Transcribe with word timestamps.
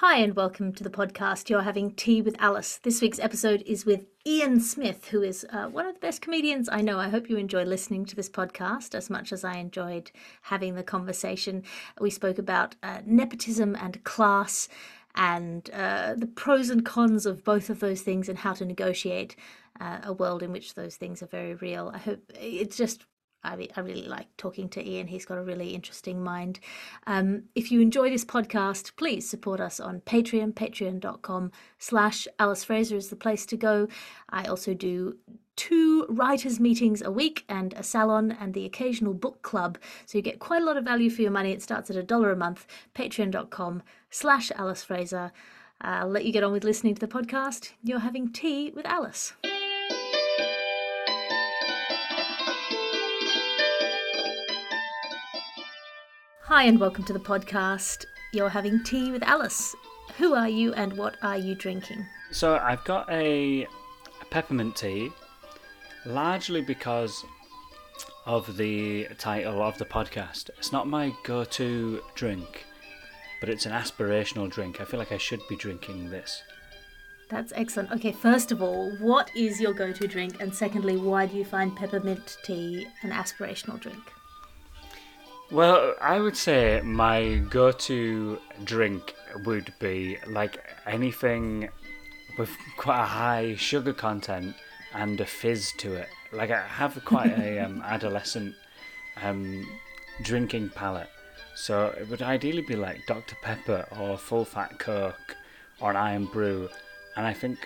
Hi, 0.00 0.18
and 0.18 0.36
welcome 0.36 0.72
to 0.74 0.84
the 0.84 0.90
podcast. 0.90 1.50
You're 1.50 1.62
having 1.62 1.90
tea 1.90 2.22
with 2.22 2.36
Alice. 2.38 2.78
This 2.84 3.02
week's 3.02 3.18
episode 3.18 3.64
is 3.66 3.84
with 3.84 4.06
Ian 4.24 4.60
Smith, 4.60 5.08
who 5.08 5.22
is 5.22 5.44
uh, 5.50 5.66
one 5.66 5.86
of 5.86 5.94
the 5.94 5.98
best 5.98 6.22
comedians 6.22 6.68
I 6.70 6.82
know. 6.82 7.00
I 7.00 7.08
hope 7.08 7.28
you 7.28 7.36
enjoy 7.36 7.64
listening 7.64 8.04
to 8.04 8.14
this 8.14 8.28
podcast 8.28 8.94
as 8.94 9.10
much 9.10 9.32
as 9.32 9.42
I 9.42 9.56
enjoyed 9.56 10.12
having 10.42 10.76
the 10.76 10.84
conversation. 10.84 11.64
We 12.00 12.10
spoke 12.10 12.38
about 12.38 12.76
uh, 12.80 13.00
nepotism 13.06 13.74
and 13.74 14.04
class 14.04 14.68
and 15.16 15.68
uh, 15.72 16.14
the 16.16 16.28
pros 16.28 16.70
and 16.70 16.84
cons 16.84 17.26
of 17.26 17.42
both 17.42 17.68
of 17.68 17.80
those 17.80 18.02
things 18.02 18.28
and 18.28 18.38
how 18.38 18.52
to 18.52 18.64
negotiate 18.64 19.34
uh, 19.80 19.98
a 20.04 20.12
world 20.12 20.44
in 20.44 20.52
which 20.52 20.74
those 20.74 20.94
things 20.94 21.24
are 21.24 21.26
very 21.26 21.54
real. 21.54 21.90
I 21.92 21.98
hope 21.98 22.20
it's 22.40 22.76
just 22.76 23.04
I, 23.48 23.68
I 23.76 23.80
really 23.80 24.06
like 24.06 24.26
talking 24.36 24.68
to 24.70 24.86
Ian. 24.86 25.06
He's 25.06 25.24
got 25.24 25.38
a 25.38 25.42
really 25.42 25.74
interesting 25.74 26.22
mind. 26.22 26.60
Um, 27.06 27.44
if 27.54 27.72
you 27.72 27.80
enjoy 27.80 28.10
this 28.10 28.24
podcast, 28.24 28.96
please 28.96 29.28
support 29.28 29.60
us 29.60 29.80
on 29.80 30.00
Patreon. 30.02 30.52
Patreon.com 30.54 31.52
slash 31.78 32.28
Alice 32.38 32.64
Fraser 32.64 32.96
is 32.96 33.08
the 33.08 33.16
place 33.16 33.46
to 33.46 33.56
go. 33.56 33.88
I 34.28 34.44
also 34.44 34.74
do 34.74 35.16
two 35.56 36.06
writers' 36.08 36.60
meetings 36.60 37.02
a 37.02 37.10
week 37.10 37.44
and 37.48 37.72
a 37.74 37.82
salon 37.82 38.36
and 38.38 38.54
the 38.54 38.64
occasional 38.64 39.14
book 39.14 39.42
club. 39.42 39.78
So 40.06 40.16
you 40.18 40.22
get 40.22 40.38
quite 40.38 40.62
a 40.62 40.64
lot 40.64 40.76
of 40.76 40.84
value 40.84 41.10
for 41.10 41.22
your 41.22 41.32
money. 41.32 41.52
It 41.52 41.62
starts 41.62 41.90
at 41.90 41.96
a 41.96 42.02
dollar 42.02 42.30
a 42.30 42.36
month. 42.36 42.66
Patreon.com 42.94 43.82
slash 44.10 44.52
Alice 44.54 44.84
Fraser. 44.84 45.32
I'll 45.80 46.08
let 46.08 46.24
you 46.24 46.32
get 46.32 46.44
on 46.44 46.52
with 46.52 46.64
listening 46.64 46.94
to 46.94 47.00
the 47.00 47.08
podcast. 47.08 47.72
You're 47.82 48.00
having 48.00 48.32
tea 48.32 48.72
with 48.74 48.86
Alice. 48.86 49.32
Hi, 56.48 56.62
and 56.62 56.80
welcome 56.80 57.04
to 57.04 57.12
the 57.12 57.18
podcast. 57.18 58.06
You're 58.32 58.48
having 58.48 58.82
tea 58.82 59.12
with 59.12 59.22
Alice. 59.22 59.76
Who 60.16 60.34
are 60.34 60.48
you 60.48 60.72
and 60.72 60.94
what 60.94 61.18
are 61.20 61.36
you 61.36 61.54
drinking? 61.54 62.06
So 62.30 62.56
I've 62.56 62.82
got 62.84 63.06
a, 63.10 63.64
a 63.64 64.24
peppermint 64.30 64.74
tea, 64.74 65.12
largely 66.06 66.62
because 66.62 67.22
of 68.24 68.56
the 68.56 69.08
title 69.18 69.60
of 69.60 69.76
the 69.76 69.84
podcast. 69.84 70.48
It's 70.56 70.72
not 70.72 70.88
my 70.88 71.12
go-to 71.22 72.02
drink, 72.14 72.64
but 73.40 73.50
it's 73.50 73.66
an 73.66 73.72
aspirational 73.72 74.50
drink. 74.50 74.80
I 74.80 74.86
feel 74.86 74.98
like 74.98 75.12
I 75.12 75.18
should 75.18 75.46
be 75.50 75.56
drinking 75.56 76.08
this. 76.08 76.42
That's 77.28 77.52
excellent. 77.56 77.92
Okay, 77.92 78.12
first 78.12 78.52
of 78.52 78.62
all, 78.62 78.90
what 79.00 79.30
is 79.36 79.60
your 79.60 79.74
go 79.74 79.92
to 79.92 80.08
drink? 80.08 80.40
And 80.40 80.54
secondly, 80.54 80.96
why 80.96 81.26
do 81.26 81.36
you 81.36 81.44
find 81.44 81.76
peppermint 81.76 82.38
tea 82.42 82.86
an 83.02 83.10
aspirational 83.10 83.78
drink? 83.78 84.00
Well, 85.50 85.94
I 85.98 86.20
would 86.20 86.36
say 86.36 86.82
my 86.84 87.36
go 87.48 87.72
to 87.72 88.38
drink 88.64 89.14
would 89.46 89.72
be 89.78 90.18
like 90.26 90.62
anything 90.86 91.70
with 92.36 92.50
quite 92.76 93.00
a 93.00 93.06
high 93.06 93.54
sugar 93.56 93.94
content 93.94 94.54
and 94.94 95.18
a 95.18 95.24
fizz 95.24 95.72
to 95.78 95.94
it. 95.94 96.08
Like 96.32 96.50
I 96.50 96.60
have 96.66 97.02
quite 97.06 97.32
a 97.38 97.60
um, 97.60 97.80
adolescent 97.86 98.56
um, 99.22 99.66
drinking 100.22 100.68
palate, 100.74 101.08
so 101.54 101.94
it 101.98 102.10
would 102.10 102.20
ideally 102.20 102.62
be 102.62 102.76
like 102.76 103.06
Dr 103.06 103.36
Pepper 103.40 103.86
or 103.98 104.18
full 104.18 104.44
fat 104.44 104.78
Coke 104.78 105.34
or 105.80 105.92
an 105.92 105.96
Irn-Bru, 105.96 106.68
and 107.16 107.26
I 107.26 107.32
think 107.32 107.58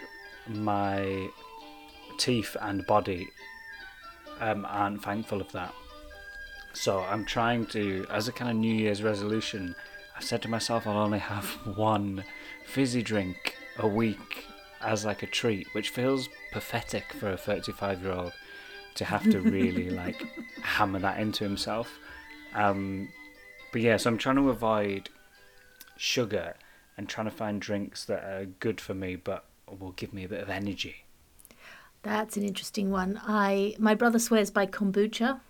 my 0.46 1.28
teeth 2.16 2.56
and 2.60 2.86
body 2.86 3.28
um, 4.40 4.64
aren't 4.68 5.02
thankful 5.02 5.40
of 5.40 5.50
that. 5.50 5.74
So 6.72 7.00
I'm 7.00 7.24
trying 7.24 7.66
to, 7.66 8.06
as 8.10 8.28
a 8.28 8.32
kind 8.32 8.50
of 8.50 8.56
New 8.56 8.74
Year's 8.74 9.02
resolution, 9.02 9.74
I've 10.16 10.24
said 10.24 10.42
to 10.42 10.48
myself 10.48 10.86
I'll 10.86 10.96
only 10.96 11.18
have 11.18 11.46
one 11.76 12.24
fizzy 12.64 13.02
drink 13.02 13.56
a 13.78 13.86
week 13.86 14.46
as 14.80 15.04
like 15.04 15.22
a 15.22 15.26
treat, 15.26 15.66
which 15.72 15.90
feels 15.90 16.28
pathetic 16.52 17.12
for 17.12 17.30
a 17.30 17.36
35 17.36 18.02
year 18.02 18.12
old 18.12 18.32
to 18.94 19.04
have 19.04 19.22
to 19.30 19.40
really 19.40 19.90
like 20.02 20.22
hammer 20.62 20.98
that 20.98 21.20
into 21.20 21.44
himself. 21.44 21.98
Um, 22.54 23.08
but 23.72 23.80
yeah, 23.80 23.96
so 23.96 24.10
I'm 24.10 24.18
trying 24.18 24.36
to 24.36 24.50
avoid 24.50 25.08
sugar 25.96 26.54
and 26.96 27.08
trying 27.08 27.26
to 27.26 27.30
find 27.30 27.60
drinks 27.60 28.04
that 28.04 28.24
are 28.24 28.44
good 28.44 28.80
for 28.80 28.94
me 28.94 29.16
but 29.16 29.44
will 29.78 29.92
give 29.92 30.12
me 30.12 30.24
a 30.24 30.28
bit 30.28 30.40
of 30.40 30.50
energy. 30.50 31.04
That's 32.02 32.36
an 32.36 32.42
interesting 32.42 32.90
one. 32.90 33.20
I 33.24 33.76
my 33.78 33.94
brother 33.94 34.18
swears 34.18 34.50
by 34.50 34.66
kombucha. 34.66 35.40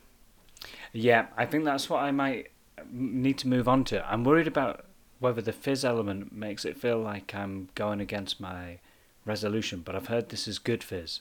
Yeah, 0.92 1.26
I 1.36 1.46
think 1.46 1.64
that's 1.64 1.88
what 1.88 2.02
I 2.02 2.10
might 2.10 2.50
need 2.90 3.38
to 3.38 3.48
move 3.48 3.68
on 3.68 3.84
to. 3.84 4.10
I'm 4.10 4.24
worried 4.24 4.46
about 4.46 4.84
whether 5.18 5.40
the 5.40 5.52
fizz 5.52 5.84
element 5.84 6.32
makes 6.32 6.64
it 6.64 6.76
feel 6.76 6.98
like 6.98 7.34
I'm 7.34 7.68
going 7.74 8.00
against 8.00 8.40
my 8.40 8.78
resolution, 9.24 9.82
but 9.84 9.94
I've 9.94 10.08
heard 10.08 10.28
this 10.28 10.48
is 10.48 10.58
good 10.58 10.82
fizz. 10.82 11.20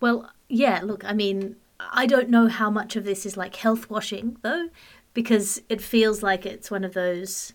Well, 0.00 0.30
yeah, 0.48 0.80
look, 0.82 1.04
I 1.04 1.12
mean, 1.12 1.56
I 1.78 2.06
don't 2.06 2.30
know 2.30 2.48
how 2.48 2.70
much 2.70 2.96
of 2.96 3.04
this 3.04 3.26
is 3.26 3.36
like 3.36 3.56
health 3.56 3.90
washing, 3.90 4.38
though, 4.42 4.68
because 5.12 5.60
it 5.68 5.80
feels 5.80 6.22
like 6.22 6.46
it's 6.46 6.70
one 6.70 6.84
of 6.84 6.94
those 6.94 7.52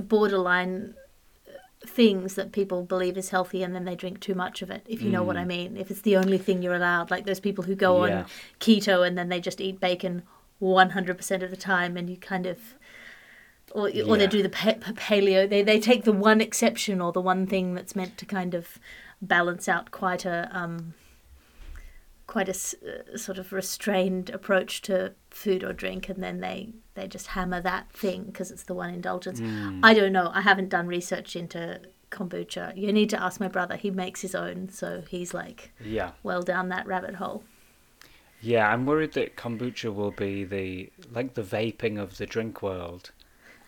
borderline 0.00 0.94
things 1.86 2.34
that 2.34 2.50
people 2.52 2.82
believe 2.82 3.16
is 3.16 3.30
healthy 3.30 3.62
and 3.62 3.74
then 3.74 3.84
they 3.84 3.94
drink 3.94 4.18
too 4.20 4.34
much 4.34 4.62
of 4.62 4.70
it 4.70 4.84
if 4.88 5.00
you 5.00 5.08
know 5.10 5.22
what 5.22 5.36
i 5.36 5.44
Mm. 5.44 5.46
mean 5.46 5.76
if 5.76 5.90
it's 5.92 6.00
the 6.00 6.16
only 6.16 6.36
thing 6.36 6.60
you're 6.60 6.74
allowed 6.74 7.08
like 7.10 7.24
those 7.24 7.38
people 7.40 7.62
who 7.64 7.74
go 7.76 8.04
Yeah. 8.04 8.18
on 8.20 8.24
keto 8.58 9.06
and 9.06 9.16
then 9.16 9.28
they 9.28 9.40
just 9.40 9.60
eat 9.60 9.78
bacon 9.78 10.22
100% 10.60 11.42
of 11.44 11.50
the 11.50 11.56
time 11.56 11.96
and 11.96 12.10
you 12.10 12.16
kind 12.16 12.46
of 12.46 12.58
or, 13.72 13.90
or 14.06 14.16
they 14.16 14.26
do 14.26 14.42
the 14.42 14.48
pa- 14.48 14.74
pa- 14.80 14.92
paleo 14.92 15.48
they, 15.48 15.62
they 15.62 15.78
take 15.78 16.02
the 16.04 16.12
one 16.12 16.40
exception 16.40 17.00
or 17.00 17.12
the 17.12 17.20
one 17.20 17.46
thing 17.46 17.74
that's 17.74 17.94
meant 17.94 18.18
to 18.18 18.26
kind 18.26 18.54
of 18.54 18.78
balance 19.22 19.68
out 19.68 19.90
quite 19.92 20.24
a 20.24 20.50
um 20.52 20.94
quite 22.26 22.48
a 22.48 22.52
uh, 22.52 23.16
sort 23.16 23.38
of 23.38 23.52
restrained 23.52 24.30
approach 24.30 24.82
to 24.82 25.12
food 25.30 25.62
or 25.62 25.72
drink 25.72 26.08
and 26.08 26.22
then 26.22 26.40
they 26.40 26.70
they 26.98 27.06
just 27.06 27.28
hammer 27.28 27.60
that 27.60 27.90
thing 27.92 28.24
because 28.24 28.50
it's 28.50 28.64
the 28.64 28.74
one 28.74 28.90
indulgence 28.92 29.40
Mm. 29.40 29.80
i 29.82 29.94
don't 29.94 30.12
know 30.12 30.30
i 30.34 30.40
haven't 30.40 30.68
done 30.68 30.86
research 30.86 31.36
into 31.36 31.80
kombucha 32.10 32.64
you 32.76 32.92
need 32.92 33.10
to 33.10 33.22
ask 33.22 33.38
my 33.40 33.48
brother 33.48 33.76
he 33.76 33.90
makes 33.90 34.20
his 34.22 34.34
own 34.34 34.68
so 34.70 35.02
he's 35.08 35.32
like 35.34 35.72
Yeah. 35.96 36.10
well 36.22 36.42
down 36.42 36.68
that 36.70 36.86
rabbit 36.86 37.16
hole 37.16 37.44
Yeah, 38.40 38.64
I'm 38.72 38.86
worried 38.86 39.12
that 39.14 39.36
kombucha 39.36 39.92
will 39.94 40.12
be 40.12 40.44
the 40.44 40.90
like 41.16 41.34
the 41.34 41.42
vaping 41.42 41.98
of 42.00 42.18
the 42.18 42.26
drink 42.34 42.62
world. 42.62 43.10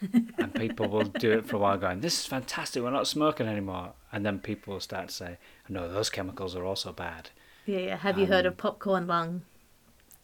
and 0.38 0.54
people 0.54 0.88
will 0.88 1.04
do 1.24 1.30
it 1.32 1.44
for 1.46 1.56
a 1.56 1.58
while 1.58 1.76
going, 1.76 2.00
This 2.00 2.20
is 2.20 2.26
fantastic, 2.26 2.82
we're 2.82 2.90
not 3.00 3.06
smoking 3.08 3.46
anymore 3.48 3.92
and 4.12 4.24
then 4.24 4.38
people 4.38 4.72
will 4.72 4.80
start 4.80 5.08
to 5.08 5.14
say, 5.14 5.38
No, 5.68 5.88
those 5.92 6.08
chemicals 6.08 6.54
are 6.56 6.64
also 6.64 6.92
bad. 6.92 7.30
yeah 7.66 7.78
yeah 7.88 7.96
have 8.06 8.16
you 8.20 8.26
heard 8.26 8.46
Um, 8.46 8.52
of 8.52 8.56
popcorn 8.64 9.06
lung 9.06 9.42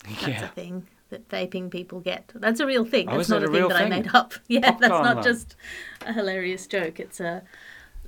that's 0.05 0.27
a 0.27 0.31
yeah. 0.31 0.49
thing 0.61 0.87
that 1.11 1.29
vaping 1.29 1.71
people 1.71 2.01
get. 2.01 2.33
That's 2.35 2.61
a 2.61 2.67
real 2.67 2.85
thing. 2.85 3.09
Oh, 3.09 3.13
that's 3.17 3.27
is 3.29 3.31
not 3.31 3.43
a 3.45 3.49
thing 3.49 3.69
that 3.69 3.77
i 3.77 3.89
made 3.89 4.09
up. 4.15 4.35
Yeah 4.49 4.71
that's 4.73 4.81
not 4.81 5.17
lung. 5.17 5.25
just 5.25 5.57
a 6.05 6.13
hilarious 6.13 6.67
joke. 6.67 6.99
It's 7.01 7.21
a 7.21 7.43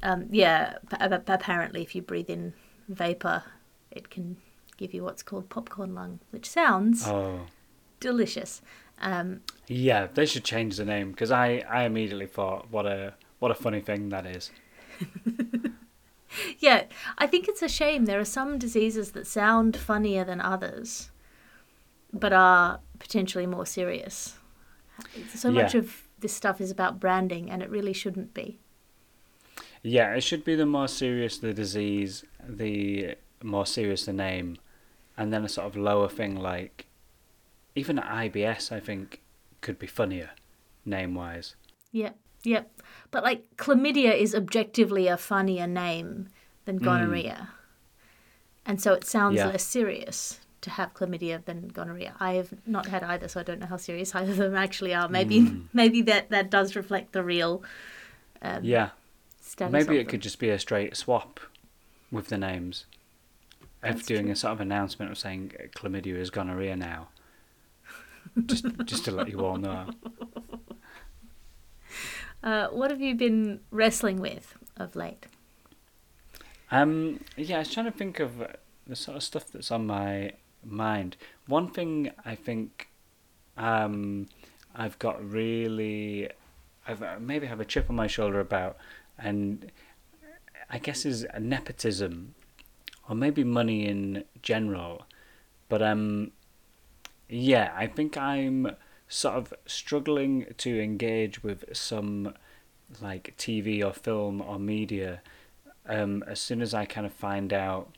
um, 0.02 0.26
yeah 0.30 0.78
p- 0.90 0.96
apparently 1.00 1.82
if 1.82 1.94
you 1.94 2.02
breathe 2.02 2.30
in 2.30 2.52
vapor 2.88 3.42
it 3.90 4.10
can 4.10 4.36
give 4.76 4.94
you 4.94 5.02
what's 5.02 5.22
called 5.22 5.48
popcorn 5.48 5.94
lung 5.94 6.20
which 6.30 6.48
sounds 6.48 7.06
Oh. 7.06 7.46
delicious. 8.00 8.62
Um, 9.00 9.40
Yeah, 9.68 10.08
they 10.12 10.26
should 10.26 10.44
change 10.44 10.76
the 10.76 10.84
name 10.84 11.10
because 11.12 11.30
I, 11.30 11.64
I 11.70 11.84
immediately 11.84 12.26
thought 12.26 12.70
what 12.70 12.86
a 12.86 13.14
what 13.38 13.50
a 13.50 13.54
funny 13.54 13.80
thing 13.80 14.08
that 14.08 14.26
is. 14.26 14.50
yeah 16.58 16.84
i 17.16 17.26
think 17.26 17.48
it's 17.48 17.62
a 17.62 17.68
shame. 17.68 18.04
There 18.04 18.20
are 18.20 18.24
some 18.24 18.58
diseases 18.58 19.12
that 19.12 19.26
sound 19.26 19.76
funnier 19.76 20.24
than 20.24 20.40
others 20.40 21.10
but 22.12 22.32
are 22.32 22.80
potentially 22.98 23.46
more 23.46 23.66
serious 23.66 24.36
so 25.34 25.50
much 25.50 25.74
Yeah. 25.74 25.80
of 25.80 26.08
this 26.18 26.32
stuff 26.32 26.60
is 26.60 26.70
about 26.70 26.98
branding 26.98 27.50
and 27.50 27.62
it 27.62 27.70
really 27.70 27.92
shouldn't 27.92 28.34
be 28.34 28.58
Yeah, 29.82 30.14
it 30.14 30.22
should 30.22 30.44
be 30.44 30.56
the 30.56 30.66
more 30.66 30.88
serious 30.88 31.38
the 31.38 31.54
disease, 31.54 32.24
the 32.46 33.14
more 33.42 33.64
serious 33.64 34.04
the 34.06 34.12
name, 34.12 34.58
and 35.16 35.32
then 35.32 35.44
a 35.44 35.48
sort 35.48 35.68
of 35.68 35.76
lower 35.76 36.08
thing 36.08 36.34
like 36.34 36.86
even 37.76 37.96
IBS. 37.98 38.72
I 38.72 38.80
think 38.80 39.20
could 39.60 39.78
be 39.78 39.86
funnier, 39.86 40.30
name 40.84 41.14
wise. 41.14 41.54
Yep, 41.92 42.16
yep. 42.42 42.80
But 43.12 43.22
like 43.22 43.56
chlamydia 43.56 44.16
is 44.16 44.34
objectively 44.34 45.06
a 45.06 45.16
funnier 45.16 45.68
name 45.68 46.28
than 46.64 46.78
hmm. 46.78 46.84
gonorrhea. 46.84 47.50
And 48.66 48.80
so 48.82 48.92
it 48.92 49.04
sounds 49.04 49.36
Yeah. 49.36 49.46
less 49.46 49.64
serious 49.64 50.40
to 50.60 50.70
have 50.70 50.94
chlamydia 50.94 51.44
than 51.44 51.68
gonorrhea. 51.68 52.14
I 52.20 52.34
have 52.34 52.52
not 52.66 52.86
had 52.86 53.02
either, 53.04 53.28
so 53.28 53.40
I 53.40 53.42
don't 53.42 53.60
know 53.60 53.66
how 53.66 53.76
serious 53.76 54.14
either 54.14 54.32
of 54.32 54.36
them 54.38 54.56
actually 54.56 54.94
are. 54.94 55.08
Maybe 55.08 55.62
maybe 55.72 56.02
that, 56.02 56.30
that 56.30 56.50
does 56.50 56.74
reflect 56.76 57.12
the 57.12 57.22
real 57.22 57.62
um, 58.42 58.64
Yeah, 58.64 58.90
maybe 59.60 59.96
it 59.96 59.98
them. 60.04 60.06
could 60.06 60.20
just 60.20 60.38
be 60.38 60.50
a 60.50 60.58
straight 60.58 60.96
swap 60.96 61.40
with 62.10 62.28
the 62.28 62.38
names. 62.38 62.86
That's 63.80 64.00
Of 64.00 64.06
doing 64.06 64.24
true. 64.24 64.32
a 64.32 64.36
sort 64.36 64.52
of 64.54 64.60
announcement 64.60 65.12
of 65.12 65.18
saying 65.18 65.52
uh, 65.58 65.66
chlamydia 65.78 66.16
is 66.16 66.30
gonorrhea 66.30 66.76
now. 66.76 67.08
just 68.46 68.64
just 68.84 69.04
to 69.04 69.10
let 69.12 69.28
you 69.28 69.44
all 69.44 69.56
know. 69.56 69.90
Uh, 72.42 72.68
what 72.68 72.90
have 72.90 73.00
you 73.00 73.14
been 73.16 73.60
wrestling 73.70 74.20
with 74.20 74.56
of 74.76 74.94
late? 74.94 75.26
Um, 76.70 77.20
yeah, 77.36 77.56
I 77.56 77.58
was 77.60 77.72
trying 77.72 77.86
to 77.86 77.92
think 77.92 78.20
of 78.20 78.46
the 78.86 78.94
sort 78.94 79.16
of 79.16 79.22
stuff 79.24 79.48
that's 79.50 79.70
on 79.72 79.86
my 79.86 80.32
mind. 80.70 81.16
One 81.46 81.68
thing 81.68 82.10
I 82.24 82.34
think 82.34 82.88
um, 83.56 84.26
I've 84.74 84.98
got 84.98 85.22
really, 85.28 86.28
I've 86.86 87.02
uh, 87.02 87.16
maybe 87.20 87.46
have 87.46 87.60
a 87.60 87.64
chip 87.64 87.90
on 87.90 87.96
my 87.96 88.06
shoulder 88.06 88.40
about, 88.40 88.76
and 89.18 89.70
I 90.70 90.78
guess 90.78 91.04
is 91.04 91.26
nepotism, 91.38 92.34
or 93.08 93.14
maybe 93.14 93.44
money 93.44 93.86
in 93.86 94.24
general. 94.42 95.06
But 95.68 95.82
um, 95.82 96.32
yeah, 97.28 97.72
I 97.76 97.86
think 97.86 98.16
I'm 98.16 98.76
sort 99.08 99.34
of 99.34 99.54
struggling 99.66 100.46
to 100.58 100.80
engage 100.80 101.42
with 101.42 101.64
some 101.72 102.34
like 103.00 103.34
TV 103.36 103.84
or 103.84 103.92
film 103.92 104.40
or 104.40 104.58
media. 104.58 105.20
Um, 105.86 106.22
as 106.26 106.38
soon 106.38 106.60
as 106.60 106.74
I 106.74 106.84
kind 106.84 107.06
of 107.06 107.12
find 107.12 107.52
out 107.52 107.94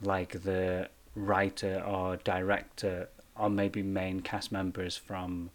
like 0.00 0.42
the 0.42 0.88
writer 1.16 1.82
or 1.84 2.16
director 2.18 3.08
or 3.34 3.50
maybe 3.50 3.82
main 3.82 4.20
cast 4.20 4.52
members 4.52 4.96
from 4.96 5.50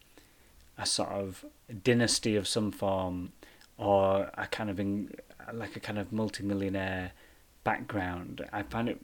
a 0.77 0.85
sort 0.85 1.09
of 1.09 1.45
dynasty 1.83 2.35
of 2.35 2.47
some 2.47 2.71
form 2.71 3.31
or 3.77 4.29
a 4.35 4.47
kind 4.47 4.69
of 4.69 4.79
in, 4.79 5.13
like 5.53 5.75
a 5.75 5.79
kind 5.79 5.97
of 5.97 6.11
multimillionaire 6.11 7.11
background, 7.63 8.45
I 8.51 8.63
find 8.63 8.89
it 8.89 8.99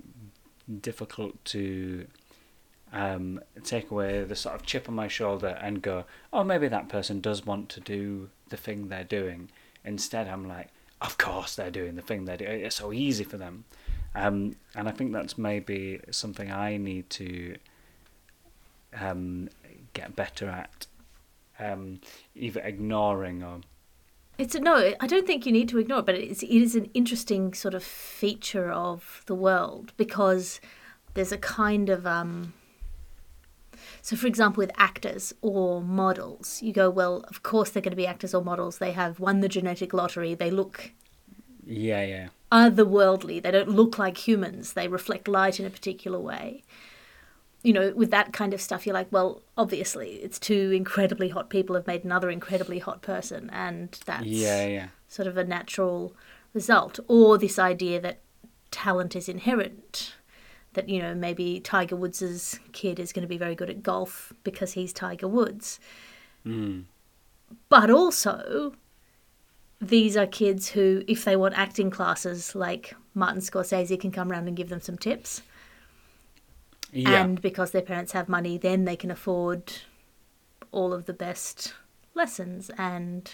difficult 0.81 1.43
to 1.45 2.07
um, 2.91 3.41
take 3.63 3.91
away 3.91 4.23
the 4.23 4.35
sort 4.35 4.55
of 4.55 4.63
chip 4.63 4.89
on 4.89 4.95
my 4.95 5.07
shoulder 5.07 5.57
and 5.61 5.81
go, 5.81 6.05
oh, 6.33 6.43
maybe 6.43 6.67
that 6.67 6.89
person 6.89 7.21
does 7.21 7.45
want 7.45 7.69
to 7.69 7.79
do 7.79 8.29
the 8.49 8.57
thing 8.57 8.87
they're 8.87 9.03
doing. 9.03 9.49
Instead, 9.83 10.27
I'm 10.27 10.47
like, 10.47 10.69
of 11.01 11.17
course 11.17 11.55
they're 11.55 11.71
doing 11.71 11.95
the 11.95 12.01
thing 12.01 12.25
they're 12.25 12.37
doing. 12.37 12.61
It's 12.61 12.75
so 12.77 12.91
easy 12.93 13.23
for 13.23 13.37
them. 13.37 13.65
Um, 14.17 14.55
and 14.73 14.87
I 14.87 14.91
think 14.91 15.13
that's 15.13 15.37
maybe 15.37 15.99
something 16.09 16.51
I 16.51 16.77
need 16.77 17.07
to 17.11 17.55
um, 18.99 19.49
get 19.93 20.15
better 20.15 20.49
at, 20.49 20.87
um, 21.59 21.99
either 22.35 22.59
ignoring 22.61 23.43
or. 23.43 23.61
It's 24.39 24.55
a, 24.55 24.59
no, 24.59 24.93
I 24.99 25.07
don't 25.07 25.27
think 25.27 25.45
you 25.45 25.51
need 25.51 25.69
to 25.69 25.77
ignore 25.77 25.99
it, 25.99 26.05
but 26.07 26.15
it's, 26.15 26.41
it 26.41 26.49
is 26.49 26.75
an 26.75 26.89
interesting 26.95 27.53
sort 27.53 27.75
of 27.75 27.83
feature 27.83 28.71
of 28.71 29.23
the 29.27 29.35
world 29.35 29.93
because 29.97 30.59
there's 31.13 31.31
a 31.31 31.37
kind 31.37 31.89
of 31.89 32.07
um, 32.07 32.53
so, 34.01 34.15
for 34.15 34.27
example, 34.27 34.61
with 34.61 34.71
actors 34.77 35.33
or 35.41 35.81
models, 35.81 36.61
you 36.63 36.71
go, 36.73 36.89
well, 36.89 37.25
of 37.27 37.43
course 37.43 37.69
they're 37.69 37.81
going 37.81 37.91
to 37.91 37.97
be 37.97 38.07
actors 38.07 38.33
or 38.33 38.43
models. 38.43 38.77
They 38.77 38.93
have 38.93 39.19
won 39.19 39.41
the 39.41 39.49
genetic 39.49 39.93
lottery. 39.93 40.33
They 40.33 40.49
look 40.49 40.91
yeah, 41.67 42.03
yeah. 42.05 42.27
otherworldly. 42.51 43.41
They 43.41 43.51
don't 43.51 43.69
look 43.69 43.97
like 43.99 44.27
humans. 44.27 44.73
They 44.73 44.87
reflect 44.87 45.27
light 45.27 45.59
in 45.59 45.65
a 45.65 45.69
particular 45.69 46.19
way. 46.19 46.63
You 47.63 47.73
know, 47.73 47.91
with 47.95 48.11
that 48.11 48.33
kind 48.33 48.53
of 48.53 48.61
stuff, 48.61 48.85
you're 48.85 48.93
like, 48.93 49.11
well, 49.11 49.41
obviously, 49.57 50.11
it's 50.23 50.39
two 50.39 50.71
incredibly 50.71 51.29
hot 51.29 51.49
people 51.49 51.75
have 51.75 51.87
made 51.87 52.05
another 52.05 52.29
incredibly 52.29 52.79
hot 52.79 53.01
person, 53.01 53.49
and 53.51 53.99
that's 54.05 54.25
Yeah, 54.25 54.65
yeah. 54.67 54.87
sort 55.07 55.27
of 55.27 55.37
a 55.37 55.43
natural 55.43 56.15
result. 56.53 56.99
Or 57.07 57.37
this 57.37 57.59
idea 57.59 57.99
that 58.01 58.19
talent 58.71 59.15
is 59.15 59.27
inherent. 59.27 60.15
That, 60.73 60.87
you 60.87 61.01
know, 61.01 61.15
maybe 61.15 61.59
Tiger 61.59 61.95
Woods's 61.95 62.59
kid 62.71 62.99
is 62.99 63.11
going 63.11 63.23
to 63.23 63.27
be 63.27 63.37
very 63.37 63.55
good 63.55 63.69
at 63.69 63.81
golf 63.81 64.31
because 64.43 64.73
he's 64.73 64.93
Tiger 64.93 65.27
Woods. 65.27 65.79
Mm. 66.45 66.83
But 67.69 67.89
also, 67.89 68.73
these 69.79 70.17
are 70.17 70.25
kids 70.25 70.69
who, 70.69 71.03
if 71.07 71.23
they 71.25 71.35
want 71.35 71.57
acting 71.57 71.89
classes, 71.89 72.55
like 72.55 72.95
Martin 73.13 73.41
Scorsese 73.41 73.99
can 73.99 74.11
come 74.11 74.31
around 74.31 74.47
and 74.47 74.57
give 74.57 74.69
them 74.69 74.81
some 74.81 74.97
tips. 74.97 75.41
Yeah. 76.91 77.21
And 77.23 77.41
because 77.41 77.71
their 77.71 77.81
parents 77.81 78.13
have 78.13 78.29
money, 78.29 78.57
then 78.57 78.85
they 78.85 78.95
can 78.95 79.11
afford 79.11 79.73
all 80.71 80.93
of 80.93 81.05
the 81.05 81.13
best 81.13 81.73
lessons. 82.15 82.71
And, 82.77 83.29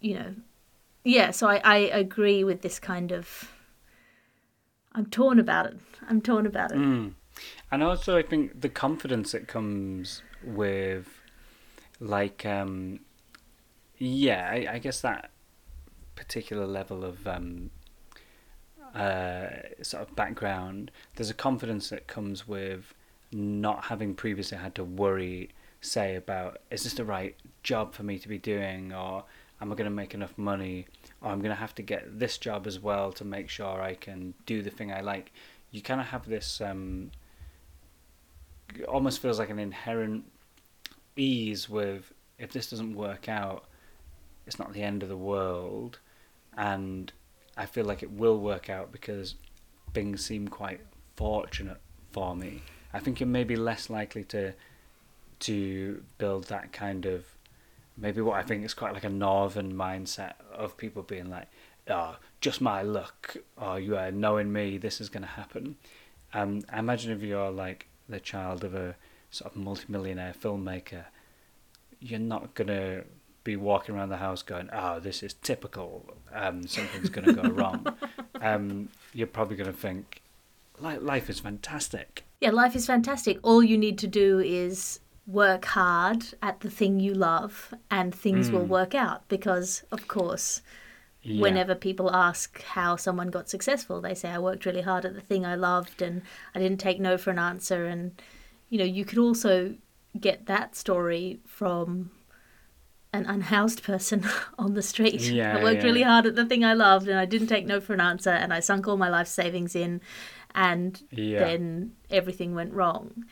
you 0.00 0.14
know, 0.14 0.34
yeah, 1.04 1.30
so 1.30 1.48
I, 1.48 1.60
I 1.64 1.76
agree 1.76 2.44
with 2.44 2.62
this 2.62 2.78
kind 2.78 3.12
of. 3.12 3.50
I'm 4.94 5.06
torn 5.06 5.38
about 5.38 5.66
it. 5.66 5.78
I'm 6.08 6.20
torn 6.20 6.44
about 6.44 6.72
it. 6.72 6.78
Mm. 6.78 7.14
And 7.70 7.82
also, 7.82 8.18
I 8.18 8.22
think 8.22 8.60
the 8.60 8.68
confidence 8.68 9.32
that 9.32 9.48
comes 9.48 10.22
with, 10.44 11.08
like, 11.98 12.44
um, 12.44 13.00
yeah, 14.02 14.48
I, 14.50 14.74
I 14.74 14.78
guess 14.78 15.00
that 15.02 15.30
particular 16.16 16.66
level 16.66 17.04
of 17.04 17.24
um, 17.28 17.70
uh, 18.96 19.46
sort 19.80 20.02
of 20.02 20.16
background, 20.16 20.90
there's 21.14 21.30
a 21.30 21.34
confidence 21.34 21.88
that 21.90 22.08
comes 22.08 22.48
with 22.48 22.94
not 23.30 23.84
having 23.84 24.14
previously 24.14 24.58
had 24.58 24.74
to 24.74 24.82
worry, 24.82 25.50
say, 25.80 26.16
about 26.16 26.58
is 26.70 26.82
this 26.82 26.94
the 26.94 27.04
right 27.04 27.36
job 27.62 27.94
for 27.94 28.02
me 28.02 28.18
to 28.18 28.28
be 28.28 28.38
doing, 28.38 28.92
or 28.92 29.22
am 29.60 29.70
I 29.70 29.76
going 29.76 29.88
to 29.88 29.90
make 29.90 30.14
enough 30.14 30.36
money, 30.36 30.88
or 31.20 31.30
I'm 31.30 31.38
going 31.38 31.54
to 31.54 31.60
have 31.60 31.74
to 31.76 31.82
get 31.82 32.18
this 32.18 32.38
job 32.38 32.66
as 32.66 32.80
well 32.80 33.12
to 33.12 33.24
make 33.24 33.48
sure 33.48 33.80
I 33.80 33.94
can 33.94 34.34
do 34.46 34.62
the 34.62 34.70
thing 34.70 34.92
I 34.92 35.00
like. 35.00 35.32
You 35.70 35.80
kind 35.80 36.00
of 36.00 36.08
have 36.08 36.28
this, 36.28 36.60
um, 36.60 37.12
almost 38.88 39.20
feels 39.20 39.38
like 39.38 39.50
an 39.50 39.60
inherent 39.60 40.24
ease 41.14 41.68
with 41.68 42.12
if 42.38 42.52
this 42.52 42.68
doesn't 42.68 42.96
work 42.96 43.28
out, 43.28 43.66
it's 44.46 44.58
not 44.58 44.72
the 44.72 44.82
end 44.82 45.02
of 45.02 45.08
the 45.08 45.16
world, 45.16 45.98
and 46.56 47.12
I 47.56 47.66
feel 47.66 47.84
like 47.84 48.02
it 48.02 48.10
will 48.10 48.38
work 48.38 48.68
out 48.70 48.92
because 48.92 49.34
things 49.92 50.24
seem 50.24 50.48
quite 50.48 50.80
fortunate 51.16 51.80
for 52.10 52.34
me. 52.34 52.62
I 52.92 52.98
think 52.98 53.20
you're 53.20 53.26
maybe 53.26 53.56
less 53.56 53.90
likely 53.90 54.24
to 54.24 54.54
to 55.40 56.04
build 56.18 56.44
that 56.44 56.72
kind 56.72 57.04
of 57.04 57.24
maybe 57.96 58.20
what 58.20 58.38
I 58.38 58.42
think 58.42 58.64
is 58.64 58.74
quite 58.74 58.94
like 58.94 59.04
a 59.04 59.10
northern 59.10 59.74
mindset 59.74 60.34
of 60.52 60.76
people 60.76 61.02
being 61.02 61.28
like, 61.28 61.48
"Oh, 61.88 62.16
just 62.40 62.60
my 62.60 62.82
luck," 62.82 63.36
or 63.56 63.80
"You 63.80 63.96
are 63.96 64.10
knowing 64.10 64.52
me, 64.52 64.78
this 64.78 65.00
is 65.00 65.08
going 65.08 65.22
to 65.22 65.28
happen." 65.28 65.76
Um, 66.34 66.62
I 66.70 66.78
imagine 66.78 67.12
if 67.12 67.22
you're 67.22 67.50
like 67.50 67.88
the 68.08 68.20
child 68.20 68.64
of 68.64 68.74
a 68.74 68.96
sort 69.30 69.52
of 69.52 69.60
multimillionaire 69.60 70.34
filmmaker, 70.40 71.06
you're 72.00 72.18
not 72.18 72.54
gonna 72.54 73.04
be 73.44 73.56
walking 73.56 73.94
around 73.94 74.08
the 74.10 74.16
house 74.18 74.42
going, 74.42 74.68
"Oh, 74.72 75.00
this 75.00 75.22
is 75.22 75.34
typical. 75.34 76.14
Um, 76.32 76.66
something's 76.66 77.10
going 77.10 77.26
to 77.26 77.32
go 77.34 77.48
wrong." 77.50 77.86
Um, 78.40 78.88
you're 79.12 79.26
probably 79.26 79.56
going 79.56 79.72
to 79.72 79.78
think, 79.78 80.22
"Life 80.78 81.28
is 81.30 81.40
fantastic." 81.40 82.24
Yeah, 82.40 82.50
life 82.50 82.74
is 82.74 82.86
fantastic. 82.86 83.38
All 83.42 83.62
you 83.62 83.78
need 83.78 83.98
to 83.98 84.06
do 84.06 84.38
is 84.40 85.00
work 85.26 85.64
hard 85.66 86.24
at 86.42 86.60
the 86.60 86.70
thing 86.70 86.98
you 86.98 87.14
love, 87.14 87.72
and 87.90 88.14
things 88.14 88.50
will 88.50 88.66
work 88.66 88.94
out. 88.94 89.28
Because, 89.28 89.84
of 89.92 90.08
course, 90.08 90.60
Yeah. 91.22 91.40
whenever 91.40 91.76
people 91.76 92.12
ask 92.12 92.60
how 92.62 92.96
someone 92.96 93.28
got 93.28 93.48
successful, 93.48 94.00
they 94.00 94.14
say, 94.14 94.30
I 94.30 94.40
worked 94.40 94.66
really 94.66 94.80
hard 94.82 95.04
at 95.04 95.14
the 95.14 95.20
thing 95.20 95.46
I 95.46 95.54
loved 95.54 96.02
and 96.02 96.22
I 96.52 96.58
didn't 96.58 96.80
take 96.80 96.98
no 96.98 97.16
for 97.16 97.30
an 97.30 97.38
answer. 97.38 97.86
And, 97.86 98.20
you 98.70 98.78
know, 98.80 98.84
you 98.84 99.04
could 99.04 99.18
also 99.18 99.76
get 100.18 100.46
that 100.46 100.74
story 100.74 101.38
from 101.46 102.10
an 103.12 103.26
unhoused 103.26 103.82
person 103.82 104.24
on 104.58 104.74
the 104.74 104.82
street. 104.82 105.20
Yeah, 105.32 105.56
I 105.58 105.62
worked 105.62 105.80
yeah. 105.82 105.84
really 105.84 106.02
hard 106.02 106.26
at 106.26 106.34
the 106.34 106.46
thing 106.46 106.64
I 106.64 106.72
loved 106.74 107.08
and 107.08 107.18
I 107.18 107.24
didn't 107.26 107.48
take 107.48 107.66
no 107.66 107.80
for 107.80 107.94
an 107.94 108.00
answer 108.00 108.30
and 108.30 108.52
I 108.52 108.60
sunk 108.60 108.88
all 108.88 108.96
my 108.96 109.08
life 109.08 109.28
savings 109.28 109.74
in 109.76 110.00
and 110.54 111.00
Yeah. 111.10 111.40
then 111.40 111.92
everything 112.10 112.54
went 112.54 112.72
wrong. 112.72 113.24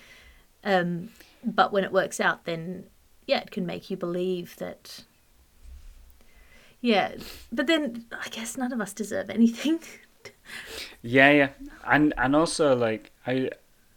Um, 0.64 1.10
but 1.44 1.72
when 1.72 1.84
it 1.84 1.92
works 1.92 2.20
out, 2.20 2.44
then 2.44 2.84
yeah, 3.26 3.40
it 3.40 3.50
can 3.50 3.64
make 3.66 3.90
you 3.90 3.96
believe 3.96 4.56
that. 4.56 5.04
Yeah, 6.80 7.12
but 7.52 7.66
then 7.66 8.06
I 8.12 8.28
guess 8.30 8.56
none 8.56 8.72
of 8.72 8.80
us 8.80 8.92
deserve 8.92 9.30
anything. 9.30 9.80
Yeah, 11.02 11.30
yeah, 11.30 11.48
and 11.86 12.12
and 12.18 12.34
also 12.36 12.74
like 12.76 13.12
I, 13.26 13.50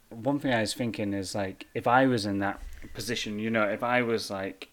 one 0.10 0.40
thing 0.40 0.54
I 0.54 0.62
was 0.62 0.74
thinking 0.74 1.14
is 1.14 1.34
like 1.36 1.66
if 1.74 1.88
I 1.88 2.06
was 2.06 2.26
in 2.26 2.40
that 2.40 2.62
position, 2.94 3.40
you 3.40 3.50
know, 3.50 3.64
if 3.64 3.84
I 3.84 4.04
was 4.04 4.30
like, 4.30 4.70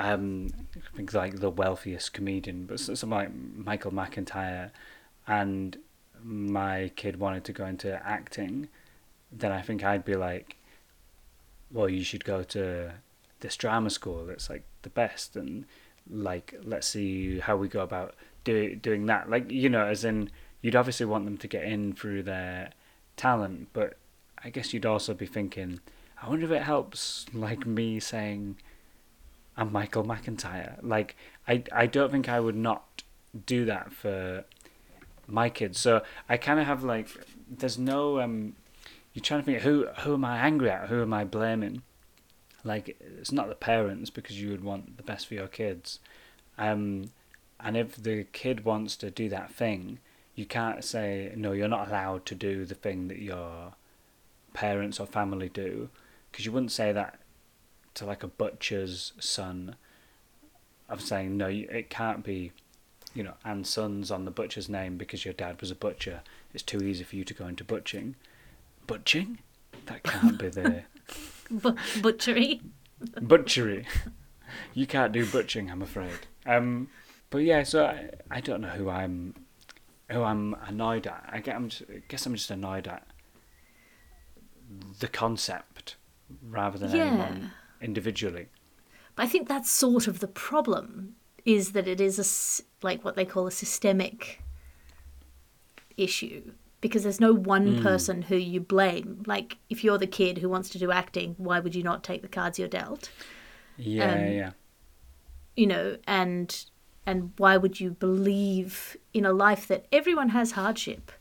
um, 0.00 0.48
I 0.74 0.96
think 0.96 1.12
like 1.12 1.40
the 1.40 1.50
wealthiest 1.50 2.14
comedian, 2.14 2.64
but 2.64 2.80
something 2.80 3.10
like 3.10 3.30
Michael 3.34 3.92
McIntyre, 3.92 4.70
and 5.26 5.76
my 6.22 6.90
kid 6.96 7.20
wanted 7.20 7.44
to 7.44 7.52
go 7.52 7.66
into 7.66 7.94
acting, 8.06 8.68
then 9.30 9.52
I 9.52 9.60
think 9.60 9.84
I'd 9.84 10.04
be 10.04 10.16
like, 10.16 10.56
well, 11.70 11.88
you 11.88 12.02
should 12.02 12.24
go 12.24 12.42
to 12.44 12.92
this 13.40 13.56
drama 13.56 13.90
school. 13.90 14.30
It's 14.30 14.48
like 14.48 14.64
the 14.82 14.88
best, 14.88 15.36
and 15.36 15.66
like 16.08 16.54
let's 16.64 16.88
see 16.88 17.38
how 17.38 17.56
we 17.56 17.68
go 17.68 17.82
about 17.82 18.14
do, 18.44 18.74
doing 18.74 19.04
that. 19.06 19.28
Like 19.28 19.50
you 19.50 19.68
know, 19.68 19.84
as 19.84 20.02
in 20.02 20.30
you'd 20.62 20.76
obviously 20.76 21.04
want 21.04 21.26
them 21.26 21.36
to 21.36 21.46
get 21.46 21.64
in 21.64 21.92
through 21.92 22.22
their 22.22 22.70
talent, 23.16 23.68
but 23.74 23.98
I 24.42 24.48
guess 24.48 24.72
you'd 24.72 24.86
also 24.86 25.12
be 25.12 25.26
thinking, 25.26 25.80
I 26.22 26.28
wonder 26.30 26.46
if 26.46 26.52
it 26.52 26.62
helps, 26.62 27.26
like 27.34 27.66
me 27.66 28.00
saying, 28.00 28.56
and 29.60 29.70
Michael 29.70 30.02
McIntyre. 30.02 30.78
Like 30.82 31.14
I 31.46 31.62
I 31.70 31.86
don't 31.86 32.10
think 32.10 32.28
I 32.28 32.40
would 32.40 32.56
not 32.56 33.02
do 33.46 33.66
that 33.66 33.92
for 33.92 34.44
my 35.28 35.50
kids. 35.50 35.78
So 35.78 36.02
I 36.28 36.38
kind 36.38 36.58
of 36.58 36.66
have 36.66 36.82
like 36.82 37.08
there's 37.48 37.78
no 37.78 38.20
um 38.20 38.56
you're 39.12 39.22
trying 39.22 39.40
to 39.40 39.46
think 39.46 39.60
who 39.60 39.86
who 40.00 40.14
am 40.14 40.24
I 40.24 40.38
angry 40.38 40.70
at? 40.70 40.88
Who 40.88 41.02
am 41.02 41.12
I 41.12 41.24
blaming? 41.24 41.82
Like 42.64 42.96
it's 43.00 43.32
not 43.32 43.48
the 43.48 43.54
parents 43.54 44.08
because 44.10 44.40
you 44.40 44.50
would 44.50 44.64
want 44.64 44.96
the 44.96 45.02
best 45.02 45.26
for 45.28 45.34
your 45.34 45.46
kids. 45.46 46.00
Um 46.56 47.10
and 47.60 47.76
if 47.76 47.96
the 47.96 48.24
kid 48.32 48.64
wants 48.64 48.96
to 48.96 49.10
do 49.10 49.28
that 49.28 49.52
thing, 49.52 49.98
you 50.34 50.46
can't 50.46 50.82
say 50.82 51.34
no, 51.36 51.52
you're 51.52 51.68
not 51.68 51.88
allowed 51.88 52.24
to 52.26 52.34
do 52.34 52.64
the 52.64 52.74
thing 52.74 53.08
that 53.08 53.20
your 53.20 53.74
parents 54.54 54.98
or 54.98 55.06
family 55.06 55.50
do 55.50 55.90
because 56.32 56.46
you 56.46 56.52
wouldn't 56.52 56.72
say 56.72 56.92
that 56.92 57.19
to 57.94 58.04
like 58.04 58.22
a 58.22 58.28
butcher's 58.28 59.12
son 59.18 59.76
of 60.88 61.00
saying 61.00 61.36
no 61.36 61.46
it 61.48 61.90
can't 61.90 62.24
be 62.24 62.52
you 63.14 63.22
know 63.22 63.34
and 63.44 63.66
sons 63.66 64.10
on 64.10 64.24
the 64.24 64.30
butcher's 64.30 64.68
name 64.68 64.96
because 64.96 65.24
your 65.24 65.34
dad 65.34 65.60
was 65.60 65.70
a 65.70 65.74
butcher 65.74 66.20
it's 66.54 66.62
too 66.62 66.78
easy 66.82 67.04
for 67.04 67.16
you 67.16 67.24
to 67.24 67.34
go 67.34 67.46
into 67.46 67.64
butching 67.64 68.14
butching 68.86 69.38
that 69.86 70.02
can't 70.02 70.38
be 70.38 70.48
there. 70.48 70.84
B- 71.62 71.70
butchery. 72.00 72.60
butchery 73.20 73.86
you 74.74 74.86
can't 74.86 75.12
do 75.12 75.26
butching 75.26 75.70
i'm 75.70 75.82
afraid 75.82 76.18
um 76.46 76.88
but 77.30 77.38
yeah 77.38 77.62
so 77.64 77.86
I, 77.86 78.10
I 78.30 78.40
don't 78.40 78.60
know 78.60 78.68
who 78.68 78.88
i'm 78.88 79.34
who 80.10 80.22
i'm 80.22 80.54
annoyed 80.66 81.06
at 81.08 81.28
i 81.32 81.40
guess 81.40 81.54
i'm 81.56 81.68
just, 81.68 81.82
I 81.90 82.02
guess 82.08 82.26
i'm 82.26 82.34
just 82.34 82.50
annoyed 82.50 82.86
at 82.88 83.06
the 85.00 85.08
concept 85.08 85.96
rather 86.48 86.78
than 86.78 86.94
Yeah. 86.94 87.04
anyone 87.06 87.50
individually 87.80 88.48
But 89.14 89.24
I 89.24 89.28
think 89.28 89.48
that's 89.48 89.70
sort 89.70 90.06
of 90.08 90.18
the 90.20 90.26
problem 90.28 91.16
is 91.44 91.72
that 91.72 91.88
it 91.88 92.00
is 92.00 92.18
a 92.18 92.86
like 92.86 93.04
what 93.04 93.16
they 93.16 93.24
call 93.24 93.46
a 93.46 93.50
systemic 93.50 94.44
issue 95.96 96.52
because 96.80 97.02
there's 97.02 97.20
no 97.20 97.34
one 97.34 97.76
person 97.76 98.22
who 98.22 98.36
you 98.36 98.60
blame. 98.60 99.22
Like 99.26 99.58
if 99.68 99.84
you're 99.84 99.98
the 99.98 100.06
kid 100.06 100.38
who 100.38 100.48
wants 100.48 100.70
to 100.70 100.78
do 100.78 100.90
acting, 100.90 101.34
why 101.38 101.60
would 101.60 101.74
you 101.74 101.82
not 101.82 102.02
take 102.02 102.22
the 102.22 102.28
cards 102.28 102.58
you're 102.58 102.68
dealt? 102.68 103.12
yeah 103.76 104.14
Um, 104.14 104.20
yeah 104.28 104.52
You 105.56 105.66
know, 105.66 105.96
and 106.06 106.64
and 107.06 107.32
why 107.36 107.56
would 107.56 107.80
you 107.80 107.90
believe 107.90 108.96
in 109.12 109.24
a 109.24 109.32
life 109.32 109.66
that 109.68 109.86
everyone 109.92 110.30
has 110.30 110.52
hardship? 110.52 111.12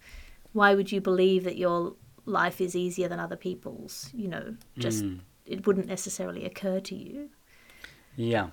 Why 0.53 0.75
would 0.75 0.91
you 0.91 1.01
believe 1.01 1.43
that 1.45 1.57
your 1.57 1.95
life 2.25 2.61
is 2.61 2.75
easier 2.75 3.07
than 3.07 3.19
other 3.19 3.35
people's? 3.35 4.09
You 4.13 4.27
know, 4.29 4.55
just 4.79 5.07
it 5.49 5.65
wouldn't 5.65 5.87
necessarily 5.87 6.45
occur 6.45 6.79
to 6.79 6.95
you. 6.95 7.29
yeah. 8.15 8.49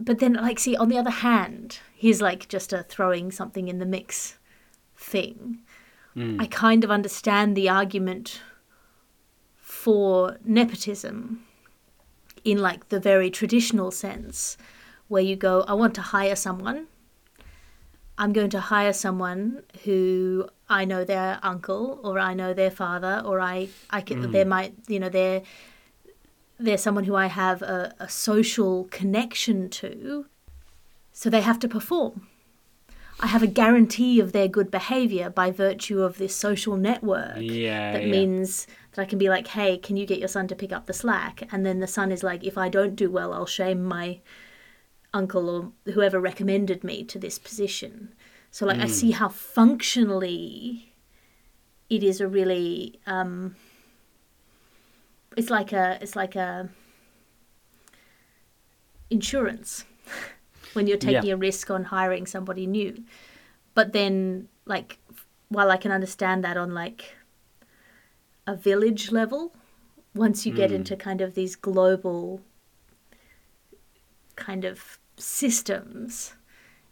But 0.00 0.20
then 0.20 0.34
like 0.34 0.60
see 0.60 0.76
on 0.76 0.88
the 0.88 0.98
other 0.98 1.10
hand 1.10 1.80
he's 1.94 2.22
like 2.22 2.48
just 2.48 2.72
a 2.72 2.84
throwing 2.84 3.32
something 3.32 3.66
in 3.68 3.78
the 3.78 3.86
mix 3.86 4.38
thing. 4.96 5.58
Hmm. 6.14 6.40
I 6.40 6.46
kind 6.46 6.84
of 6.84 6.90
understand 6.90 7.56
the 7.56 7.68
argument 7.68 8.40
for 9.56 10.38
nepotism 10.44 11.44
in 12.44 12.58
like 12.58 12.88
the 12.88 13.00
very 13.00 13.30
traditional 13.30 13.90
sense 13.90 14.56
where 15.08 15.22
you 15.22 15.36
go 15.36 15.64
i 15.68 15.74
want 15.74 15.94
to 15.94 16.00
hire 16.00 16.36
someone. 16.36 16.86
I'm 18.20 18.32
going 18.32 18.50
to 18.50 18.60
hire 18.60 18.92
someone 18.92 19.62
who 19.84 20.48
i 20.68 20.84
know 20.84 21.04
their 21.04 21.38
uncle 21.42 22.00
or 22.02 22.18
i 22.18 22.34
know 22.34 22.52
their 22.52 22.70
father 22.70 23.22
or 23.24 23.40
i 23.40 23.68
i 23.90 24.00
can 24.00 24.22
hmm. 24.22 24.30
they're 24.32 24.44
my 24.44 24.72
you 24.88 24.98
know 24.98 25.08
they're 25.08 25.42
they're 26.58 26.78
someone 26.78 27.04
who 27.04 27.14
I 27.14 27.26
have 27.26 27.62
a, 27.62 27.94
a 27.98 28.08
social 28.08 28.84
connection 28.90 29.68
to, 29.70 30.26
so 31.12 31.30
they 31.30 31.40
have 31.42 31.58
to 31.60 31.68
perform. 31.68 32.26
I 33.20 33.26
have 33.26 33.42
a 33.42 33.48
guarantee 33.48 34.20
of 34.20 34.32
their 34.32 34.46
good 34.48 34.70
behavior 34.70 35.28
by 35.28 35.50
virtue 35.50 36.02
of 36.02 36.18
this 36.18 36.36
social 36.36 36.76
network. 36.76 37.40
Yeah, 37.40 37.92
That 37.92 38.04
yeah. 38.04 38.10
means 38.10 38.66
that 38.92 39.02
I 39.02 39.06
can 39.06 39.18
be 39.18 39.28
like, 39.28 39.48
hey, 39.48 39.76
can 39.78 39.96
you 39.96 40.06
get 40.06 40.20
your 40.20 40.28
son 40.28 40.46
to 40.48 40.54
pick 40.54 40.72
up 40.72 40.86
the 40.86 40.92
slack? 40.92 41.42
And 41.50 41.66
then 41.66 41.80
the 41.80 41.86
son 41.88 42.12
is 42.12 42.22
like, 42.22 42.44
if 42.44 42.56
I 42.56 42.68
don't 42.68 42.94
do 42.94 43.10
well, 43.10 43.32
I'll 43.32 43.46
shame 43.46 43.82
my 43.82 44.20
uncle 45.12 45.48
or 45.50 45.92
whoever 45.92 46.20
recommended 46.20 46.84
me 46.84 47.02
to 47.04 47.18
this 47.18 47.38
position. 47.38 48.14
So, 48.50 48.66
like, 48.66 48.78
I 48.78 48.86
Hmm. 48.86 48.92
see 48.92 49.10
how 49.10 49.28
functionally 49.28 50.94
it 51.90 52.04
is 52.04 52.20
a 52.20 52.28
really 52.28 53.00
um, 53.06 53.56
it's 55.38 55.50
like 55.50 55.72
a 55.72 55.98
it's 56.02 56.16
like 56.16 56.34
a 56.36 56.68
insurance 59.10 59.84
when 60.74 60.86
you're 60.86 60.96
taking 60.98 61.30
Yeah. 61.30 61.34
a 61.34 61.36
risk 61.36 61.70
on 61.70 61.84
hiring 61.84 62.26
somebody 62.26 62.66
new 62.66 62.92
but 63.74 63.92
then 63.92 64.48
like 64.66 64.98
while 65.48 65.70
i 65.70 65.76
can 65.76 65.92
understand 65.92 66.44
that 66.44 66.56
on 66.56 66.74
like 66.74 67.14
a 68.46 68.54
village 68.54 69.10
level 69.12 69.52
once 70.14 70.44
you 70.46 70.52
Hmm. 70.52 70.56
get 70.62 70.72
into 70.72 70.96
kind 70.96 71.20
of 71.20 71.34
these 71.34 71.56
global 71.56 72.40
kind 74.36 74.64
of 74.64 74.98
systems 75.16 76.34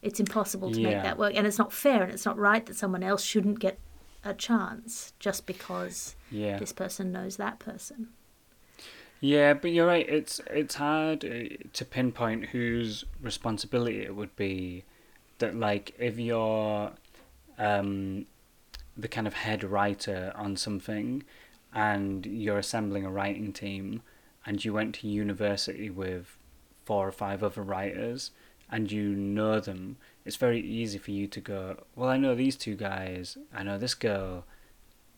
it's 0.03 0.21
impossible 0.21 0.71
to 0.71 0.81
Yeah. 0.81 0.88
make 0.95 1.03
that 1.03 1.19
work 1.19 1.33
and 1.37 1.47
it's 1.47 1.59
not 1.59 1.73
fair 1.73 2.03
and 2.03 2.12
it's 2.12 2.26
not 2.26 2.38
right 2.38 2.65
that 2.67 2.76
someone 2.76 3.03
else 3.03 3.23
shouldn't 3.23 3.59
get 3.61 3.79
a 4.25 4.35
chance 4.35 5.12
just 5.19 5.47
because 5.47 6.17
yeah 6.31 6.59
this 6.59 6.73
person 6.73 7.12
knows 7.12 7.37
that 7.37 7.59
person 7.59 8.09
Yeah, 9.21 9.55
but 9.55 9.71
you're 9.73 9.87
right. 9.87 10.09
It's 10.09 10.41
it's 10.51 10.75
hard 10.75 11.25
uh, 11.25 11.57
to 11.73 11.85
pinpoint 11.85 12.47
whose 12.47 13.05
responsibility 13.21 14.03
it 14.03 14.15
would 14.15 14.35
be. 14.37 14.85
That 15.39 15.55
like 15.55 15.95
if 15.99 16.19
you're 16.19 16.93
um, 17.59 18.27
the 18.97 19.09
kind 19.09 19.27
of 19.27 19.35
head 19.35 19.65
writer 19.65 20.33
on 20.37 20.57
something, 20.57 21.25
and 21.75 22.27
you're 22.27 22.59
assembling 22.59 23.05
a 23.05 23.11
writing 23.11 23.53
team, 23.53 24.03
and 24.45 24.65
you 24.65 24.73
went 24.73 24.97
to 24.97 25.09
university 25.09 25.91
with 25.91 26.37
four 26.85 27.09
or 27.09 27.13
five 27.13 27.43
other 27.43 27.63
writers, 27.63 28.31
and 28.71 28.93
you 28.93 29.15
know 29.15 29.61
them, 29.61 29.97
it's 30.25 30.37
very 30.37 30.61
easy 30.61 30.99
for 30.99 31.11
you 31.11 31.27
to 31.27 31.41
go. 31.41 31.85
Well, 31.95 32.11
I 32.11 32.17
know 32.19 32.35
these 32.35 32.57
two 32.57 32.77
guys. 32.77 33.39
I 33.55 33.63
know 33.63 33.79
this 33.79 33.95
girl. 33.95 34.45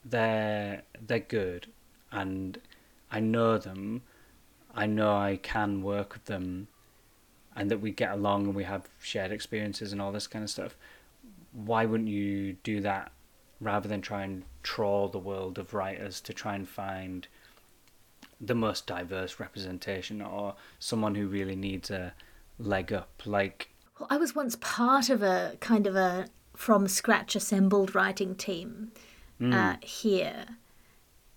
They're 0.05 0.83
they're 1.05 1.19
good, 1.19 1.67
and 2.13 2.61
I 3.11 3.21
know 3.21 3.59
them, 3.59 4.03
I 4.75 4.87
know 4.87 5.17
I 5.17 5.39
can 5.43 5.83
work 5.83 6.15
with 6.15 6.27
them, 6.27 6.69
and 7.57 7.71
that 7.71 7.81
we 7.81 7.91
get 7.91 8.13
along 8.13 8.47
and 8.47 8.55
we 8.55 8.65
have 8.65 8.89
shared 9.01 9.33
experiences 9.33 9.93
and 9.93 10.01
all 10.01 10.13
this 10.13 10.27
kind 10.27 10.43
of 10.45 10.51
stuff. 10.51 10.77
Why 11.53 11.87
wouldn't 11.87 12.09
you 12.09 12.55
do 12.63 12.81
that 12.83 13.11
rather 13.61 13.89
than 13.89 14.01
try 14.01 14.23
and 14.23 14.45
trawl 14.63 15.09
the 15.09 15.19
world 15.19 15.59
of 15.59 15.75
writers 15.75 16.21
to 16.21 16.33
try 16.33 16.55
and 16.55 16.69
find 16.69 17.27
the 18.41 18.55
most 18.55 18.87
diverse 18.87 19.41
representation 19.41 20.23
or 20.23 20.55
someone 20.79 21.17
who 21.17 21.27
really 21.27 21.57
needs 21.57 21.91
a 21.91 22.13
leg 22.59 22.93
up? 22.93 23.23
Like, 23.25 23.71
Well, 23.99 24.07
I 24.11 24.19
was 24.19 24.35
once 24.37 24.57
part 24.61 25.11
of 25.11 25.23
a 25.23 25.57
kind 25.61 25.87
of 25.87 25.97
a 25.97 26.27
from 26.55 26.87
scratch 26.89 27.35
assembled 27.35 27.95
writing 27.95 28.35
team 28.35 28.93
uh, 29.41 29.77
here, 29.81 30.47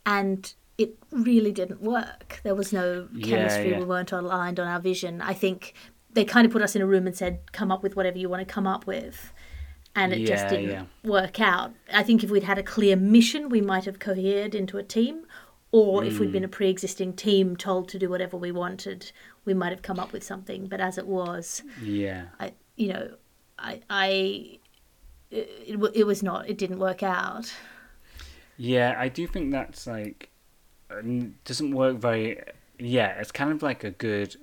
and 0.05 0.53
it 0.81 0.97
really 1.11 1.51
didn't 1.51 1.81
work. 1.81 2.39
There 2.43 2.55
was 2.55 2.71
no 2.73 3.07
chemistry. 3.23 3.71
yeah. 3.71 3.79
We 3.79 3.85
weren't 3.85 4.11
aligned 4.11 4.59
on 4.59 4.67
our 4.67 4.79
vision. 4.79 5.21
I 5.21 5.33
think 5.33 5.73
they 6.13 6.25
kind 6.25 6.45
of 6.45 6.51
put 6.51 6.61
us 6.61 6.75
in 6.75 6.81
a 6.81 6.85
room 6.85 7.07
and 7.07 7.15
said, 7.15 7.39
"Come 7.51 7.71
up 7.71 7.83
with 7.83 7.95
whatever 7.95 8.17
you 8.17 8.29
want 8.29 8.45
to 8.47 8.53
come 8.53 8.67
up 8.67 8.85
with." 8.87 9.33
And 9.93 10.13
it 10.13 10.25
just 10.25 10.47
didn't 10.47 10.69
yeah. 10.69 10.85
work 11.03 11.41
out. 11.41 11.73
I 11.93 12.01
think 12.03 12.23
if 12.23 12.29
we'd 12.29 12.43
had 12.43 12.57
a 12.57 12.63
clear 12.63 12.95
mission, 12.95 13.49
we 13.49 13.59
might 13.59 13.83
have 13.83 13.99
cohered 13.99 14.55
into 14.55 14.77
a 14.77 14.83
team. 14.83 15.25
Or 15.73 16.03
if 16.03 16.19
we'd 16.19 16.31
been 16.33 16.43
a 16.43 16.49
Mm. 16.49 16.51
pre 16.51 16.69
existing 16.69 17.13
team 17.13 17.55
told 17.55 17.87
to 17.89 17.99
do 17.99 18.09
whatever 18.09 18.35
we 18.37 18.51
wanted, 18.51 19.11
we 19.45 19.53
might 19.53 19.71
have 19.71 19.81
come 19.81 19.99
up 19.99 20.11
with 20.13 20.23
something. 20.23 20.67
But 20.67 20.79
as 20.81 20.97
it 20.97 21.07
was, 21.07 21.61
yeah, 21.81 22.25
I, 22.39 22.53
you 22.75 22.87
know, 22.89 23.15
I, 23.59 23.81
I, 23.89 24.59
it, 25.29 25.79
it, 25.93 26.05
was 26.05 26.21
not, 26.23 26.49
it 26.49 26.57
didn't 26.57 26.79
work 26.79 27.03
out. 27.03 27.53
Yeah, 28.57 28.95
I 28.97 29.07
do 29.09 29.27
think 29.27 29.51
that's 29.51 29.87
like 29.87 30.29
doesn't 31.45 31.71
work 31.71 31.97
very. 31.97 32.41
Yeah, 32.79 33.19
it's 33.19 33.31
kind 33.31 33.51
of 33.51 33.61
like 33.61 33.83
a 33.83 33.91
good 33.91 34.35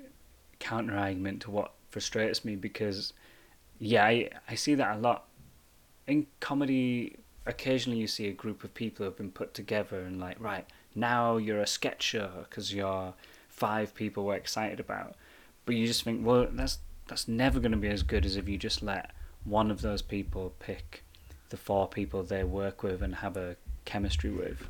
counter 0.59 0.97
argument 0.97 1.43
to 1.43 1.51
what 1.51 1.73
frustrates 1.89 2.45
me 2.45 2.57
because, 2.57 3.13
yeah, 3.79 4.05
I 4.05 4.31
I 4.49 4.55
see 4.55 4.75
that 4.75 4.97
a 4.97 5.01
lot 5.01 5.25
in 6.07 6.27
comedy. 6.41 7.17
Occasionally, 7.47 7.99
you 7.99 8.07
see 8.07 8.29
a 8.29 8.33
group 8.33 8.63
of 8.63 8.75
people 8.75 8.99
who 8.99 9.05
have 9.05 9.17
been 9.17 9.31
put 9.31 9.55
together 9.55 10.01
and 10.01 10.21
like, 10.21 10.39
right 10.39 10.67
now 10.95 11.39
you're 11.39 11.61
a 11.61 11.67
sketch 11.67 12.03
show 12.03 12.31
because 12.49 12.75
you're 12.75 13.15
five 13.49 13.95
people 13.95 14.25
we're 14.25 14.35
excited 14.35 14.79
about, 14.81 15.17
but 15.65 15.75
you 15.75 15.87
just 15.87 16.03
think, 16.05 16.25
well, 16.25 16.47
that's 16.51 16.79
that's 17.07 17.27
never 17.27 17.59
going 17.59 17.73
to 17.73 17.79
be 17.79 17.89
as 17.89 18.03
good 18.03 18.27
as 18.27 18.37
if 18.37 18.49
you 18.49 18.59
just 18.59 18.83
let 18.83 19.13
one 19.45 19.71
of 19.71 19.81
those 19.81 20.03
people 20.03 20.53
pick 20.59 21.03
the 21.49 21.57
four 21.57 21.89
people 21.89 22.23
they 22.23 22.45
work 22.45 22.83
with 22.83 23.03
and 23.03 23.17
have 23.17 23.37
a 23.37 23.57
chemistry 23.85 24.31
with. 24.31 24.69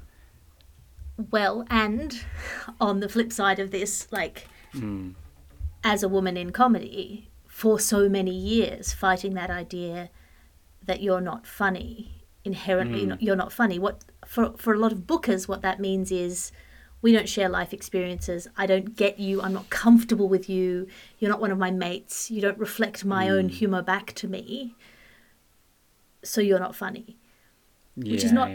Well, 1.30 1.66
and 1.68 2.24
on 2.80 3.00
the 3.00 3.08
flip 3.08 3.32
side 3.32 3.58
of 3.58 3.70
this, 3.70 4.06
like, 4.12 4.46
Mm. 4.72 5.14
as 5.82 6.02
a 6.02 6.08
woman 6.08 6.36
in 6.36 6.50
comedy 6.52 7.28
for 7.46 7.80
so 7.80 8.08
many 8.08 8.34
years 8.34 8.92
fighting 8.92 9.34
that 9.34 9.50
idea 9.50 10.10
that 10.84 11.02
you're 11.02 11.20
not 11.20 11.46
funny 11.46 12.22
inherently 12.44 13.02
Mm. 13.04 13.08
not, 13.08 13.22
you're 13.22 13.36
not 13.36 13.52
funny. 13.52 13.78
What 13.78 14.04
for 14.26 14.52
for 14.56 14.72
a 14.74 14.78
lot 14.78 14.92
of 14.92 15.00
bookers 15.06 15.48
what 15.48 15.62
that 15.62 15.80
means 15.80 16.12
is 16.12 16.52
we 17.02 17.12
don't 17.12 17.28
share 17.28 17.48
life 17.48 17.72
experiences. 17.72 18.46
I 18.56 18.66
don't 18.66 18.94
get 18.96 19.18
you. 19.18 19.40
I'm 19.42 19.52
not 19.54 19.70
comfortable 19.70 20.28
with 20.28 20.48
you. 20.48 20.86
You're 21.18 21.30
not 21.30 21.40
one 21.40 21.50
of 21.50 21.58
my 21.58 21.70
mates. 21.70 22.30
You 22.30 22.40
don't 22.40 22.58
reflect 22.58 23.04
my 23.04 23.28
own 23.28 23.48
humor 23.48 23.82
back 23.82 24.12
to 24.14 24.28
me. 24.28 24.74
So 26.22 26.40
you're 26.40 26.58
not 26.60 26.74
funny. 26.76 27.16
Which 27.96 28.22
is 28.24 28.32
not- 28.32 28.50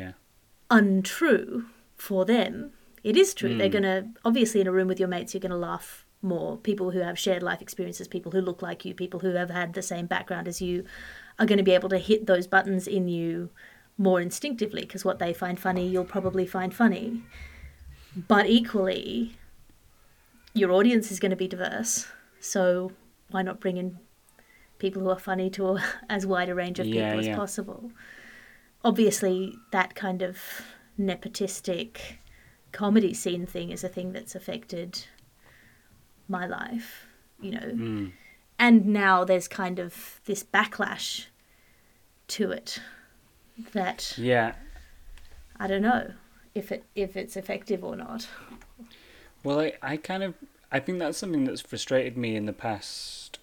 untrue 0.70 1.66
for 2.04 2.26
them. 2.26 2.72
It 3.02 3.16
is 3.16 3.34
true. 3.34 3.58
They're 3.58 3.68
hmm. 3.68 3.72
going 3.72 3.84
to, 3.84 4.08
obviously, 4.26 4.60
in 4.60 4.68
a 4.68 4.74
room 4.74 4.90
with 4.90 5.00
your 5.00 5.08
mates, 5.08 5.34
you're 5.34 5.40
going 5.40 5.52
to 5.52 5.58
laugh 5.58 6.06
more. 6.22 6.58
People 6.58 6.92
who 6.92 7.00
have 7.00 7.18
shared 7.18 7.42
life 7.42 7.62
experiences, 7.62 8.10
people 8.10 8.34
who 8.34 8.42
look 8.42 8.62
like 8.62 8.84
you, 8.84 8.94
people 8.94 9.22
who 9.22 9.34
have 9.36 9.50
had 9.50 9.74
the 9.74 9.82
same 9.82 10.06
background 10.06 10.50
as 10.50 10.62
you 10.62 10.84
are 11.40 11.46
going 11.46 11.58
to 11.58 11.64
be 11.64 11.72
able 11.72 11.88
to 11.90 11.98
hit 11.98 12.28
those 12.28 12.46
buttons 12.46 12.88
in 12.88 13.08
you 13.08 13.50
more 13.98 14.20
instinctively 14.20 14.82
because 14.82 15.06
what 15.06 15.20
they 15.20 15.34
find 15.34 15.58
funny, 15.58 15.88
you'll 15.88 16.04
probably 16.04 16.46
find 16.46 16.74
funny. 16.74 17.24
But 18.28 18.48
equally, 18.48 19.38
your 20.54 20.72
audience 20.74 21.10
is 21.10 21.22
going 21.22 21.32
to 21.32 21.38
be 21.38 21.48
diverse. 21.48 22.08
So 22.42 22.92
why 23.32 23.44
not 23.44 23.62
bring 23.62 23.78
in 23.78 23.98
people 24.78 25.02
who 25.02 25.10
are 25.10 25.20
funny 25.20 25.50
to 25.52 25.68
a, 25.68 25.84
as 26.10 26.26
wide 26.26 26.50
a 26.50 26.56
range 26.56 26.80
of 26.80 26.86
Yeah, 26.86 27.06
people 27.06 27.20
as 27.22 27.28
yeah. 27.28 27.36
possible? 27.38 27.92
obviously 28.84 29.56
that 29.72 29.96
kind 29.96 30.22
of 30.22 30.38
nepotistic 31.00 31.98
comedy 32.72 33.14
scene 33.14 33.46
thing 33.46 33.72
is 33.72 33.84
a 33.84 33.90
thing 33.90 34.14
that's 34.14 34.36
affected 34.36 35.06
my 36.28 36.46
life, 36.46 37.06
you 37.40 37.52
know. 37.52 37.60
Mm. 37.60 38.12
And 38.60 38.86
now 38.88 39.24
there's 39.24 39.48
kind 39.48 39.80
of 39.80 40.22
this 40.26 40.44
backlash 40.44 41.26
to 42.30 42.52
it 42.52 42.80
that 43.74 44.14
Yeah. 44.18 44.54
I 45.60 45.68
don't 45.68 45.82
know 45.82 46.12
if 46.56 46.72
it 46.72 46.84
if 46.96 47.16
it's 47.16 47.38
effective 47.38 47.84
or 47.84 47.96
not. 47.96 48.28
Well, 49.44 49.60
I, 49.60 49.74
I 49.82 49.98
kind 49.98 50.24
of 50.24 50.36
I 50.72 50.80
think 50.80 51.00
that's 51.00 51.18
something 51.18 51.44
that's 51.44 51.62
frustrated 51.62 52.18
me 52.18 52.36
in 52.36 52.46
the 52.46 52.54
past, 52.54 53.40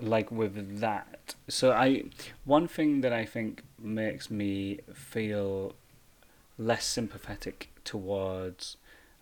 like 0.00 0.30
with 0.30 0.80
that. 0.80 1.34
So 1.48 1.72
I 1.72 2.04
one 2.44 2.68
thing 2.68 3.00
that 3.00 3.12
I 3.12 3.24
think 3.24 3.62
makes 3.78 4.30
me 4.30 4.80
feel 4.92 5.74
less 6.60 6.84
sympathetic 6.84 7.70
towards, 7.84 8.76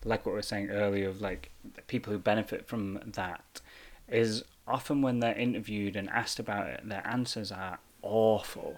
like 0.05 0.27
what 0.27 0.33
we 0.33 0.37
were 0.37 0.43
saying 0.43 0.71
earlier, 0.71 1.09
of 1.09 1.21
like 1.21 1.51
people 1.87 2.13
who 2.13 2.19
benefit 2.19 2.67
from 2.67 3.01
that, 3.07 3.61
is 4.09 4.45
often 4.67 5.03
when 5.03 5.21
they're 5.21 5.39
interviewed 5.39 5.97
and 5.97 6.11
asked 6.11 6.39
about 6.39 6.67
it, 6.67 6.81
their 6.85 7.07
answers 7.07 7.53
are 7.53 7.79
awful. 8.03 8.77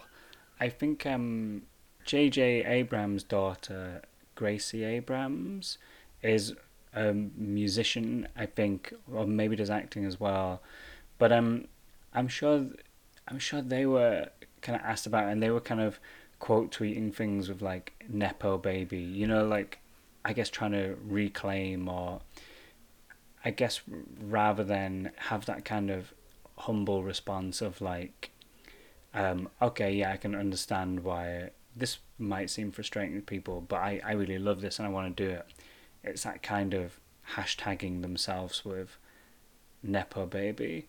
I 0.61 0.69
think 0.69 1.07
um, 1.07 1.63
J.J. 2.05 2.65
Abrams' 2.65 3.23
daughter, 3.23 4.03
Gracie 4.35 4.85
Abrams, 4.85 5.79
is 6.23 6.55
a 6.95 7.13
musician, 7.13 8.29
I 8.37 8.47
think, 8.47 8.93
or 9.13 9.27
maybe 9.27 9.57
does 9.57 9.71
acting 9.71 10.05
as 10.05 10.21
well. 10.21 10.61
But 11.19 11.33
um, 11.33 11.69
I'm 12.13 12.29
sure, 12.29 12.67
I'm 13.27 13.39
sure 13.39 13.63
they 13.63 13.87
were 13.87 14.29
kind 14.61 14.79
of 14.79 14.85
asked 14.85 15.07
about, 15.07 15.29
it 15.29 15.33
and 15.33 15.43
they 15.43 15.51
were 15.51 15.61
kind 15.61 15.81
of 15.81 15.99
quote 16.41 16.73
tweeting 16.73 17.15
things 17.15 17.49
with 17.49 17.63
like 17.63 18.05
nepo 18.09 18.59
baby, 18.59 18.99
you 18.99 19.27
know, 19.27 19.47
like 19.47 19.79
I 20.25 20.33
guess 20.33 20.51
trying 20.51 20.73
to 20.73 20.97
reclaim 21.07 21.89
or 21.89 22.21
I 23.45 23.51
guess 23.51 23.81
rather 24.21 24.65
than 24.65 25.13
have 25.17 25.47
that 25.47 25.65
kind 25.65 25.91
of 25.91 26.13
humble 26.59 27.03
response 27.03 27.63
of 27.63 27.81
like, 27.81 28.31
um, 29.15 29.49
okay, 29.63 29.93
yeah, 29.93 30.13
I 30.13 30.17
can 30.17 30.35
understand 30.35 31.05
why 31.05 31.51
this 31.75 31.99
might 32.19 32.51
seem 32.51 32.71
frustrating 32.73 33.17
to 33.17 33.23
people, 33.23 33.61
but 33.61 33.77
I, 33.77 34.01
I 34.05 34.13
really 34.13 34.39
love 34.39 34.61
this 34.61 34.79
and 34.79 34.87
I 34.87 34.91
want 34.91 35.17
to 35.17 35.25
do 35.25 35.31
it. 35.31 35.47
It's 36.03 36.25
that 36.25 36.43
kind 36.43 36.75
of 36.75 36.99
hashtagging 37.35 38.03
themselves 38.03 38.65
with 38.65 38.99
Nepo 39.83 40.27
Baby, 40.27 40.87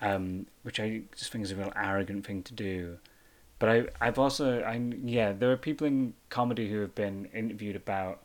um, 0.00 0.46
which 0.62 0.80
I 0.80 1.02
just 1.16 1.30
think 1.30 1.44
is 1.44 1.52
a 1.52 1.56
real 1.56 1.72
arrogant 1.76 2.26
thing 2.26 2.42
to 2.44 2.54
do. 2.54 2.98
But 3.64 3.70
I, 3.70 4.06
I've 4.06 4.18
also, 4.18 4.60
I 4.60 4.78
yeah, 5.02 5.32
there 5.32 5.50
are 5.50 5.56
people 5.56 5.86
in 5.86 6.12
comedy 6.28 6.68
who 6.68 6.80
have 6.80 6.94
been 6.94 7.30
interviewed 7.32 7.76
about, 7.76 8.20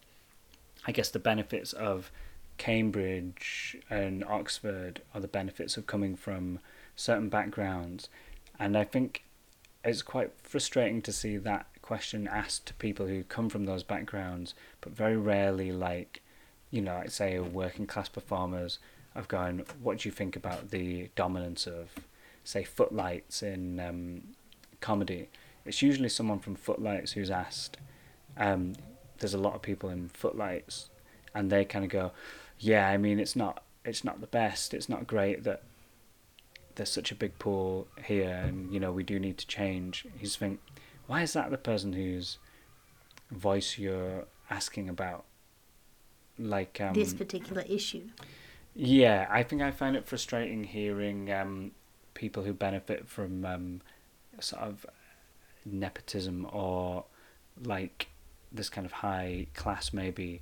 I 0.86 0.92
guess, 0.92 1.10
the 1.12 1.18
benefits 1.18 1.72
of 1.72 2.12
Cambridge 2.58 3.78
and 3.90 4.26
Oxford, 4.26 5.02
or 5.16 5.22
the 5.22 5.30
benefits 5.30 5.78
of 5.78 5.88
coming 5.88 6.18
from 6.18 6.60
certain 6.98 7.30
backgrounds, 7.30 8.10
and 8.60 8.78
I 8.78 8.84
think 8.84 9.24
it's 9.86 10.02
quite 10.02 10.32
frustrating 10.44 11.02
to 11.04 11.14
see 11.14 11.38
that 11.38 11.68
question 11.82 12.28
asked 12.28 12.66
to 12.66 12.74
people 12.74 13.08
who 13.08 13.24
come 13.24 13.48
from 13.48 13.64
those 13.64 13.84
backgrounds, 13.84 14.56
but 14.82 14.92
very 14.92 15.16
rarely, 15.16 15.72
like, 15.72 16.22
you 16.70 16.82
know, 16.82 16.96
like 16.96 17.12
say 17.12 17.40
working 17.40 17.88
class 17.88 18.10
performers, 18.10 18.78
of 19.16 19.30
going, 19.30 19.66
what 19.82 20.00
do 20.00 20.10
you 20.10 20.12
think 20.12 20.36
about 20.36 20.72
the 20.72 21.10
dominance 21.16 21.66
of, 21.66 21.92
say, 22.44 22.66
footlights 22.66 23.42
in 23.42 23.80
um, 23.80 24.22
comedy? 24.82 25.30
It's 25.66 25.82
usually 25.82 26.10
someone 26.10 26.40
from 26.40 26.56
Footlights 26.56 27.14
who's 27.14 27.30
asked. 27.30 27.78
Um, 28.38 28.74
there's 29.20 29.34
a 29.34 29.38
lot 29.38 29.56
of 29.56 29.62
people 29.62 29.90
in 29.90 30.10
Footlights, 30.10 30.90
and 31.36 31.52
they 31.52 31.66
kind 31.66 31.86
of 31.86 31.92
go, 31.92 32.12
yeah, 32.58 32.88
I 32.88 32.98
mean, 32.98 33.20
it's 33.20 33.36
not, 33.36 33.64
it's 33.86 34.04
not 34.04 34.22
the 34.22 34.28
best. 34.28 34.74
It's 34.74 34.90
not 34.90 35.08
great 35.08 35.44
that 35.44 35.64
there's 36.76 36.90
such 36.90 37.12
a 37.12 37.16
big 37.16 37.38
pool 37.40 37.88
here, 38.06 38.30
and 38.30 38.74
you 38.74 38.80
know, 38.80 38.92
we 38.92 39.04
do 39.04 39.20
need 39.20 39.38
to 39.38 39.48
change. 39.48 40.06
He's 40.18 40.36
think, 40.38 40.60
why 41.08 41.22
is 41.22 41.34
that 41.34 41.52
the 41.52 41.58
person 41.58 41.94
whose 41.94 42.38
voice 43.32 43.78
you're 43.78 44.26
asking 44.50 44.90
about? 44.90 45.26
Like 46.38 46.80
um, 46.80 46.94
this 46.94 47.14
particular 47.14 47.64
issue. 47.68 48.08
yeah, 48.74 49.28
I 49.30 49.44
think 49.44 49.62
I 49.62 49.72
find 49.72 49.98
it 49.98 50.08
frustrating 50.08 50.64
hearing 50.64 51.32
um, 51.34 51.72
people 52.14 52.44
who 52.44 52.54
benefit 52.54 53.10
from 53.10 53.44
um, 53.44 53.82
sort 54.44 54.64
of 54.64 54.86
nepotism 55.66 56.48
or 56.52 57.06
like 57.64 58.08
this 58.52 58.70
kind 58.70 58.86
of 58.86 58.92
high 58.92 59.48
class 59.54 59.94
maybe 59.94 60.42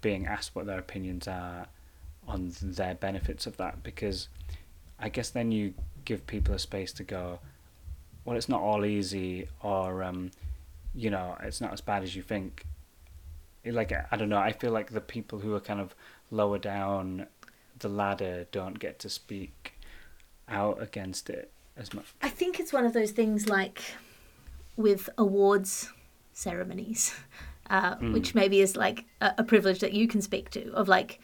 being 0.00 0.26
asked 0.26 0.54
what 0.54 0.66
their 0.66 0.78
opinions 0.78 1.26
are 1.26 1.66
on 2.26 2.52
their 2.62 2.94
benefits 2.94 3.46
of 3.46 3.56
that 3.56 3.82
because 3.82 4.28
I 4.98 5.08
guess 5.08 5.30
then 5.30 5.50
you 5.50 5.74
give 6.04 6.26
people 6.26 6.54
a 6.54 6.58
space 6.58 6.92
to 6.94 7.04
go, 7.04 7.38
well, 8.24 8.36
it's 8.36 8.48
not 8.48 8.60
all 8.60 8.84
easy 8.84 9.48
or, 9.62 10.02
um, 10.02 10.30
you 10.94 11.10
know, 11.10 11.36
it's 11.42 11.60
not 11.60 11.72
as 11.72 11.80
bad 11.80 12.02
as 12.02 12.14
you 12.14 12.22
think. 12.22 12.64
Like, 13.64 13.92
I 14.10 14.16
don't 14.16 14.28
know, 14.28 14.38
I 14.38 14.52
feel 14.52 14.72
like 14.72 14.90
the 14.90 15.00
people 15.00 15.40
who 15.40 15.54
are 15.54 15.60
kind 15.60 15.80
of 15.80 15.94
lower 16.30 16.58
down 16.58 17.26
the 17.78 17.88
ladder 17.88 18.46
don't 18.50 18.78
get 18.78 18.98
to 19.00 19.08
speak 19.08 19.74
out 20.48 20.82
against 20.82 21.30
it 21.30 21.50
as 21.78 21.94
much. 21.94 22.06
I 22.22 22.28
think 22.28 22.58
it's 22.60 22.72
one 22.72 22.84
of 22.84 22.92
those 22.92 23.10
things 23.12 23.48
like 23.48 23.80
with 24.76 25.08
awards 25.18 25.90
ceremonies, 26.32 27.14
uh, 27.70 27.96
which 27.96 28.34
maybe 28.34 28.60
is 28.60 28.76
like 28.76 29.04
a, 29.20 29.32
a 29.38 29.44
privilege 29.44 29.80
that 29.80 29.92
you 29.92 30.06
can 30.08 30.20
speak 30.22 30.50
to, 30.50 30.70
of 30.72 30.88
like 30.88 31.20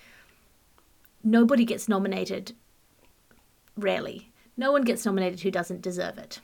nobody 1.22 1.64
gets 1.64 1.88
nominated, 1.88 2.52
rarely. 3.76 4.30
No 4.56 4.70
one 4.72 4.82
gets 4.82 5.04
nominated 5.04 5.40
who 5.40 5.50
doesn't 5.50 5.82
deserve 5.82 6.18
it 6.18 6.40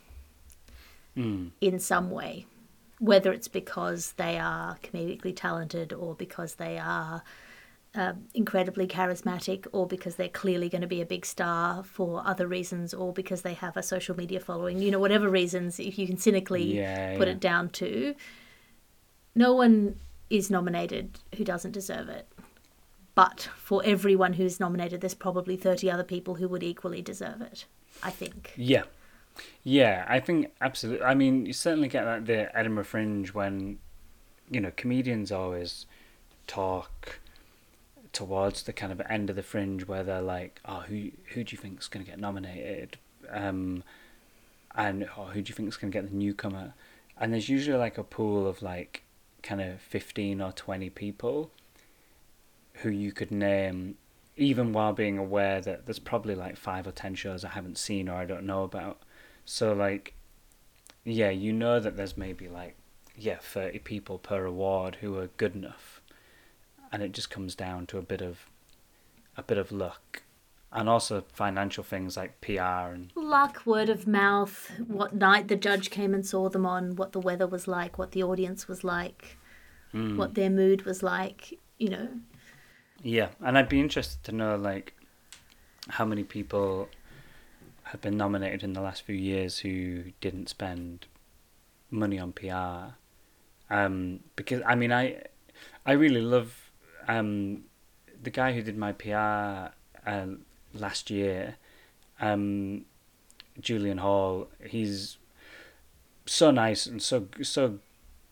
Mm. 1.16 1.51
in 1.61 1.81
some 1.81 2.09
way, 2.12 2.46
whether 3.01 3.33
it's 3.33 3.49
because 3.49 4.12
they 4.12 4.38
are 4.38 4.79
comedically 4.81 5.35
talented 5.35 5.92
or 5.92 6.14
because 6.14 6.55
they 6.55 6.79
are 6.79 7.25
um, 7.94 8.26
incredibly 8.35 8.87
charismatic 8.87 9.66
or 9.72 9.87
because 9.87 10.16
they're 10.16 10.29
clearly 10.29 10.68
going 10.68 10.83
to 10.83 10.87
be 10.87 11.00
a 11.00 11.07
big 11.07 11.26
star 11.26 11.83
for 11.83 12.22
other 12.24 12.46
reasons 12.46 12.94
or 12.94 13.12
because 13.12 13.42
they 13.42 13.55
have 13.55 13.76
a 13.76 13.83
social 13.83 14.16
media 14.16 14.38
following, 14.40 14.79
you 14.81 14.90
know, 14.90 14.98
whatever 14.98 15.29
reasons, 15.29 15.81
if 15.81 15.98
you 15.98 16.07
can 16.07 16.16
cynically 16.16 16.62
Yeah, 16.62 17.16
put 17.16 17.26
yeah. 17.26 17.33
it 17.35 17.40
down 17.40 17.70
to, 17.70 18.14
no 19.35 19.55
one 19.55 19.96
is 20.29 20.50
nominated 20.50 21.18
who 21.37 21.44
doesn't 21.44 21.72
deserve 21.72 22.09
it. 22.09 22.29
But 23.14 23.48
for 23.57 23.83
everyone 23.85 24.35
who's 24.35 24.61
nominated, 24.61 25.00
there's 25.00 25.14
probably 25.14 25.57
30 25.57 25.90
other 25.90 26.05
people 26.05 26.37
who 26.37 26.48
would 26.48 26.62
equally 26.62 27.03
deserve 27.03 27.40
it, 27.42 27.66
I 28.03 28.11
think. 28.11 28.53
Yeah. 28.57 28.85
Yeah, 29.62 30.05
I 30.09 30.20
think 30.20 30.53
absolutely. 30.61 31.05
I 31.05 31.14
mean, 31.14 31.46
you 31.46 31.53
certainly 31.53 31.88
get 31.88 32.05
that 32.05 32.26
the 32.26 32.57
Edinburgh 32.57 32.85
Fringe 32.85 33.33
when, 33.35 33.79
you 34.50 34.61
know, 34.61 34.72
comedians 34.76 35.33
always 35.33 35.87
talk 36.46 37.20
towards 38.12 38.62
the 38.64 38.73
kind 38.73 38.92
of 38.92 39.01
end 39.09 39.31
of 39.31 39.37
the 39.37 39.42
fringe 39.42 39.87
where 39.87 40.03
they're 40.03 40.23
like, 40.23 40.61
"Oh, 40.64 40.81
who 40.81 41.11
who 41.35 41.44
do 41.44 41.55
you 41.55 41.59
think's 41.59 41.88
going 41.88 42.05
to 42.05 42.11
get 42.11 42.20
nominated?" 42.20 42.99
Um, 43.29 43.85
and 44.75 45.09
oh, 45.16 45.25
who 45.27 45.42
do 45.42 45.51
you 45.51 45.55
think's 45.55 45.77
going 45.77 45.92
to 45.92 45.96
get 45.99 46.11
the 46.11 46.16
newcomer? 46.16 46.75
And 47.16 47.33
there's 47.33 47.49
usually 47.49 47.79
like 47.79 47.99
a 47.99 48.05
pool 48.05 48.46
of 48.46 48.62
like 48.62 49.03
kind 49.42 49.61
of 49.61 49.81
fifteen 49.81 50.40
or 50.40 50.53
twenty 50.53 50.90
people 50.90 51.51
who 52.75 52.90
you 52.90 53.12
could 53.12 53.31
name 53.31 53.96
even 54.37 54.73
while 54.73 54.92
being 54.92 55.18
aware 55.18 55.61
that 55.61 55.85
there's 55.85 55.99
probably 55.99 56.35
like 56.35 56.57
five 56.57 56.87
or 56.87 56.92
ten 56.92 57.14
shows 57.14 57.44
I 57.44 57.51
haven't 57.51 57.77
seen 57.77 58.09
or 58.09 58.14
I 58.14 58.25
don't 58.25 58.46
know 58.46 58.64
about. 58.64 59.03
So 59.44 59.73
like, 59.73 60.14
yeah, 61.05 61.31
you 61.31 61.53
know 61.53 61.79
that 61.81 61.96
there's 61.96 62.16
maybe 62.16 62.49
like 62.49 62.77
yeah 63.16 63.38
thirty 63.40 63.79
people 63.79 64.18
per 64.18 64.44
award 64.46 64.96
who 65.01 65.18
are 65.18 65.29
good 65.37 65.55
enough, 65.55 65.99
and 66.92 67.03
it 67.03 67.12
just 67.12 67.31
comes 67.31 67.55
down 67.55 67.87
to 67.87 67.98
a 67.98 68.03
bit 68.03 68.20
of 68.20 68.46
a 69.37 69.42
bit 69.42 69.59
of 69.59 69.72
luck 69.72 70.22
and 70.72 70.88
also 70.88 71.24
financial 71.33 71.83
things 71.83 72.16
like 72.16 72.40
PR 72.40 72.92
and 72.92 73.11
luck, 73.16 73.62
word 73.66 73.88
of 73.88 74.07
mouth, 74.07 74.70
what 74.87 75.14
night 75.14 75.48
the 75.48 75.57
judge 75.57 75.90
came 75.90 76.14
and 76.14 76.24
saw 76.24 76.48
them 76.48 76.64
on, 76.64 76.94
what 76.96 77.12
the 77.12 77.20
weather 77.20 77.46
was 77.46 77.66
like, 77.66 77.98
what 77.98 78.12
the 78.12 78.22
audience 78.22 78.68
was 78.68 78.85
like, 78.85 79.37
mm. 79.92 80.16
what 80.16 80.35
their 80.35 80.50
mood 80.50 80.83
was 80.83 81.03
like, 81.03 81.59
you 81.79 81.88
know. 81.88 82.09
Yeah, 83.03 83.31
and 83.40 83.59
I'd 83.59 83.68
be 83.68 83.81
interested 83.81 84.22
to 84.24 84.33
know 84.33 84.57
like 84.57 84.94
how 85.88 86.05
many 86.05 86.22
people 86.22 86.88
have 87.85 88.00
been 88.00 88.16
nominated 88.16 88.62
in 88.62 88.72
the 88.72 88.81
last 88.81 89.03
few 89.03 89.16
years 89.16 89.59
who 89.59 90.05
didn't 90.20 90.48
spend 90.48 91.07
money 91.90 92.18
on 92.18 92.33
PR. 92.33 92.94
Um, 93.72 94.20
because 94.37 94.62
I 94.66 94.76
mean, 94.76 94.92
I 94.92 95.22
I 95.85 95.92
really 95.92 96.20
love 96.20 96.69
um, 97.08 97.64
the 98.22 98.30
guy 98.30 98.52
who 98.52 98.62
did 98.62 98.76
my 98.76 98.92
PR. 98.92 99.72
Uh, 100.06 100.26
last 100.74 101.10
year, 101.10 101.56
um, 102.20 102.84
Julian 103.60 103.98
Hall, 103.98 104.48
he's 104.64 105.18
so 106.26 106.50
nice 106.50 106.86
and 106.86 107.02
so 107.02 107.26
so 107.42 107.78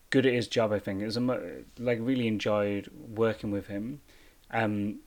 good 0.09 0.25
at 0.25 0.33
his 0.33 0.47
job. 0.47 0.71
I 0.71 0.79
think 0.79 1.01
a, 1.01 1.39
like 1.77 1.99
really 2.01 2.27
enjoyed 2.27 2.89
working 3.15 3.51
with 3.51 3.67
him. 3.67 4.01
Um, 4.51 4.99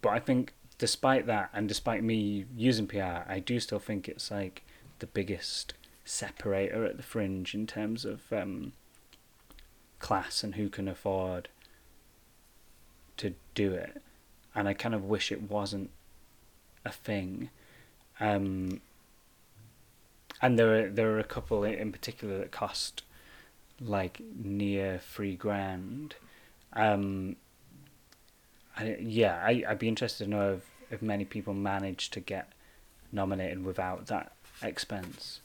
but 0.00 0.10
I 0.10 0.18
think 0.18 0.54
despite 0.78 1.26
that, 1.26 1.50
and 1.52 1.68
despite 1.68 2.02
me 2.02 2.46
using 2.56 2.86
PR, 2.86 3.24
I 3.28 3.42
do 3.44 3.60
still 3.60 3.78
think 3.78 4.08
it's 4.08 4.30
like 4.30 4.64
the 5.00 5.06
biggest 5.06 5.74
separator 6.04 6.84
at 6.84 6.96
the 6.96 7.02
fringe 7.02 7.54
in 7.54 7.66
terms 7.66 8.04
of 8.04 8.32
um, 8.32 8.72
class 9.98 10.42
and 10.42 10.54
who 10.54 10.68
can 10.68 10.88
afford 10.88 11.48
to 13.18 13.34
do 13.54 13.72
it. 13.72 14.02
And 14.54 14.68
I 14.68 14.74
kind 14.74 14.94
of 14.94 15.04
wish 15.04 15.30
it 15.30 15.50
wasn't 15.50 15.90
a 16.84 16.90
thing. 16.90 17.50
Um, 18.18 18.80
and 20.40 20.58
there 20.58 20.86
are 20.86 20.90
there 20.90 21.10
are 21.12 21.18
a 21.18 21.24
couple 21.24 21.64
in 21.64 21.92
particular 21.92 22.38
that 22.38 22.50
cost 22.50 23.02
like 23.80 24.20
near 24.42 24.98
three 24.98 25.34
grand. 25.34 26.14
Um, 26.72 27.36
I, 28.76 28.96
yeah, 29.00 29.42
I 29.44 29.64
I'd 29.68 29.78
be 29.78 29.88
interested 29.88 30.24
to 30.24 30.30
know 30.30 30.52
if, 30.54 30.70
if 30.90 31.02
many 31.02 31.24
people 31.24 31.54
manage 31.54 32.10
to 32.10 32.20
get 32.20 32.52
nominated 33.12 33.64
without 33.64 34.06
that 34.06 34.32
expense. 34.62 35.40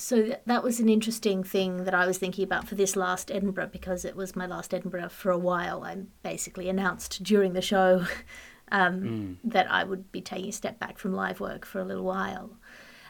So 0.00 0.22
th- 0.22 0.38
that 0.46 0.62
was 0.62 0.80
an 0.80 0.88
interesting 0.88 1.44
thing 1.44 1.84
that 1.84 1.94
I 1.94 2.06
was 2.06 2.16
thinking 2.16 2.42
about 2.42 2.66
for 2.66 2.74
this 2.74 2.96
last 2.96 3.30
Edinburgh 3.30 3.68
because 3.70 4.06
it 4.06 4.16
was 4.16 4.34
my 4.34 4.46
last 4.46 4.72
Edinburgh 4.72 5.10
for 5.10 5.30
a 5.30 5.38
while. 5.38 5.84
I 5.84 5.98
basically 6.22 6.70
announced 6.70 7.22
during 7.22 7.52
the 7.52 7.60
show 7.60 8.06
um, 8.72 9.02
mm. 9.02 9.36
that 9.44 9.70
I 9.70 9.84
would 9.84 10.10
be 10.10 10.22
taking 10.22 10.48
a 10.48 10.52
step 10.52 10.80
back 10.80 10.98
from 10.98 11.12
live 11.12 11.38
work 11.38 11.66
for 11.66 11.80
a 11.80 11.84
little 11.84 12.04
while. 12.04 12.50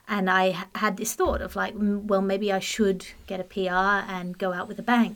And 0.09 0.29
I 0.29 0.64
had 0.74 0.96
this 0.96 1.14
thought 1.14 1.40
of 1.40 1.55
like, 1.55 1.74
well, 1.76 2.22
maybe 2.22 2.53
I 2.53 2.59
should 2.59 3.07
get 3.29 3.38
a 3.38 3.44
PR 3.44 4.11
and 4.11 4.37
go 4.37 4.53
out 4.53 4.66
with 4.66 4.81
a 4.81 4.83
bang. 4.83 5.14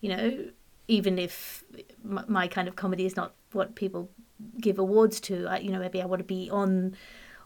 You 0.00 0.08
know, 0.08 0.46
even 0.88 1.18
if 1.18 1.64
my 2.02 2.48
kind 2.48 2.66
of 2.66 2.76
comedy 2.76 3.04
is 3.04 3.14
not 3.14 3.34
what 3.52 3.74
people 3.74 4.08
give 4.58 4.78
awards 4.78 5.20
to, 5.20 5.48
I, 5.48 5.58
you 5.58 5.70
know, 5.70 5.80
maybe 5.80 6.00
I 6.00 6.06
want 6.06 6.20
to 6.20 6.24
be 6.24 6.48
on 6.48 6.96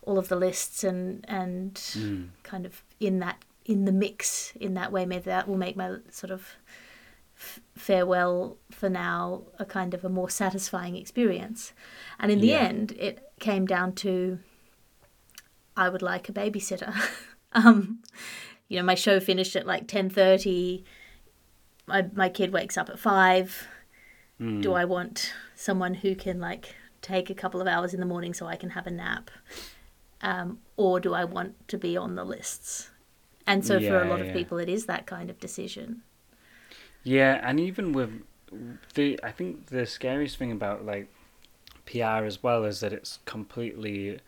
all 0.02 0.16
of 0.16 0.28
the 0.28 0.36
lists 0.36 0.84
and 0.84 1.24
and 1.28 1.74
mm. 1.74 2.28
kind 2.42 2.64
of 2.64 2.82
in 2.98 3.18
that 3.18 3.44
in 3.68 3.84
the 3.84 3.92
mix 3.92 4.52
in 4.56 4.74
that 4.74 4.90
way. 4.90 5.06
Maybe 5.06 5.24
that 5.24 5.46
will 5.46 5.58
make 5.58 5.76
my 5.76 5.96
sort 6.10 6.32
of 6.32 6.56
farewell 7.76 8.56
for 8.72 8.88
now 8.88 9.42
a 9.60 9.64
kind 9.64 9.94
of 9.94 10.04
a 10.04 10.08
more 10.08 10.30
satisfying 10.30 10.96
experience. 10.96 11.72
And 12.18 12.32
in 12.32 12.40
the 12.40 12.48
yeah. 12.48 12.60
end, 12.60 12.92
it 12.92 13.30
came 13.38 13.66
down 13.66 13.92
to 13.96 14.40
I 15.76 15.90
would 15.90 16.02
like 16.02 16.28
a 16.28 16.32
babysitter. 16.32 16.92
um, 17.52 18.00
you 18.66 18.78
know, 18.78 18.84
my 18.84 18.96
show 18.96 19.20
finished 19.20 19.54
at 19.54 19.66
like 19.66 19.86
ten 19.86 20.10
thirty. 20.10 20.84
My 21.86 22.06
my 22.14 22.28
kid 22.28 22.52
wakes 22.52 22.76
up 22.76 22.88
at 22.88 22.98
five. 22.98 23.68
Mm. 24.40 24.62
Do 24.62 24.72
I 24.72 24.84
want 24.84 25.32
someone 25.54 25.94
who 25.94 26.14
can 26.16 26.40
like 26.40 26.74
take 27.02 27.30
a 27.30 27.34
couple 27.34 27.60
of 27.60 27.68
hours 27.68 27.94
in 27.94 28.00
the 28.00 28.06
morning 28.06 28.34
so 28.34 28.46
I 28.46 28.56
can 28.56 28.70
have 28.70 28.86
a 28.86 28.90
nap, 28.90 29.30
um, 30.22 30.58
or 30.76 31.00
do 31.00 31.14
I 31.14 31.24
want 31.24 31.68
to 31.68 31.78
be 31.78 31.96
on 31.96 32.16
the 32.16 32.24
lists? 32.24 32.90
And 33.48 33.64
so 33.64 33.78
yeah, 33.78 33.88
for 33.88 34.02
a 34.02 34.08
lot 34.08 34.18
yeah. 34.18 34.26
of 34.26 34.34
people, 34.34 34.58
it 34.58 34.68
is 34.68 34.84
that 34.86 35.06
kind 35.06 35.30
of 35.30 35.40
decision. 35.40 36.02
Yeah, 37.02 37.40
and 37.42 37.58
even 37.58 37.94
with 37.94 38.10
the, 38.92 39.18
I 39.22 39.32
think 39.32 39.68
the 39.68 39.86
scariest 39.86 40.36
thing 40.36 40.52
about 40.52 40.84
like 40.84 41.08
PR 41.86 42.26
as 42.26 42.42
well 42.42 42.64
is 42.64 42.80
that 42.80 42.92
it's 42.92 43.20
completely 43.24 44.20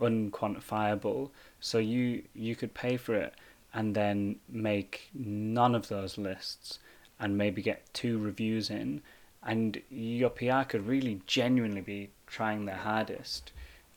unquantifiable. 0.00 1.30
So 1.58 1.78
you 1.78 2.22
you 2.34 2.54
could 2.54 2.72
pay 2.72 2.96
for 2.96 3.16
it 3.16 3.34
and 3.74 3.96
then 3.96 4.36
make 4.48 5.10
none 5.12 5.74
of 5.74 5.88
those 5.88 6.16
lists 6.16 6.78
and 7.18 7.36
maybe 7.36 7.60
get 7.60 7.92
two 7.92 8.16
reviews 8.18 8.70
in 8.70 9.02
and 9.42 9.82
your 9.90 10.30
PR 10.30 10.62
could 10.62 10.86
really 10.86 11.20
genuinely 11.26 11.80
be 11.80 12.10
trying 12.28 12.64
their 12.64 12.76
hardest. 12.76 13.50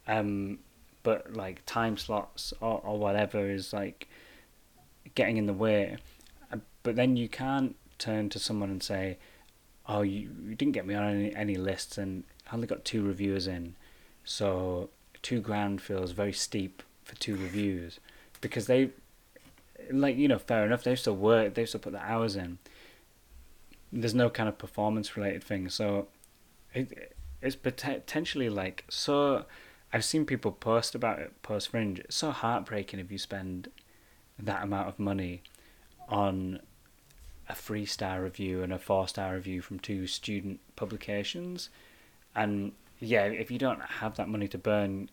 Um, 0.07 0.57
but 1.03 1.33
like 1.33 1.63
time 1.65 1.97
slots 1.97 2.51
or, 2.61 2.81
or 2.83 2.97
whatever 2.97 3.47
is 3.49 3.73
like 3.73 4.07
getting 5.15 5.37
in 5.37 5.45
the 5.45 5.53
way. 5.53 5.97
Uh, 6.51 6.57
but 6.83 6.95
then 6.95 7.15
you 7.15 7.27
can't 7.27 7.75
turn 7.97 8.29
to 8.29 8.39
someone 8.39 8.69
and 8.69 8.81
say, 8.83 9.17
"Oh, 9.87 10.01
you, 10.01 10.29
you 10.43 10.55
didn't 10.55 10.73
get 10.73 10.85
me 10.85 10.95
on 10.95 11.03
any, 11.03 11.35
any 11.35 11.55
lists, 11.55 11.97
and 11.97 12.23
I 12.49 12.55
only 12.55 12.67
got 12.67 12.85
two 12.85 13.05
reviewers 13.05 13.47
in, 13.47 13.75
so 14.23 14.89
two 15.21 15.39
grand 15.39 15.81
feels 15.81 16.11
very 16.11 16.33
steep 16.33 16.83
for 17.03 17.15
two 17.15 17.35
reviews," 17.35 17.99
because 18.41 18.67
they, 18.67 18.89
like 19.91 20.17
you 20.17 20.27
know, 20.27 20.39
fair 20.39 20.65
enough. 20.65 20.83
They've 20.83 20.99
still 20.99 21.15
worked, 21.15 21.55
they've 21.55 21.67
still 21.67 21.81
put 21.81 21.93
the 21.93 22.03
hours 22.03 22.35
in. 22.35 22.57
There's 23.93 24.15
no 24.15 24.29
kind 24.29 24.47
of 24.47 24.57
performance 24.57 25.17
related 25.17 25.43
thing, 25.43 25.69
so 25.69 26.07
it 26.73 27.15
it's 27.41 27.55
potentially 27.55 28.49
like 28.49 28.85
so. 28.89 29.45
I've 29.93 30.05
seen 30.05 30.25
people 30.25 30.53
post 30.53 30.95
about 30.95 31.19
it 31.19 31.41
post 31.41 31.69
fringe. 31.69 31.99
It's 31.99 32.15
so 32.15 32.31
heartbreaking 32.31 32.99
if 32.99 33.11
you 33.11 33.17
spend 33.17 33.69
that 34.41 34.63
amount 34.63 34.87
of 34.87 34.99
money 34.99 35.41
on 36.09 36.59
a 37.49 37.55
three 37.55 37.85
star 37.85 38.23
review 38.23 38.63
and 38.63 38.73
a 38.73 38.79
four 38.79 39.07
star 39.07 39.35
review 39.35 39.61
from 39.61 39.79
two 39.79 40.07
student 40.07 40.59
publications. 40.75 41.69
And 42.35 42.71
yeah, 42.99 43.25
if 43.25 43.51
you 43.51 43.57
don't 43.57 43.81
have 43.81 44.15
that 44.17 44.29
money 44.29 44.47
to 44.49 44.57
burn, 44.57 45.09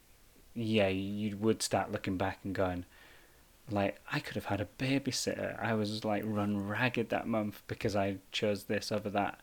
yeah, 0.55 0.88
you 0.88 1.37
would 1.37 1.62
start 1.62 1.93
looking 1.93 2.17
back 2.17 2.38
and 2.45 2.55
going, 2.55 2.85
like, 3.71 4.01
I 4.11 4.21
could 4.21 4.35
have 4.35 4.47
had 4.47 4.61
a 4.61 4.69
babysitter. 4.79 5.62
I 5.62 5.75
was 5.75 6.05
like 6.05 6.23
run 6.25 6.67
ragged 6.69 7.11
that 7.11 7.27
month 7.27 7.62
because 7.67 7.97
I 7.97 8.17
chose 8.33 8.64
this 8.64 8.93
over 8.93 9.11
that. 9.11 9.41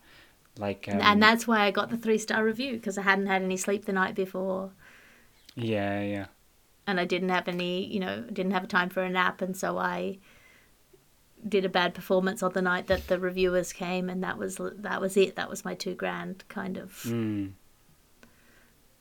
Like, 0.58 0.88
um, 0.90 1.00
and 1.00 1.22
that's 1.22 1.46
why 1.46 1.60
I 1.60 1.70
got 1.70 1.90
the 1.90 1.98
three 1.98 2.18
star 2.18 2.44
review 2.44 2.72
because 2.72 2.96
I 2.96 3.02
hadn't 3.02 3.26
had 3.26 3.42
any 3.42 3.56
sleep 3.56 3.84
the 3.84 3.92
night 3.92 4.14
before. 4.14 4.70
Yeah, 5.54 6.02
yeah. 6.02 6.26
And 6.86 7.00
I 7.00 7.04
didn't 7.04 7.30
have 7.30 7.48
any, 7.48 7.84
you 7.84 7.98
know, 7.98 8.22
didn't 8.32 8.52
have 8.52 8.68
time 8.68 8.88
for 8.88 9.02
a 9.02 9.10
nap, 9.10 9.42
and 9.42 9.56
so 9.56 9.78
I 9.78 10.18
did 11.46 11.64
a 11.64 11.68
bad 11.68 11.94
performance 11.94 12.42
on 12.42 12.52
the 12.52 12.62
night 12.62 12.86
that 12.86 13.08
the 13.08 13.18
reviewers 13.18 13.72
came, 13.72 14.08
and 14.08 14.22
that 14.22 14.38
was 14.38 14.60
that 14.60 15.00
was 15.00 15.16
it. 15.16 15.36
That 15.36 15.50
was 15.50 15.64
my 15.64 15.74
two 15.74 15.94
grand 15.94 16.44
kind 16.48 16.76
of 16.76 16.92
mm. 17.04 17.52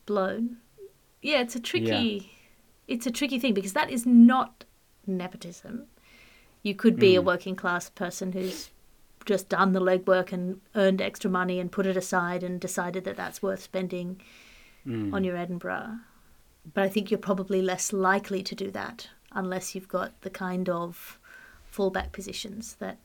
blown. 0.06 0.58
Yeah, 1.21 1.41
it's 1.41 1.56
a 1.56 1.60
tricky, 1.60 2.32
yeah. 2.88 2.95
it's 2.95 3.08
a 3.08 3.12
tricky 3.12 3.39
thing 3.39 3.54
because 3.54 3.74
that 3.74 3.89
is 3.89 4.06
not 4.06 4.65
nepotism. 5.08 5.86
You 6.62 6.76
could 6.76 6.98
be 6.98 7.13
mm. 7.13 7.17
a 7.17 7.21
working 7.21 7.56
class 7.56 7.89
person 7.89 8.32
who's 8.32 8.71
just 9.26 9.50
done 9.50 9.74
the 9.74 9.82
legwork 9.82 10.32
and 10.32 10.62
earned 10.76 11.02
extra 11.02 11.30
money 11.30 11.60
and 11.60 11.71
put 11.71 11.86
it 11.88 11.98
aside 11.98 12.43
and 12.43 12.60
decided 12.60 13.04
that 13.06 13.17
that's 13.17 13.41
worth 13.41 13.62
spending 13.62 14.21
mm. 14.86 15.13
on 15.13 15.24
your 15.24 15.36
Edinburgh. 15.36 15.98
But 16.73 16.84
I 16.84 16.89
think 16.89 17.12
you're 17.12 17.17
probably 17.19 17.62
less 17.62 17.93
likely 17.93 18.41
to 18.43 18.56
do 18.56 18.71
that 18.71 19.10
unless 19.32 19.75
you've 19.75 19.88
got 19.88 20.19
the 20.21 20.30
kind 20.30 20.69
of 20.69 21.19
fallback 21.71 22.12
positions 22.12 22.75
that 22.80 22.97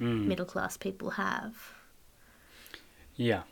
mm. 0.00 0.26
middle 0.26 0.46
class 0.46 0.76
people 0.76 1.10
have. 1.10 1.54
Yeah. 3.16 3.42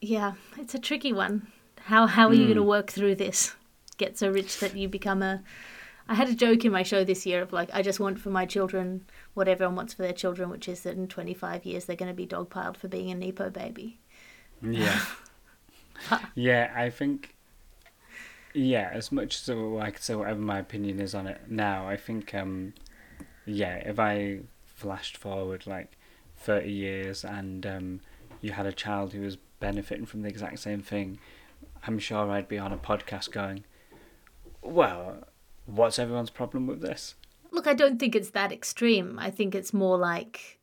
Yeah, 0.00 0.34
it's 0.58 0.74
a 0.74 0.78
tricky 0.78 1.12
one. 1.12 1.48
How 1.86 2.06
how 2.06 2.28
are 2.28 2.32
mm. 2.32 2.38
you 2.38 2.44
going 2.44 2.56
to 2.56 2.62
work 2.62 2.90
through 2.90 3.16
this? 3.16 3.54
Get 3.96 4.18
so 4.18 4.30
rich 4.30 4.58
that 4.60 4.76
you 4.76 4.88
become 4.88 5.22
a 5.22 5.42
I 6.08 6.14
had 6.14 6.28
a 6.28 6.34
joke 6.34 6.64
in 6.64 6.72
my 6.72 6.82
show 6.82 7.04
this 7.04 7.24
year 7.24 7.42
of 7.42 7.52
like 7.52 7.70
I 7.72 7.82
just 7.82 8.00
want 8.00 8.20
for 8.20 8.30
my 8.30 8.44
children 8.44 9.06
what 9.32 9.48
everyone 9.48 9.76
wants 9.76 9.94
for 9.94 10.02
their 10.02 10.12
children, 10.12 10.50
which 10.50 10.68
is 10.68 10.82
that 10.82 10.96
in 10.96 11.08
25 11.08 11.64
years 11.64 11.86
they're 11.86 11.96
going 11.96 12.10
to 12.10 12.14
be 12.14 12.26
dogpiled 12.26 12.76
for 12.76 12.88
being 12.88 13.10
a 13.10 13.14
nepo 13.14 13.50
baby. 13.50 13.98
Yeah. 14.62 15.00
yeah, 16.34 16.72
I 16.76 16.90
think. 16.90 17.33
Yeah, 18.54 18.90
as 18.92 19.10
much 19.10 19.36
as 19.36 19.50
I 19.50 19.90
could 19.90 20.02
say 20.02 20.14
whatever 20.14 20.40
my 20.40 20.60
opinion 20.60 21.00
is 21.00 21.14
on 21.14 21.26
it 21.26 21.42
now, 21.48 21.88
I 21.88 21.96
think, 21.96 22.32
um, 22.34 22.72
yeah, 23.44 23.76
if 23.76 23.98
I 23.98 24.40
flashed 24.64 25.16
forward 25.16 25.66
like 25.66 25.92
thirty 26.36 26.70
years 26.72 27.24
and 27.24 27.66
um, 27.66 28.00
you 28.40 28.52
had 28.52 28.66
a 28.66 28.72
child 28.72 29.12
who 29.12 29.22
was 29.22 29.36
benefiting 29.58 30.06
from 30.06 30.22
the 30.22 30.28
exact 30.28 30.60
same 30.60 30.82
thing, 30.82 31.18
I'm 31.86 31.98
sure 31.98 32.30
I'd 32.30 32.48
be 32.48 32.58
on 32.58 32.72
a 32.72 32.76
podcast 32.78 33.32
going, 33.32 33.64
well, 34.62 35.24
what's 35.66 35.98
everyone's 35.98 36.30
problem 36.30 36.66
with 36.66 36.80
this? 36.80 37.16
Look, 37.50 37.66
I 37.66 37.74
don't 37.74 37.98
think 37.98 38.14
it's 38.14 38.30
that 38.30 38.52
extreme. 38.52 39.18
I 39.18 39.30
think 39.30 39.54
it's 39.54 39.72
more 39.74 39.98
like, 39.98 40.58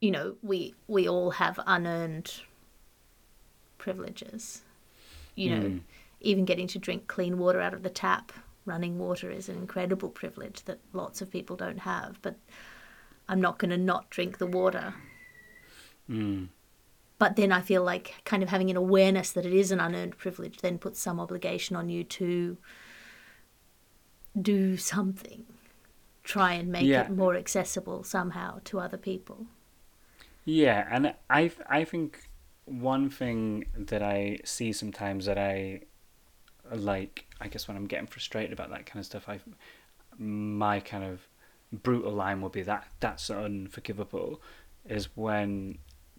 you 0.00 0.10
know, 0.10 0.36
we 0.42 0.74
we 0.88 1.06
all 1.08 1.32
have 1.32 1.60
unearned 1.66 2.32
privileges. 3.78 4.62
You 5.34 5.50
know, 5.50 5.66
Mm. 5.66 5.80
Even 6.24 6.44
getting 6.44 6.66
to 6.68 6.78
drink 6.78 7.06
clean 7.06 7.38
water 7.38 7.60
out 7.60 7.74
of 7.74 7.82
the 7.82 7.90
tap, 7.90 8.32
running 8.64 8.98
water 8.98 9.30
is 9.30 9.48
an 9.48 9.56
incredible 9.56 10.08
privilege 10.08 10.62
that 10.64 10.80
lots 10.92 11.20
of 11.22 11.30
people 11.30 11.56
don't 11.56 11.80
have. 11.80 12.20
But 12.22 12.36
I'm 13.28 13.40
not 13.40 13.58
going 13.58 13.70
to 13.70 13.76
not 13.78 14.10
drink 14.10 14.38
the 14.38 14.46
water. 14.46 14.94
Mm. 16.10 16.48
But 17.18 17.36
then 17.36 17.52
I 17.52 17.60
feel 17.60 17.82
like 17.82 18.14
kind 18.24 18.42
of 18.42 18.48
having 18.48 18.70
an 18.70 18.76
awareness 18.76 19.30
that 19.32 19.46
it 19.46 19.52
is 19.52 19.70
an 19.70 19.80
unearned 19.80 20.18
privilege 20.18 20.58
then 20.58 20.78
puts 20.78 21.00
some 21.00 21.20
obligation 21.20 21.76
on 21.76 21.88
you 21.88 22.04
to 22.04 22.58
do 24.40 24.76
something. 24.76 25.44
Try 26.22 26.54
and 26.54 26.68
make 26.68 26.84
Yeah. 26.86 27.02
it 27.04 27.10
more 27.10 27.36
accessible 27.36 28.02
somehow 28.02 28.60
to 28.64 28.80
other 28.80 28.96
people. 28.96 29.46
Yeah, 30.44 30.86
and 30.90 31.14
I 31.30 31.50
I 31.68 31.84
think 31.84 32.28
one 32.66 33.08
thing 33.10 33.66
that 33.76 34.02
I 34.02 34.38
see 34.44 34.72
sometimes 34.72 35.26
that 35.26 35.38
I 35.38 35.82
like, 36.72 37.26
I 37.40 37.48
guess 37.48 37.68
when 37.68 37.76
I'm 37.76 37.86
getting 37.86 38.06
frustrated 38.06 38.52
about 38.52 38.70
that 38.70 38.86
kind 38.86 39.00
of 39.00 39.06
stuff, 39.06 39.28
I 39.28 39.40
my 40.18 40.80
kind 40.80 41.04
of 41.04 41.26
brutal 41.72 42.12
line 42.12 42.40
would 42.40 42.52
be 42.52 42.62
that 42.62 42.86
that's 43.00 43.30
unforgivable, 43.30 44.40
is 44.88 45.08
when 45.16 45.78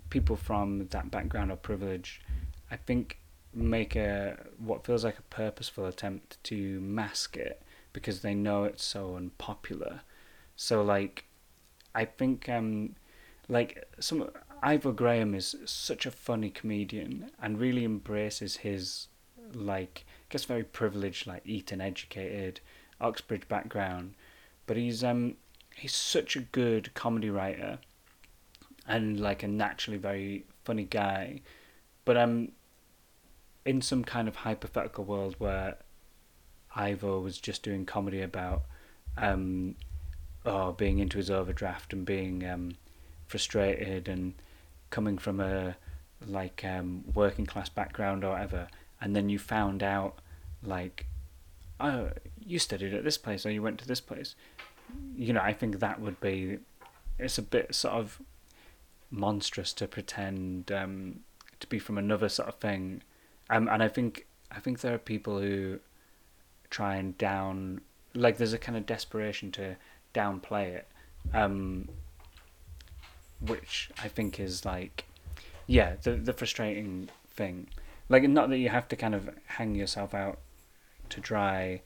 people 0.10 0.36
from 0.36 0.88
that 0.88 1.12
background 1.12 1.51
of 1.51 1.62
privilege, 1.62 2.21
I 2.69 2.75
think, 2.75 3.19
make 3.53 3.95
a 3.95 4.38
what 4.58 4.86
feels 4.86 5.03
like 5.03 5.17
a 5.17 5.23
purposeful 5.23 5.86
attempt 5.86 6.43
to 6.43 6.79
mask 6.81 7.38
it 7.38 7.62
because 7.93 8.21
they 8.21 8.34
know 8.34 8.65
it's 8.65 8.84
so 8.84 9.15
unpopular. 9.15 10.01
So 10.55 10.84
like, 10.84 11.25
I 11.93 12.05
think 12.05 12.49
um 12.49 12.95
like 13.47 13.88
some 13.99 14.29
Ivo 14.62 14.91
Graham 14.91 15.36
is 15.36 15.55
such 15.65 16.05
a 16.05 16.12
funny 16.12 16.49
comedian 16.49 17.31
and 17.41 17.60
really 17.60 17.86
embraces 17.86 18.58
his 18.58 19.08
like 19.53 20.05
I 20.25 20.33
guess 20.33 20.45
very 20.45 20.63
privileged 20.63 21.27
like 21.27 21.43
Eton 21.45 21.81
educated 21.81 22.59
Oxbridge 22.99 23.47
background. 23.47 24.13
But 24.65 24.77
he's 24.77 25.03
um 25.03 25.35
he's 25.75 25.95
such 25.95 26.35
a 26.35 26.41
good 26.41 26.93
comedy 26.93 27.29
writer 27.29 27.79
and 28.88 29.19
like 29.19 29.43
a 29.43 29.47
naturally 29.47 29.97
very 29.97 30.45
funny 30.63 30.85
guy. 30.85 31.41
But 32.05 32.17
um 32.17 32.51
in 33.65 33.81
some 33.81 34.03
kind 34.03 34.27
of 34.27 34.38
hypothetical 34.38 35.03
world 35.03 35.35
where 35.39 35.77
Ivo 36.75 37.19
was 37.19 37.38
just 37.38 37.63
doing 37.63 37.85
comedy 37.85 38.21
about 38.21 38.63
um 39.17 39.75
oh 40.45 40.71
being 40.71 40.99
into 40.99 41.17
his 41.17 41.29
overdraft 41.29 41.93
and 41.93 42.05
being 42.05 42.47
um 42.47 42.75
frustrated 43.27 44.07
and 44.07 44.33
coming 44.89 45.17
from 45.17 45.39
a 45.39 45.75
like 46.27 46.63
um, 46.63 47.03
working 47.13 47.45
class 47.45 47.69
background 47.69 48.23
or 48.23 48.31
whatever, 48.31 48.67
and 49.01 49.15
then 49.15 49.29
you 49.29 49.39
found 49.39 49.84
out 49.84 50.19
like, 50.63 51.05
oh, 51.79 52.10
you 52.43 52.60
studied 52.60 52.93
at 52.93 53.03
this 53.03 53.17
place 53.17 53.45
or 53.45 53.51
you 53.51 53.62
went 53.62 53.79
to 53.79 53.88
this 53.88 54.01
place. 54.01 54.36
You 55.15 55.34
know, 55.34 55.41
I 55.41 55.53
think 55.53 55.79
that 55.79 55.99
would 55.99 56.19
be. 56.19 56.60
It's 57.17 57.38
a 57.38 57.41
bit 57.41 57.73
sort 57.73 57.95
of 57.95 58.21
monstrous 59.10 59.71
to 59.73 59.88
pretend 59.88 60.71
um, 60.71 61.21
to 61.60 61.67
be 61.67 61.79
from 61.79 61.97
another 61.97 62.27
sort 62.29 62.49
of 62.49 62.55
thing, 62.55 63.01
um, 63.49 63.69
and 63.69 63.81
I 63.81 63.88
think 63.88 64.25
I 64.51 64.60
think 64.60 64.81
there 64.81 64.93
are 64.93 64.99
people 64.99 65.39
who 65.39 65.79
try 66.69 66.95
and 66.95 67.17
down 67.17 67.81
like 68.13 68.38
there's 68.38 68.53
a 68.53 68.58
kind 68.58 68.77
of 68.77 68.86
desperation 68.86 69.51
to 69.53 69.75
downplay 70.13 70.75
it. 70.75 70.88
Um, 71.34 71.89
which 73.41 73.89
I 74.01 74.08
think 74.08 74.39
is 74.39 74.65
like, 74.65 75.05
yeah, 75.67 75.95
the 76.01 76.12
the 76.12 76.34
frustrating 76.34 77.10
thing. 77.29 77.67
Like, 78.10 78.24
not 78.24 78.50
that 78.50 78.58
you 78.58 78.70
have 78.70 78.88
to 78.89 78.96
kind 78.96 79.15
of 79.15 79.30
hang 79.48 79.76
yourself 79.76 80.13
out 80.13 80.39
to 81.10 81.22
dry 81.22 81.82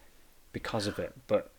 because 0.54 0.88
of 0.88 1.00
it, 1.00 1.14
but 1.28 1.54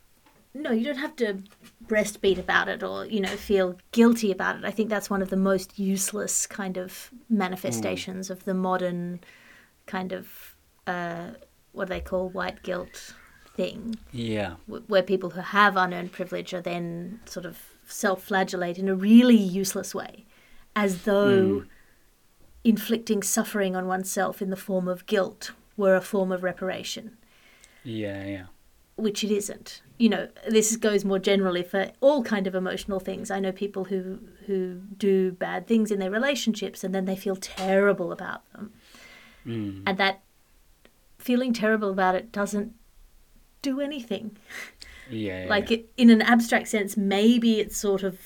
No, 0.53 0.73
you 0.73 0.85
don't 0.85 0.97
have 0.99 1.15
to 1.17 1.39
breastbeat 1.87 2.39
about 2.39 2.69
it 2.69 2.83
or, 2.83 3.07
you 3.07 3.21
know, 3.21 3.37
feel 3.37 3.79
guilty 3.93 4.33
about 4.33 4.57
it. 4.57 4.65
I 4.65 4.73
think 4.73 4.89
that's 4.89 5.09
one 5.09 5.23
of 5.23 5.31
the 5.31 5.37
most 5.37 5.79
useless 5.79 6.47
kind 6.47 6.77
of 6.77 7.11
manifestations 7.29 8.31
of 8.31 8.45
the 8.45 8.55
modern 8.55 9.21
kind 9.87 10.13
of, 10.13 10.57
uh, 10.87 11.31
what 11.73 11.87
do 11.87 11.91
they 11.95 12.01
call 12.01 12.31
white 12.31 12.63
guilt 12.63 13.15
thing, 13.57 13.99
yeah, 14.13 14.57
wh- 14.67 14.89
where 14.89 15.03
people 15.03 15.31
who 15.31 15.41
have 15.41 15.77
unearned 15.77 16.13
privilege 16.13 16.55
are 16.55 16.61
then 16.63 17.21
sort 17.27 17.47
of 17.47 17.59
self 17.87 18.25
flagellate 18.25 18.79
in 18.79 18.89
a 18.89 18.95
really 18.97 19.37
useless 19.37 19.95
way, 19.95 20.27
as 20.77 21.03
though 21.05 21.65
inflicting 22.65 23.23
suffering 23.23 23.75
on 23.75 23.87
oneself 23.87 24.43
in 24.43 24.51
the 24.51 24.57
form 24.57 24.87
of 24.89 25.07
guilt 25.07 25.53
were 25.77 25.95
a 25.95 26.01
form 26.01 26.31
of 26.31 26.43
reparation 26.43 27.17
yeah, 27.85 28.25
yeah, 28.25 28.45
which 28.97 29.25
it 29.25 29.31
isn't. 29.31 29.83
You 29.99 30.09
know, 30.09 30.29
this 30.49 30.77
goes 30.77 31.05
more 31.05 31.19
generally 31.19 31.63
for 31.63 31.91
all 32.01 32.23
kind 32.23 32.47
of 32.47 32.55
emotional 32.55 33.01
things. 33.01 33.31
I 33.31 33.41
know 33.41 33.53
people 33.53 33.85
who 33.85 34.19
who 34.47 34.81
do 34.97 35.33
bad 35.33 35.67
things 35.67 35.91
in 35.91 35.99
their 35.99 36.11
relationships 36.11 36.85
and 36.85 36.95
then 36.95 37.05
they 37.05 37.17
feel 37.17 37.37
terrible 37.37 38.13
about 38.13 38.51
them. 38.53 38.73
mm. 39.47 39.83
And 39.87 39.99
that 39.99 40.21
feeling 41.19 41.53
terrible 41.53 41.91
about 41.91 42.15
it 42.15 42.33
doesn't 42.33 42.75
do 43.63 43.81
anything. 43.81 44.37
yeah, 45.11 45.47
Like 45.49 45.71
yeah. 45.71 45.79
it, 45.79 45.91
in 45.97 46.11
an 46.11 46.23
abstract 46.23 46.69
sense, 46.69 46.97
maybe 46.97 47.61
it's 47.61 47.77
sort 47.77 48.03
of 48.03 48.19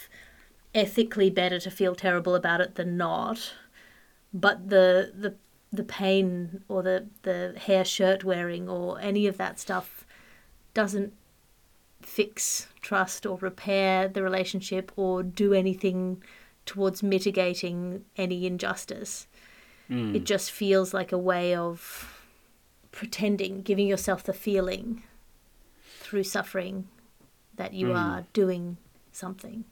ethically 0.75 1.31
better 1.31 1.59
to 1.61 1.71
feel 1.71 1.95
terrible 1.95 2.35
about 2.35 2.61
it 2.61 2.75
than 2.77 2.97
not. 2.97 3.53
But 4.35 4.69
the 4.69 5.13
the 5.17 5.35
the 5.73 5.85
pain 5.85 6.63
or 6.69 6.83
the 6.83 7.07
the 7.23 7.55
hair 7.57 7.85
shirt 7.85 8.23
wearing 8.25 8.69
or 8.69 9.01
any 9.01 9.27
of 9.27 9.37
that 9.39 9.59
stuff 9.59 10.05
doesn't 10.75 11.13
fix 12.03 12.67
trust 12.83 13.25
or 13.25 13.39
repair 13.39 14.09
the 14.09 14.23
relationship 14.23 14.93
or 14.97 15.23
do 15.23 15.55
anything 15.55 16.23
towards 16.67 17.03
mitigating 17.03 18.05
any 18.17 18.47
injustice. 18.47 19.27
Mm. 19.89 20.15
It 20.17 20.25
just 20.25 20.51
feels 20.51 20.93
like 20.93 21.13
a 21.13 21.19
way 21.19 21.55
of 21.55 22.23
pretending, 22.93 23.63
giving 23.63 23.87
yourself 23.87 24.23
the 24.23 24.33
feeling 24.33 25.03
through 26.01 26.25
suffering 26.25 26.89
that 27.57 27.73
you 27.73 27.89
Mm. 27.89 27.97
are 27.97 28.27
doing 28.33 28.77
something. 29.13 29.65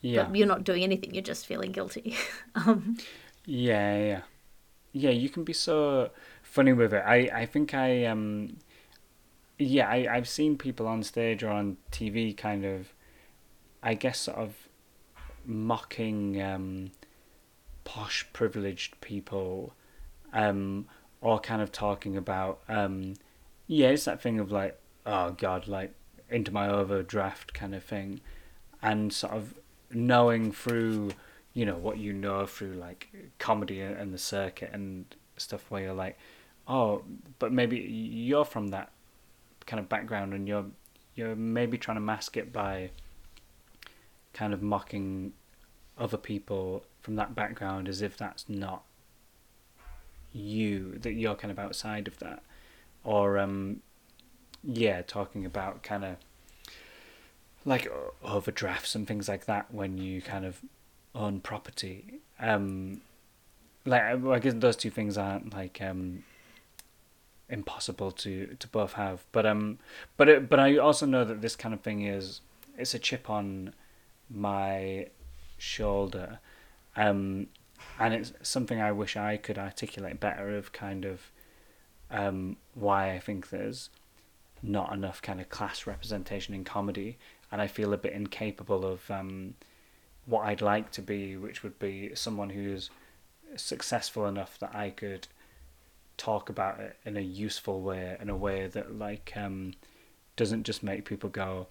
yeah, 0.00 0.24
But 0.24 0.36
you're 0.36 0.46
not 0.46 0.62
doing 0.64 0.82
anything, 0.84 1.14
you're 1.14 1.22
just 1.24 1.46
feeling 1.46 1.72
guilty. 1.72 2.16
um, 2.54 2.96
yeah, 3.48 3.96
yeah, 3.96 4.20
yeah. 4.92 5.10
You 5.10 5.30
can 5.30 5.42
be 5.42 5.54
so 5.54 6.10
funny 6.42 6.74
with 6.74 6.92
it. 6.92 7.02
I, 7.06 7.30
I 7.32 7.46
think 7.46 7.72
I 7.72 8.04
um, 8.04 8.58
yeah, 9.58 9.88
I 9.88 10.06
I've 10.16 10.28
seen 10.28 10.58
people 10.58 10.86
on 10.86 11.02
stage 11.02 11.42
or 11.42 11.48
on 11.48 11.78
TV 11.90 12.36
kind 12.36 12.66
of, 12.66 12.92
I 13.82 13.94
guess 13.94 14.20
sort 14.20 14.36
of 14.36 14.68
mocking 15.46 16.42
um, 16.42 16.90
posh 17.84 18.26
privileged 18.34 19.00
people, 19.00 19.72
um, 20.34 20.86
or 21.22 21.40
kind 21.40 21.62
of 21.62 21.72
talking 21.72 22.18
about 22.18 22.60
um, 22.68 23.14
yeah, 23.66 23.88
it's 23.88 24.04
that 24.04 24.20
thing 24.20 24.38
of 24.38 24.52
like 24.52 24.78
oh 25.06 25.30
god, 25.30 25.66
like 25.66 25.94
into 26.28 26.52
my 26.52 26.68
overdraft 26.68 27.54
kind 27.54 27.74
of 27.74 27.82
thing, 27.82 28.20
and 28.82 29.10
sort 29.10 29.32
of 29.32 29.54
knowing 29.90 30.52
through 30.52 31.12
you 31.58 31.66
know 31.66 31.74
what 31.74 31.98
you 31.98 32.12
know 32.12 32.46
through 32.46 32.74
like 32.74 33.08
comedy 33.40 33.80
and 33.80 34.14
the 34.14 34.18
circuit 34.18 34.70
and 34.72 35.04
stuff 35.36 35.68
where 35.70 35.82
you're 35.82 35.92
like 35.92 36.16
oh 36.68 37.02
but 37.40 37.52
maybe 37.52 37.76
you're 37.78 38.44
from 38.44 38.68
that 38.68 38.92
kind 39.66 39.80
of 39.80 39.88
background 39.88 40.32
and 40.32 40.46
you're 40.46 40.66
you're 41.16 41.34
maybe 41.34 41.76
trying 41.76 41.96
to 41.96 42.00
mask 42.00 42.36
it 42.36 42.52
by 42.52 42.88
kind 44.32 44.54
of 44.54 44.62
mocking 44.62 45.32
other 45.98 46.16
people 46.16 46.84
from 47.00 47.16
that 47.16 47.34
background 47.34 47.88
as 47.88 48.02
if 48.02 48.16
that's 48.16 48.48
not 48.48 48.84
you 50.32 50.96
that 51.02 51.14
you're 51.14 51.34
kind 51.34 51.50
of 51.50 51.58
outside 51.58 52.06
of 52.06 52.20
that. 52.20 52.40
Or 53.02 53.36
um 53.36 53.80
yeah 54.62 55.02
talking 55.02 55.44
about 55.44 55.82
kind 55.82 56.04
of 56.04 56.16
like 57.64 57.90
overdrafts 58.22 58.94
and 58.94 59.08
things 59.08 59.28
like 59.28 59.46
that 59.46 59.74
when 59.74 59.98
you 59.98 60.22
kind 60.22 60.44
of 60.44 60.62
own 61.14 61.40
property. 61.40 62.20
Um 62.38 63.00
like 63.84 64.02
I 64.02 64.38
guess 64.38 64.54
those 64.56 64.76
two 64.76 64.90
things 64.90 65.16
aren't 65.16 65.52
like 65.52 65.80
um 65.80 66.24
impossible 67.48 68.10
to 68.10 68.56
to 68.58 68.68
both 68.68 68.94
have. 68.94 69.24
But 69.32 69.46
um, 69.46 69.78
but 70.16 70.28
it, 70.28 70.48
but 70.48 70.60
I 70.60 70.76
also 70.76 71.06
know 71.06 71.24
that 71.24 71.40
this 71.40 71.56
kind 71.56 71.74
of 71.74 71.80
thing 71.80 72.02
is 72.02 72.40
it's 72.76 72.94
a 72.94 72.98
chip 72.98 73.28
on 73.30 73.74
my 74.30 75.08
shoulder, 75.56 76.38
um, 76.96 77.48
and 77.98 78.14
it's 78.14 78.32
something 78.42 78.80
I 78.80 78.92
wish 78.92 79.16
I 79.16 79.36
could 79.36 79.58
articulate 79.58 80.20
better 80.20 80.56
of 80.56 80.72
kind 80.72 81.04
of 81.04 81.30
um 82.10 82.56
why 82.74 83.12
I 83.12 83.18
think 83.18 83.50
there's 83.50 83.90
not 84.62 84.92
enough 84.92 85.22
kind 85.22 85.40
of 85.40 85.48
class 85.48 85.86
representation 85.86 86.54
in 86.54 86.64
comedy, 86.64 87.18
and 87.50 87.60
I 87.62 87.66
feel 87.66 87.92
a 87.92 87.98
bit 87.98 88.12
incapable 88.12 88.84
of 88.84 89.10
um 89.10 89.54
what 90.28 90.46
I'd 90.46 90.60
like 90.60 90.90
to 90.92 91.02
be, 91.02 91.36
which 91.36 91.62
would 91.62 91.78
be 91.78 92.14
someone 92.14 92.50
who's 92.50 92.90
successful 93.56 94.26
enough 94.26 94.58
that 94.58 94.74
I 94.74 94.90
could 94.90 95.26
talk 96.16 96.48
about 96.50 96.80
it 96.80 96.96
in 97.04 97.16
a 97.16 97.20
useful 97.20 97.80
way, 97.80 98.16
in 98.20 98.28
a 98.28 98.36
way 98.36 98.66
that 98.66 98.98
like 98.98 99.32
um, 99.36 99.74
doesn't 100.36 100.64
just 100.64 100.82
make 100.82 101.04
people 101.04 101.30
go, 101.30 101.68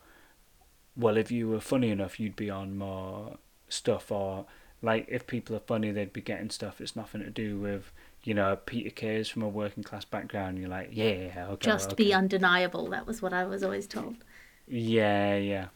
well, 0.96 1.18
if 1.18 1.32
you 1.32 1.48
were 1.50 1.60
funny 1.60 1.90
enough, 1.92 2.20
you'd 2.20 2.36
be 2.36 2.50
on 2.50 2.78
more 2.78 3.38
stuff, 3.70 4.12
or 4.12 4.46
like 4.82 5.06
if 5.10 5.28
people 5.28 5.56
are 5.56 5.60
funny, 5.60 5.92
they'd 5.92 6.14
be 6.14 6.22
getting 6.22 6.50
stuff. 6.50 6.82
It's 6.82 6.96
nothing 6.96 7.22
to 7.22 7.30
do 7.30 7.60
with 7.60 7.92
you 8.24 8.34
know 8.34 8.56
Peter 8.66 8.90
Kay's 8.90 9.30
from 9.30 9.44
a 9.44 9.50
working 9.50 9.84
class 9.84 10.06
background. 10.06 10.58
You're 10.58 10.70
like, 10.70 10.90
yeah, 10.92 11.46
okay, 11.50 11.58
Just 11.60 11.94
okay. 11.94 12.04
be 12.06 12.14
undeniable. 12.14 12.90
That 12.90 13.06
was 13.06 13.22
what 13.22 13.34
I 13.34 13.46
was 13.46 13.64
always 13.64 13.88
told. 13.88 14.24
yeah, 14.68 15.36
yeah, 15.38 15.68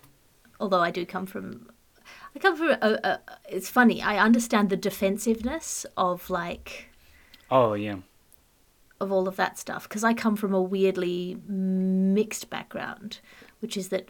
Although 0.59 0.79
I 0.81 0.91
do 0.91 1.05
come 1.05 1.25
from, 1.25 1.69
I 2.35 2.39
come 2.39 2.55
from. 2.55 2.69
A, 2.69 2.99
a, 3.03 3.19
it's 3.49 3.69
funny. 3.69 4.01
I 4.01 4.17
understand 4.17 4.69
the 4.69 4.77
defensiveness 4.77 5.85
of 5.97 6.29
like 6.29 6.89
oh 7.49 7.73
yeah, 7.73 7.97
of 8.99 9.11
all 9.11 9.27
of 9.27 9.35
that 9.35 9.57
stuff 9.59 9.87
because 9.87 10.03
I 10.03 10.13
come 10.13 10.35
from 10.35 10.53
a 10.53 10.61
weirdly 10.61 11.37
mixed 11.47 12.49
background, 12.49 13.19
which 13.59 13.75
is 13.75 13.89
that 13.89 14.09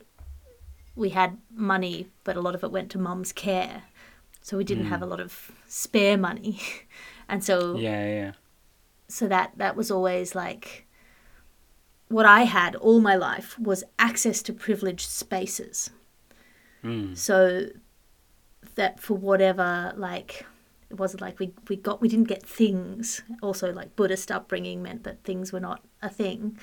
we 0.95 1.09
had 1.09 1.37
money, 1.53 2.07
but 2.23 2.35
a 2.35 2.41
lot 2.41 2.55
of 2.55 2.63
it 2.63 2.71
went 2.71 2.91
to 2.91 2.99
mum's 2.99 3.31
care, 3.31 3.83
so 4.41 4.57
we 4.57 4.63
didn't 4.63 4.85
have 4.85 5.01
a 5.01 5.07
lot 5.07 5.19
of 5.19 5.51
spare 5.67 6.17
money, 6.17 6.59
and 7.29 7.43
so 7.43 7.75
yeah, 7.77 8.07
yeah, 8.07 8.31
so 9.07 9.27
that 9.27 9.53
that 9.57 9.75
was 9.75 9.89
always 9.89 10.35
like 10.35 10.85
what 12.11 12.25
I 12.25 12.41
had 12.41 12.75
all 12.75 12.99
my 12.99 13.15
life 13.15 13.57
was 13.57 13.83
access 13.97 14.41
to 14.43 14.53
privileged 14.53 15.09
spaces. 15.09 15.89
mm. 16.83 17.17
So 17.17 17.67
that 18.75 18.99
for 18.99 19.15
whatever 19.15 19.93
like 19.95 20.45
it 20.89 20.97
wasn't 20.99 21.21
like 21.21 21.39
we 21.39 21.53
we 21.69 21.75
got 21.75 22.01
we 22.01 22.09
didn't 22.09 22.27
get 22.27 22.45
things. 22.45 23.21
Also 23.41 23.71
like 23.73 23.95
Buddhist 23.95 24.31
upbringing 24.31 24.81
meant 24.83 25.03
that 25.03 25.23
things 25.23 25.51
were 25.53 25.59
not 25.59 25.83
a 26.01 26.09
thing. 26.09 26.57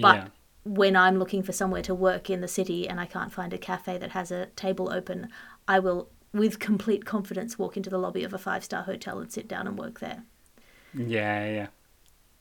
But 0.00 0.16
yeah, 0.16 0.28
when 0.64 0.96
I'm 0.96 1.18
looking 1.18 1.42
for 1.42 1.52
somewhere 1.52 1.82
to 1.82 1.94
work 1.94 2.30
in 2.30 2.40
the 2.40 2.48
city 2.48 2.88
and 2.88 3.00
I 3.00 3.06
can't 3.06 3.32
find 3.32 3.52
a 3.52 3.58
cafe 3.58 3.98
that 3.98 4.10
has 4.12 4.30
a 4.30 4.46
table 4.56 4.90
open, 4.92 5.28
I 5.68 5.78
will 5.80 6.10
with 6.32 6.58
complete 6.58 7.04
confidence 7.06 7.58
walk 7.58 7.76
into 7.76 7.90
the 7.90 7.98
lobby 7.98 8.24
of 8.24 8.34
a 8.34 8.38
five-star 8.38 8.82
hotel 8.84 9.20
and 9.20 9.32
sit 9.32 9.48
down 9.48 9.66
and 9.66 9.78
work 9.78 10.00
there. 10.00 10.24
yeah, 10.94 11.46
yeah, 11.46 11.66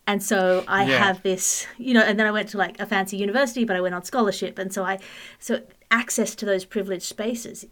And 0.08 0.22
so 0.22 0.64
I 0.68 0.84
Yeah. 0.84 0.86
have 0.86 1.24
this, 1.24 1.66
you 1.78 1.94
know, 1.94 2.02
and 2.02 2.20
then 2.20 2.28
I 2.28 2.32
went 2.32 2.50
to 2.50 2.58
like 2.58 2.80
a 2.80 2.86
fancy 2.86 3.18
university, 3.18 3.66
but 3.66 3.76
I 3.76 3.82
went 3.82 3.96
on 3.96 4.04
scholarship. 4.04 4.60
And 4.60 4.72
so 4.72 4.84
I, 4.84 5.00
so 5.40 5.62
access 5.90 6.36
to 6.36 6.46
those 6.46 6.64
privileged 6.66 7.04
spaces. 7.06 7.66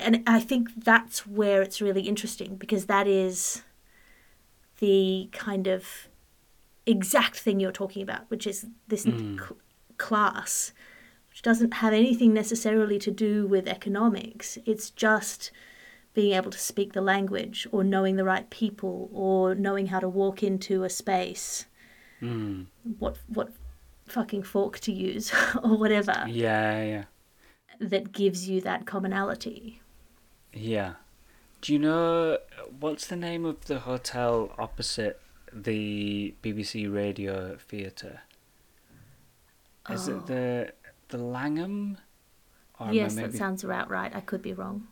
And 0.00 0.22
I 0.26 0.40
think 0.40 0.84
that's 0.84 1.26
where 1.26 1.60
it's 1.62 1.80
really 1.80 2.02
interesting 2.02 2.56
because 2.56 2.86
that 2.86 3.06
is 3.06 3.62
the 4.78 5.28
kind 5.32 5.66
of 5.66 6.08
exact 6.86 7.40
thing 7.40 7.58
you're 7.58 7.72
talking 7.72 8.02
about, 8.02 8.30
which 8.30 8.46
is 8.46 8.66
this 8.86 9.02
cl- 9.02 9.56
class, 9.96 10.72
which 11.30 11.42
doesn't 11.42 11.74
have 11.74 11.92
anything 11.92 12.32
necessarily 12.32 12.98
to 13.00 13.10
do 13.10 13.46
with 13.46 13.66
economics. 13.66 14.56
It's 14.64 14.90
just 14.90 15.50
being 16.14 16.34
able 16.34 16.50
to 16.50 16.58
speak 16.58 16.92
the 16.92 17.00
language 17.00 17.66
or 17.70 17.84
knowing 17.84 18.16
the 18.16 18.24
right 18.24 18.50
people 18.50 19.08
or 19.12 19.54
knowing 19.54 19.86
how 19.86 20.00
to 20.00 20.08
walk 20.08 20.42
into 20.42 20.82
a 20.82 20.90
space 20.90 21.66
mm. 22.20 22.66
what 22.98 23.16
what 23.28 23.52
fucking 24.06 24.42
fork 24.42 24.78
to 24.80 24.92
use 24.92 25.32
or 25.62 25.76
whatever 25.76 26.24
yeah, 26.28 26.82
yeah. 26.82 27.04
that 27.78 28.10
gives 28.10 28.48
you 28.48 28.60
that 28.60 28.86
commonality 28.86 29.80
Yeah. 30.58 30.94
Do 31.60 31.72
you 31.72 31.78
know 31.78 32.38
what's 32.80 33.06
the 33.06 33.16
name 33.16 33.44
of 33.44 33.64
the 33.66 33.80
hotel 33.80 34.52
opposite 34.58 35.20
the 35.52 36.34
BBC 36.42 36.92
Radio 36.92 37.56
Theatre? 37.56 38.20
Is 39.90 40.08
Oh. 40.08 40.16
it 40.16 40.26
the 40.26 40.72
the 41.08 41.18
Langham? 41.18 41.98
Or 42.78 42.86
am 42.86 42.90
I 42.90 42.94
yes 42.94 43.14
that 43.14 43.22
maybe- 43.22 43.38
sounds 43.38 43.64
about 43.64 43.90
right 43.90 44.14
i 44.14 44.20
could 44.20 44.40
be 44.42 44.52
wrong 44.52 44.86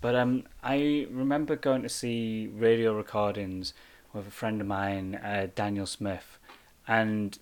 But 0.00 0.14
um, 0.14 0.44
I 0.62 1.06
remember 1.10 1.56
going 1.56 1.82
to 1.82 1.88
see 1.88 2.46
radio 2.48 2.94
recordings 2.94 3.72
with 4.12 4.26
a 4.28 4.30
friend 4.30 4.60
of 4.60 4.66
mine, 4.66 5.14
uh, 5.16 5.48
Daniel 5.54 5.86
Smith, 5.86 6.38
and 6.86 7.36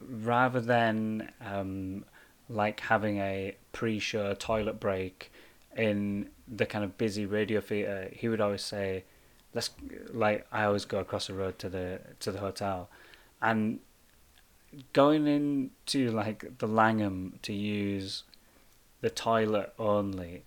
rather 0.00 0.60
than 0.60 1.30
um, 1.40 2.04
like 2.48 2.80
having 2.80 3.18
a 3.18 3.56
pre-show 3.72 4.34
toilet 4.34 4.80
break 4.80 5.30
in 5.76 6.30
the 6.54 6.66
kind 6.66 6.84
of 6.84 6.98
busy 6.98 7.26
radio 7.26 7.60
theatre, 7.60 8.08
he 8.12 8.28
would 8.28 8.40
always 8.40 8.62
say, 8.62 9.04
"Let's 9.54 9.70
like 10.12 10.46
I 10.52 10.64
always 10.64 10.84
go 10.84 10.98
across 10.98 11.26
the 11.26 11.34
road 11.34 11.58
to 11.60 11.68
the 11.68 12.00
to 12.20 12.30
the 12.30 12.40
hotel," 12.40 12.90
and 13.40 13.80
going 14.92 15.26
into 15.26 16.10
like 16.10 16.58
the 16.58 16.68
Langham 16.68 17.38
to 17.42 17.52
use 17.52 18.24
the 19.00 19.10
toilet 19.10 19.72
only 19.78 20.44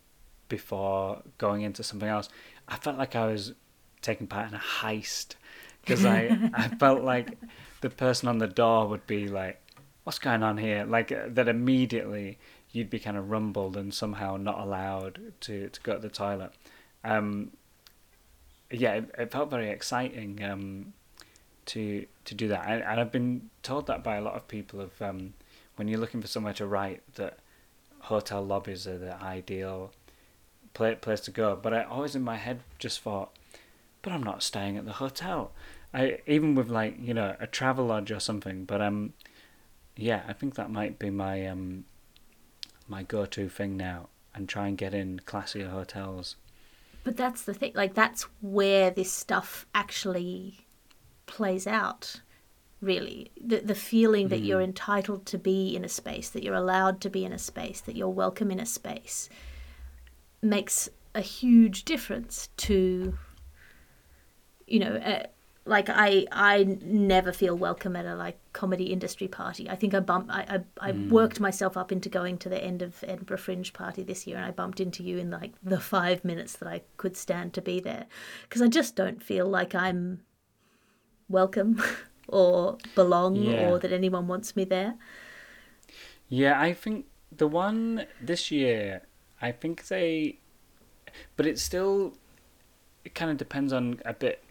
before 0.48 1.22
going 1.38 1.62
into 1.62 1.84
something 1.84 2.08
else, 2.08 2.30
I 2.68 2.78
felt 2.78 2.98
like 2.98 3.16
I 3.16 3.28
was 3.28 3.54
taking 4.02 4.28
part 4.28 4.50
in 4.50 4.54
a 4.56 4.60
heist 4.60 5.36
because 5.82 6.06
I 6.06 6.50
I 6.54 6.68
felt 6.70 7.04
like 7.04 7.38
the 7.82 7.90
person 7.90 8.30
on 8.30 8.38
the 8.38 8.48
door 8.48 8.88
would 8.88 9.08
be 9.08 9.28
like, 9.28 9.62
"What's 10.04 10.20
going 10.20 10.44
on 10.44 10.58
here?" 10.58 10.86
Like 10.86 11.12
uh, 11.12 11.26
that 11.30 11.48
immediately 11.48 12.38
you'd 12.76 12.90
be 12.90 13.00
kind 13.00 13.18
of 13.18 13.30
rumbled 13.30 13.78
and 13.78 13.94
somehow 13.94 14.38
not 14.38 14.60
allowed 14.60 15.34
to 15.42 15.70
to 15.70 15.82
go 15.82 15.96
to 15.96 16.00
the 16.00 16.10
toilet. 16.10 16.52
Um, 17.04 17.52
yeah, 18.72 18.96
it, 18.96 19.12
it 19.18 19.32
felt 19.32 19.50
very 19.50 19.70
exciting 19.70 20.44
um, 20.44 20.94
to 21.68 22.06
to 22.26 22.36
do 22.36 22.48
that, 22.50 22.66
and, 22.68 22.84
and 22.84 23.00
I've 23.00 23.12
been 23.12 23.50
told 23.64 23.88
that 23.88 24.04
by 24.04 24.18
a 24.18 24.22
lot 24.22 24.36
of 24.36 24.48
people 24.48 24.82
of 24.82 25.02
um, 25.02 25.34
when 25.76 25.88
you're 25.88 26.00
looking 26.00 26.22
for 26.22 26.28
somewhere 26.28 26.54
to 26.54 26.66
write 26.66 27.02
that 27.16 27.40
hotel 28.02 28.44
lobbies 28.46 28.86
are 28.88 28.98
the 28.98 29.16
ideal 29.22 29.92
pla 30.74 30.96
place 30.96 31.22
to 31.22 31.32
go. 31.32 31.58
But 31.60 31.74
I 31.74 31.84
always 31.84 32.16
in 32.16 32.24
my 32.24 32.38
head 32.38 32.60
just 32.80 33.02
thought, 33.02 33.36
but 34.02 34.14
I'm 34.14 34.24
not 34.24 34.44
staying 34.44 34.78
at 34.78 34.86
the 34.86 34.94
hotel. 34.94 35.52
I 35.94 36.20
even 36.28 36.56
with 36.56 36.70
like 36.70 36.98
you 37.00 37.14
know 37.14 37.36
a 37.40 37.48
travel 37.48 37.86
lodge 37.86 38.12
or 38.12 38.20
something. 38.20 38.66
But 38.66 38.82
um, 38.82 39.14
yeah, 39.96 40.24
I 40.28 40.34
think 40.34 40.56
that 40.56 40.70
might 40.70 41.00
be 41.00 41.10
my 41.10 41.48
um 41.48 41.86
my 42.88 43.04
go-to 43.04 43.50
thing 43.50 43.78
now, 43.78 44.10
and 44.34 44.48
try 44.48 44.68
and 44.68 44.78
get 44.78 44.94
in 44.94 45.20
classier 45.26 45.70
hotels. 45.70 46.36
but 47.04 47.16
that's 47.18 47.44
the 47.44 47.54
thing 47.54 47.72
like 47.76 47.94
that's 47.94 48.24
where 48.42 48.90
this 48.92 49.12
stuff 49.12 49.66
actually 49.74 50.66
plays 51.28 51.66
out 51.68 52.22
really 52.82 53.32
the 53.42 53.60
the 53.60 53.76
feeling 53.76 54.28
that 54.28 54.40
you're 54.42 54.62
entitled 54.62 55.26
to 55.26 55.38
be 55.38 55.76
in 55.76 55.86
a 55.86 55.90
space 55.90 56.30
that 56.30 56.44
you're 56.44 56.54
allowed 56.56 57.00
to 57.02 57.10
be 57.10 57.24
in 57.24 57.32
a 57.32 57.38
space 57.38 57.80
that 57.82 57.96
you're 57.96 58.10
welcome 58.10 58.52
in 58.52 58.60
a 58.60 58.66
space 58.66 59.30
makes 60.42 60.90
a 61.16 61.22
huge 61.22 61.86
difference 61.86 62.50
to 62.58 63.18
you 64.68 64.80
know 64.80 64.96
uh, 64.96 65.24
like 65.66 65.90
I 65.90 66.28
I 66.32 66.78
never 66.82 67.32
feel 67.32 67.56
welcome 67.56 67.96
at 67.96 68.06
a 68.06 68.16
like 68.16 68.38
comedy 68.54 68.86
industry 68.86 69.28
party. 69.28 69.70
I 69.70 69.76
think 69.76 69.94
I 69.94 70.00
bumped 70.00 70.32
I 70.32 70.64
I, 70.80 70.90
I 70.90 70.92
hmm. 70.92 71.10
worked 71.10 71.40
myself 71.40 71.76
up 71.76 71.92
into 71.92 72.08
going 72.08 72.38
to 72.40 72.50
the 72.50 72.64
end 72.64 72.82
of 72.82 73.04
Edinburgh 73.04 73.38
Fringe 73.38 73.74
party 73.74 74.04
this 74.04 74.28
year, 74.28 74.38
and 74.38 74.46
I 74.46 74.52
bumped 74.52 74.80
into 74.80 75.04
you 75.04 75.18
in 75.18 75.32
like 75.32 75.54
the 75.64 75.80
five 75.80 76.24
minutes 76.24 76.56
that 76.58 76.68
I 76.68 76.82
could 76.98 77.18
stand 77.18 77.54
to 77.54 77.62
be 77.62 77.80
there, 77.80 78.06
because 78.44 78.62
I 78.62 78.68
just 78.68 78.96
don't 78.96 79.24
feel 79.24 79.48
like 79.48 79.74
I'm 79.74 80.22
welcome 81.28 81.82
or 82.28 82.78
belong 82.94 83.36
Yeah. 83.36 83.70
or 83.70 83.80
that 83.80 83.92
anyone 83.92 84.28
wants 84.28 84.56
me 84.56 84.66
there. 84.66 84.96
Yeah, 86.30 86.60
I 86.60 86.74
think 86.74 87.06
the 87.32 87.48
one 87.48 88.06
this 88.22 88.52
year, 88.52 89.04
I 89.42 89.52
think 89.52 89.88
they, 89.88 90.40
but 91.36 91.46
it 91.46 91.60
still, 91.60 92.18
it 93.04 93.14
kind 93.14 93.30
of 93.30 93.38
depends 93.38 93.72
on 93.72 94.02
a 94.06 94.14
bit 94.14 94.44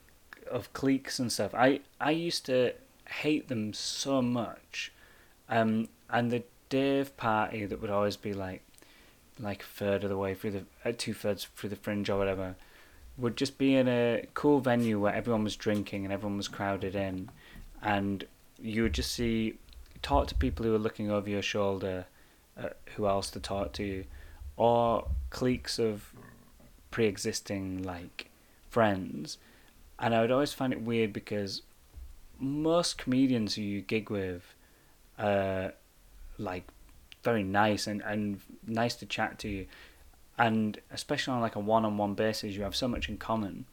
of 0.55 0.73
cliques 0.73 1.19
and 1.19 1.31
stuff. 1.31 1.53
I 1.55 1.81
I 2.01 2.13
used 2.13 2.47
to 2.47 2.73
hate 3.23 3.49
them 3.49 3.75
so 3.75 4.23
much, 4.23 4.93
um, 5.49 5.89
and 6.09 6.31
the 6.31 6.45
Dave 6.69 7.17
party 7.17 7.67
that 7.67 7.81
would 7.81 7.91
always 7.91 8.17
be 8.17 8.33
like, 8.33 8.63
like 9.39 9.63
a 9.63 9.67
third 9.67 10.05
of 10.05 10.11
the 10.11 10.17
way 10.17 10.35
through 10.35 10.53
the 10.53 10.65
uh, 10.85 10.93
two 10.97 11.13
thirds 11.13 11.49
through 11.57 11.71
the 11.71 11.77
fringe 11.77 12.09
or 12.09 12.17
whatever. 12.17 12.55
would 13.19 13.37
just 13.37 13.59
be 13.59 13.75
in 13.75 13.89
a 13.89 14.27
cool 14.35 14.61
venue 14.61 14.99
where 14.99 15.15
everyone 15.15 15.45
was 15.45 15.57
drinking 15.57 16.05
and 16.05 16.13
everyone 16.13 16.37
was 16.37 16.49
crowded 16.49 16.95
in, 16.95 17.29
and 17.83 18.25
you 18.61 18.83
would 18.85 18.95
just 18.95 19.13
see 19.13 19.59
talk 20.03 20.29
to 20.29 20.35
people 20.35 20.65
who 20.65 20.73
were 20.73 20.79
looking 20.79 21.11
over 21.11 21.29
your 21.29 21.43
shoulder, 21.43 22.07
uh, 22.57 22.69
who 22.95 23.07
else 23.07 23.31
to 23.31 23.41
talk 23.41 23.73
to, 23.73 24.05
or 24.57 25.09
cliques 25.31 25.79
of 25.79 26.13
pre-existing 26.91 27.83
like 27.83 28.31
friends, 28.71 29.39
and 30.05 30.15
I 30.15 30.21
would 30.21 30.31
always 30.31 30.53
find 30.53 30.71
it 30.71 30.83
weird 30.83 31.15
because 31.15 31.63
most 32.39 32.99
comedians 32.99 33.55
who 33.55 33.63
you 33.63 33.81
gig 33.81 34.11
with, 34.11 34.55
uh, 35.19 35.69
like 36.37 36.65
very 37.23 37.43
nice 37.43 37.87
and, 37.87 38.03
and 38.03 38.39
nice 38.67 38.97
to 38.97 39.07
chat 39.07 39.39
to, 39.39 39.49
you 39.49 39.67
and 40.37 40.79
especially 40.91 41.33
on 41.33 41.41
like 41.41 41.57
a 41.57 41.61
one-on-one 41.61 42.13
basis, 42.13 42.55
you 42.55 42.65
have 42.65 42.77
so 42.77 42.87
much 42.87 43.09
in 43.09 43.17
common. 43.17 43.65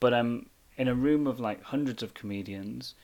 But 0.00 0.12
um, 0.12 0.50
in 0.76 0.86
a 0.86 0.94
room 0.94 1.26
of 1.26 1.40
like 1.40 1.62
hundreds 1.62 2.02
of 2.02 2.12
comedians, 2.12 2.94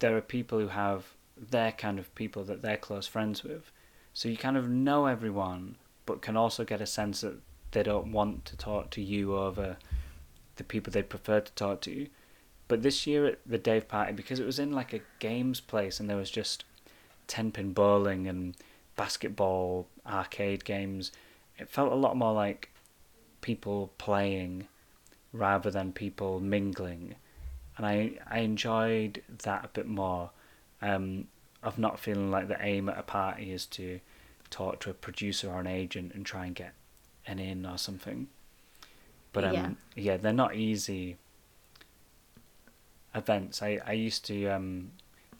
there 0.00 0.16
are 0.16 0.20
people 0.20 0.58
who 0.58 0.66
have 0.66 1.14
their 1.38 1.70
kind 1.70 2.00
of 2.00 2.12
people 2.16 2.42
that 2.42 2.60
they're 2.60 2.76
close 2.76 3.06
friends 3.06 3.44
with. 3.44 3.70
So 4.14 4.28
you 4.28 4.36
kind 4.36 4.56
of 4.56 4.68
know 4.68 5.06
everyone, 5.06 5.76
but 6.06 6.22
can 6.22 6.36
also 6.36 6.64
get 6.64 6.80
a 6.80 6.86
sense 6.86 7.20
that 7.20 7.38
they 7.70 7.84
don't 7.84 8.10
want 8.10 8.46
to 8.46 8.56
talk 8.56 8.90
to 8.90 9.00
you 9.00 9.36
over 9.36 9.76
the 10.60 10.64
people 10.64 10.92
they 10.92 11.02
prefer 11.02 11.40
to 11.40 11.52
talk 11.52 11.80
to. 11.82 12.06
But 12.68 12.82
this 12.82 13.06
year 13.06 13.26
at 13.26 13.38
the 13.44 13.58
Dave 13.58 13.88
party, 13.88 14.12
because 14.12 14.38
it 14.38 14.46
was 14.46 14.60
in 14.60 14.72
like 14.72 14.92
a 14.92 15.00
games 15.18 15.60
place 15.60 15.98
and 15.98 16.08
there 16.08 16.16
was 16.16 16.30
just 16.30 16.64
ten 17.26 17.50
pin 17.50 17.72
bowling 17.72 18.28
and 18.28 18.54
basketball 18.94 19.88
arcade 20.06 20.64
games, 20.64 21.10
it 21.58 21.68
felt 21.68 21.92
a 21.92 21.96
lot 21.96 22.16
more 22.16 22.32
like 22.32 22.70
people 23.40 23.90
playing 23.98 24.68
rather 25.32 25.70
than 25.70 25.92
people 25.92 26.38
mingling, 26.40 27.16
and 27.76 27.86
I 27.86 28.18
I 28.28 28.40
enjoyed 28.40 29.22
that 29.42 29.64
a 29.64 29.68
bit 29.68 29.88
more. 29.88 30.30
Um, 30.82 31.26
of 31.62 31.78
not 31.78 32.00
feeling 32.00 32.30
like 32.30 32.48
the 32.48 32.56
aim 32.60 32.88
at 32.88 32.98
a 32.98 33.02
party 33.02 33.52
is 33.52 33.66
to 33.66 34.00
talk 34.48 34.80
to 34.80 34.90
a 34.90 34.94
producer 34.94 35.50
or 35.50 35.60
an 35.60 35.66
agent 35.66 36.12
and 36.14 36.24
try 36.24 36.46
and 36.46 36.54
get 36.54 36.72
an 37.26 37.38
in 37.38 37.66
or 37.66 37.78
something. 37.78 38.28
But 39.32 39.44
um, 39.44 39.54
yeah, 39.54 39.70
yeah 39.94 40.16
they're 40.16 40.32
not 40.32 40.54
easy 40.54 41.16
events. 43.14 43.62
I 43.62 43.80
I 43.86 43.92
used 43.92 44.24
to 44.26 44.46
um, 44.48 44.92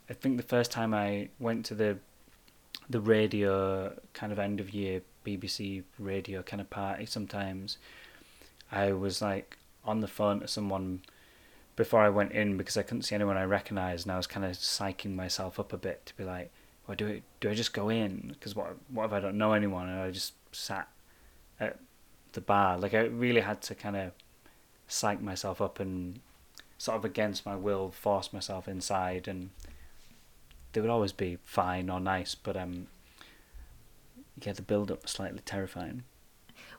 I 0.08 0.12
think 0.14 0.36
the 0.36 0.42
first 0.42 0.70
time 0.70 0.92
I 0.94 1.28
went 1.38 1.64
to 1.66 1.74
the 1.74 1.98
the 2.88 3.00
radio 3.00 3.94
kind 4.12 4.32
of 4.32 4.38
end 4.38 4.60
of 4.60 4.70
year 4.70 5.02
BBC 5.24 5.84
radio 5.98 6.42
kind 6.42 6.60
of 6.60 6.68
party 6.70 7.06
sometimes 7.06 7.78
I 8.72 8.92
was 8.92 9.22
like 9.22 9.58
on 9.84 10.00
the 10.00 10.08
phone 10.08 10.40
to 10.40 10.48
someone 10.48 11.02
before 11.76 12.00
I 12.00 12.08
went 12.08 12.32
in 12.32 12.56
because 12.56 12.76
I 12.76 12.82
couldn't 12.82 13.02
see 13.02 13.14
anyone 13.14 13.36
I 13.36 13.44
recognised 13.44 14.06
and 14.06 14.12
I 14.12 14.16
was 14.16 14.26
kind 14.26 14.44
of 14.44 14.52
psyching 14.52 15.14
myself 15.14 15.58
up 15.60 15.72
a 15.72 15.78
bit 15.78 16.04
to 16.06 16.16
be 16.16 16.24
like 16.24 16.50
well 16.86 16.96
do 16.96 17.08
I 17.08 17.22
do 17.40 17.50
I 17.50 17.54
just 17.54 17.72
go 17.72 17.88
in 17.88 18.30
because 18.32 18.56
what 18.56 18.76
what 18.88 19.06
if 19.06 19.12
I 19.12 19.20
don't 19.20 19.38
know 19.38 19.52
anyone 19.52 19.88
and 19.88 20.00
I 20.00 20.10
just 20.10 20.34
sat 20.52 20.88
at 21.60 21.78
the 22.32 22.40
bar 22.40 22.78
like 22.78 22.94
I 22.94 23.00
really 23.00 23.40
had 23.40 23.62
to 23.62 23.74
kind 23.74 23.96
of 23.96 24.12
psych 24.86 25.20
myself 25.20 25.60
up 25.60 25.80
and 25.80 26.20
sort 26.78 26.96
of 26.96 27.04
against 27.04 27.44
my 27.44 27.54
will 27.54 27.90
force 27.90 28.32
myself 28.32 28.66
inside 28.66 29.28
and 29.28 29.50
they 30.72 30.80
would 30.80 30.90
always 30.90 31.12
be 31.12 31.38
fine 31.44 31.90
or 31.90 32.00
nice, 32.00 32.34
but 32.34 32.56
um, 32.56 32.86
yeah, 34.40 34.52
the 34.52 34.62
build 34.62 34.90
up 34.90 35.02
was 35.02 35.10
slightly 35.10 35.40
terrifying. 35.44 36.04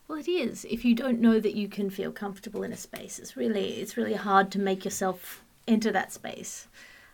Well, 0.08 0.18
it 0.18 0.28
is. 0.28 0.66
If 0.70 0.84
you 0.84 0.96
don't 0.96 1.20
know 1.20 1.40
that 1.40 1.56
you 1.56 1.68
can 1.68 1.90
feel 1.90 2.12
comfortable 2.12 2.64
in 2.64 2.72
a 2.72 2.78
space, 2.78 3.20
it's 3.20 3.38
really 3.38 3.74
it's 3.76 3.98
really 3.98 4.14
hard 4.14 4.52
to 4.52 4.60
make 4.60 4.84
yourself 4.84 5.44
enter 5.68 5.92
that 5.92 6.12
space. 6.12 6.68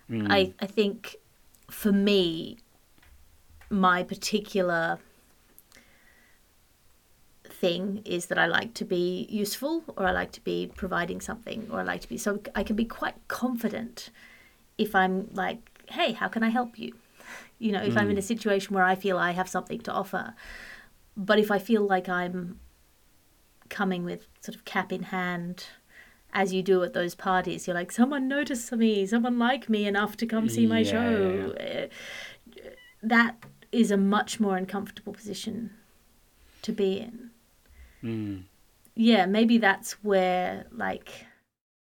Mm. 0.10 0.28
I 0.30 0.54
I 0.60 0.66
think 0.66 1.18
for 1.70 1.92
me, 1.92 2.58
my 3.70 4.04
particular 4.04 5.00
thing 7.60 8.02
is 8.06 8.28
that 8.28 8.38
I 8.38 8.46
like 8.46 8.74
to 8.76 8.86
be 8.86 9.28
useful 9.30 9.84
or 9.96 10.06
I 10.06 10.12
like 10.12 10.32
to 10.34 10.42
be 10.42 10.72
providing 10.76 11.22
something 11.22 11.68
or 11.72 11.80
I 11.80 11.84
like 11.84 12.02
to 12.02 12.10
be 12.10 12.18
so 12.18 12.40
I 12.54 12.64
can 12.64 12.76
be 12.76 12.86
quite 12.86 13.16
confident 13.28 14.12
if 14.78 14.94
I'm 14.94 15.30
like 15.34 15.60
hey, 15.90 16.14
how 16.14 16.28
can 16.28 16.44
I 16.44 16.50
help 16.50 16.78
you? 16.78 16.94
You 17.60 17.72
know, 17.72 17.82
if 17.82 17.94
mm. 17.94 17.98
I'm 17.98 18.10
in 18.10 18.18
a 18.18 18.22
hmm. 18.22 18.28
situation 18.28 18.76
where 18.76 18.84
I 18.84 18.96
feel 18.96 19.18
I 19.18 19.32
have 19.32 19.50
something 19.50 19.80
to 19.82 19.92
offer. 19.92 20.36
But 21.16 21.40
if 21.40 21.50
I 21.50 21.58
feel 21.58 21.86
like 21.86 22.08
I'm 22.08 22.60
coming 23.70 24.04
with 24.06 24.28
sort 24.42 24.56
of 24.56 24.66
cap 24.66 24.92
in 24.92 25.04
hand, 25.04 25.66
as 26.34 26.54
you 26.54 26.62
do 26.62 26.84
at 26.84 26.94
those 26.94 27.16
parties, 27.16 27.66
you're 27.66 27.74
like, 27.74 27.92
someone 27.92 28.28
noticed 28.28 28.72
me, 28.72 29.06
someone 29.08 29.40
liked 29.40 29.70
me 29.70 29.88
enough 29.88 30.16
to 30.18 30.26
come 30.26 30.48
see 30.48 30.68
my 30.68 30.80
yeah, 30.80 30.92
show. 30.92 31.88
That 33.02 33.38
is 33.72 33.90
a 33.90 33.98
much 33.98 34.40
more 34.40 34.56
uncomfortable 34.56 35.14
position 35.14 35.72
to 36.62 36.72
be 36.72 37.00
in. 37.00 37.32
Mm. 38.04 38.44
Yeah, 38.96 39.26
maybe 39.26 39.58
that's 39.58 39.94
where, 40.04 40.66
like, 40.72 41.26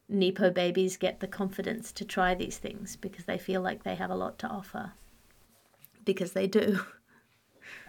Nepo 0.08 0.51
babies 0.51 0.97
get 0.97 1.20
the 1.20 1.28
confidence 1.28 1.91
to 1.93 2.06
try 2.06 2.36
these 2.36 2.58
things 2.58 2.95
because 2.95 3.26
they 3.26 3.38
feel 3.38 3.62
like 3.62 3.84
they 3.84 3.95
have 3.95 4.10
a 4.10 4.16
lot 4.16 4.38
to 4.39 4.47
offer. 4.47 4.93
Because 6.03 6.34
they 6.34 6.47
do. 6.47 6.82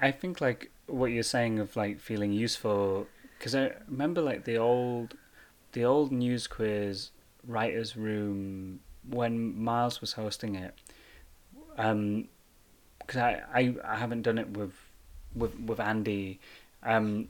I 0.00 0.10
think 0.10 0.40
like 0.40 0.70
what 0.86 1.06
you're 1.06 1.22
saying 1.22 1.58
of 1.58 1.76
like 1.76 2.00
feeling 2.00 2.32
useful 2.32 3.06
because 3.38 3.54
I 3.54 3.72
remember 3.88 4.22
like 4.22 4.44
the 4.44 4.56
old 4.56 5.14
the 5.72 5.84
old 5.84 6.12
news 6.12 6.46
quiz 6.46 7.10
writers 7.46 7.96
room 7.96 8.80
when 9.08 9.62
Miles 9.62 10.00
was 10.00 10.14
hosting 10.14 10.54
it. 10.54 10.74
Um, 11.76 12.28
because 12.98 13.18
I, 13.18 13.42
I 13.54 13.74
I 13.84 13.96
haven't 13.96 14.22
done 14.22 14.38
it 14.38 14.56
with 14.56 14.72
with 15.34 15.58
with 15.60 15.78
Andy, 15.78 16.40
um, 16.82 17.28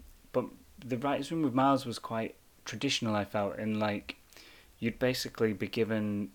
the 0.85 0.97
writers 0.99 1.31
room 1.31 1.43
with 1.43 1.55
Miles 1.55 1.87
was 1.87 1.99
quite 1.99 2.35
traditional. 2.64 3.14
I 3.14 3.24
felt 3.24 3.59
in 3.59 3.79
like 3.79 4.16
you'd 4.79 4.99
basically 4.99 5.53
be 5.53 5.68
given 5.68 6.31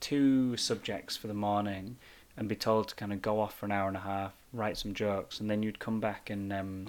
two 0.00 0.56
subjects 0.56 1.16
for 1.16 1.26
the 1.26 1.34
morning 1.34 1.96
and 2.36 2.48
be 2.48 2.56
told 2.56 2.88
to 2.88 2.94
kind 2.94 3.12
of 3.12 3.20
go 3.20 3.40
off 3.40 3.58
for 3.58 3.66
an 3.66 3.72
hour 3.72 3.88
and 3.88 3.96
a 3.96 4.00
half, 4.00 4.32
write 4.52 4.78
some 4.78 4.94
jokes, 4.94 5.40
and 5.40 5.50
then 5.50 5.62
you'd 5.62 5.78
come 5.78 6.00
back 6.00 6.30
and 6.30 6.52
um, 6.52 6.86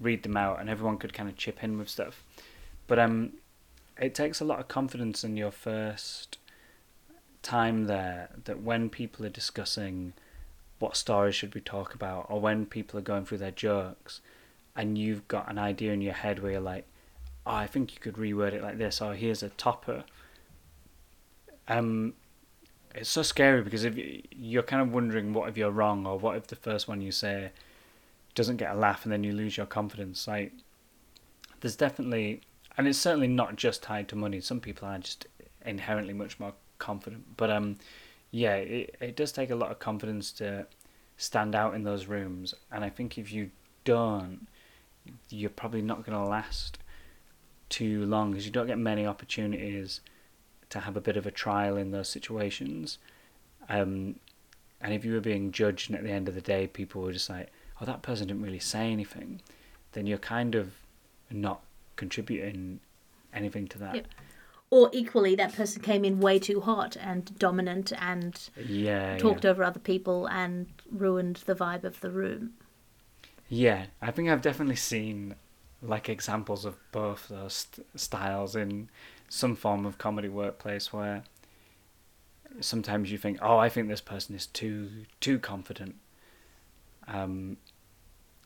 read 0.00 0.22
them 0.22 0.36
out, 0.36 0.60
and 0.60 0.68
everyone 0.68 0.98
could 0.98 1.14
kind 1.14 1.28
of 1.28 1.36
chip 1.36 1.62
in 1.62 1.78
with 1.78 1.88
stuff. 1.88 2.22
But 2.86 2.98
um, 2.98 3.34
it 3.98 4.14
takes 4.14 4.40
a 4.40 4.44
lot 4.44 4.60
of 4.60 4.68
confidence 4.68 5.24
in 5.24 5.36
your 5.36 5.52
first 5.52 6.38
time 7.42 7.84
there 7.84 8.30
that 8.44 8.62
when 8.62 8.90
people 8.90 9.24
are 9.24 9.30
discussing 9.30 10.12
what 10.80 10.96
stories 10.96 11.34
should 11.34 11.54
we 11.54 11.60
talk 11.60 11.94
about, 11.94 12.26
or 12.28 12.40
when 12.40 12.66
people 12.66 12.98
are 12.98 13.02
going 13.02 13.24
through 13.24 13.38
their 13.38 13.50
jokes, 13.50 14.20
and 14.76 14.98
you've 14.98 15.26
got 15.28 15.50
an 15.50 15.58
idea 15.58 15.92
in 15.92 16.00
your 16.00 16.14
head 16.14 16.42
where 16.42 16.52
you're 16.52 16.60
like, 16.60 16.86
oh, 17.46 17.54
I 17.54 17.66
think 17.66 17.94
you 17.94 18.00
could 18.00 18.14
reword 18.14 18.52
it 18.52 18.62
like 18.62 18.78
this, 18.78 19.00
or 19.00 19.14
here's 19.14 19.42
a 19.42 19.50
topper 19.50 20.04
um, 21.68 22.14
it's 22.94 23.10
so 23.10 23.22
scary 23.22 23.62
because 23.62 23.84
if 23.84 23.94
you're 24.30 24.62
kind 24.62 24.82
of 24.82 24.92
wondering 24.92 25.32
what 25.32 25.48
if 25.48 25.56
you're 25.56 25.70
wrong 25.70 26.06
or 26.06 26.18
what 26.18 26.36
if 26.36 26.46
the 26.46 26.56
first 26.56 26.86
one 26.86 27.00
you 27.00 27.10
say 27.10 27.50
doesn't 28.34 28.56
get 28.56 28.72
a 28.72 28.78
laugh 28.78 29.04
and 29.04 29.12
then 29.12 29.24
you 29.24 29.32
lose 29.32 29.56
your 29.56 29.66
confidence. 29.66 30.26
Like, 30.26 30.52
there's 31.60 31.76
definitely, 31.76 32.42
and 32.76 32.86
it's 32.86 32.98
certainly 32.98 33.28
not 33.28 33.56
just 33.56 33.82
tied 33.82 34.08
to 34.08 34.16
money. 34.16 34.40
Some 34.40 34.60
people 34.60 34.88
are 34.88 34.98
just 34.98 35.26
inherently 35.64 36.12
much 36.12 36.38
more 36.38 36.52
confident, 36.78 37.36
but 37.36 37.50
um, 37.50 37.78
yeah, 38.30 38.56
it 38.56 38.96
it 39.00 39.16
does 39.16 39.32
take 39.32 39.50
a 39.50 39.54
lot 39.54 39.70
of 39.70 39.78
confidence 39.78 40.32
to 40.32 40.66
stand 41.16 41.54
out 41.54 41.74
in 41.74 41.84
those 41.84 42.06
rooms, 42.06 42.54
and 42.72 42.84
I 42.84 42.90
think 42.90 43.16
if 43.18 43.32
you 43.32 43.50
don't, 43.84 44.46
you're 45.28 45.50
probably 45.50 45.82
not 45.82 46.04
going 46.04 46.18
to 46.18 46.24
last 46.24 46.78
too 47.68 48.04
long 48.04 48.30
because 48.30 48.46
you 48.46 48.52
don't 48.52 48.66
get 48.66 48.78
many 48.78 49.06
opportunities 49.06 50.00
to 50.70 50.80
have 50.80 50.96
a 50.96 51.00
bit 51.00 51.16
of 51.16 51.26
a 51.26 51.30
trial 51.30 51.76
in 51.76 51.90
those 51.90 52.08
situations. 52.08 52.98
Um, 53.68 54.16
and 54.80 54.92
if 54.92 55.04
you 55.04 55.12
were 55.12 55.20
being 55.20 55.50
judged 55.50 55.90
and 55.90 55.98
at 55.98 56.04
the 56.04 56.10
end 56.10 56.28
of 56.28 56.34
the 56.34 56.40
day 56.40 56.66
people 56.66 57.02
were 57.02 57.12
just 57.12 57.30
like, 57.30 57.50
oh, 57.80 57.84
that 57.84 58.02
person 58.02 58.28
didn't 58.28 58.42
really 58.42 58.58
say 58.58 58.90
anything, 58.90 59.40
then 59.92 60.06
you're 60.06 60.18
kind 60.18 60.54
of 60.54 60.74
not 61.30 61.62
contributing 61.96 62.80
anything 63.32 63.66
to 63.68 63.78
that. 63.78 64.06
Or 64.70 64.90
equally, 64.92 65.36
that 65.36 65.54
person 65.54 65.82
came 65.82 66.04
in 66.04 66.18
way 66.18 66.38
too 66.38 66.60
hot 66.60 66.96
and 66.96 67.38
dominant 67.38 67.92
and 67.98 68.40
yeah, 68.66 69.16
talked 69.18 69.44
yeah. 69.44 69.50
over 69.50 69.62
other 69.62 69.78
people 69.78 70.26
and 70.26 70.66
ruined 70.90 71.36
the 71.46 71.54
vibe 71.54 71.84
of 71.84 72.00
the 72.00 72.10
room. 72.10 72.54
Yeah, 73.48 73.86
I 74.02 74.10
think 74.10 74.28
I've 74.28 74.42
definitely 74.42 74.76
seen 74.76 75.34
like 75.82 76.08
examples 76.08 76.64
of 76.64 76.76
both 76.92 77.28
those 77.28 77.54
st- 77.54 77.86
styles 77.98 78.56
in 78.56 78.88
some 79.28 79.54
form 79.56 79.84
of 79.86 79.98
comedy 79.98 80.28
workplace 80.28 80.92
where 80.92 81.24
sometimes 82.60 83.10
you 83.10 83.18
think, 83.18 83.38
oh, 83.42 83.58
I 83.58 83.68
think 83.68 83.88
this 83.88 84.00
person 84.00 84.34
is 84.34 84.46
too 84.46 85.06
too 85.20 85.38
confident. 85.38 85.96
Um, 87.06 87.56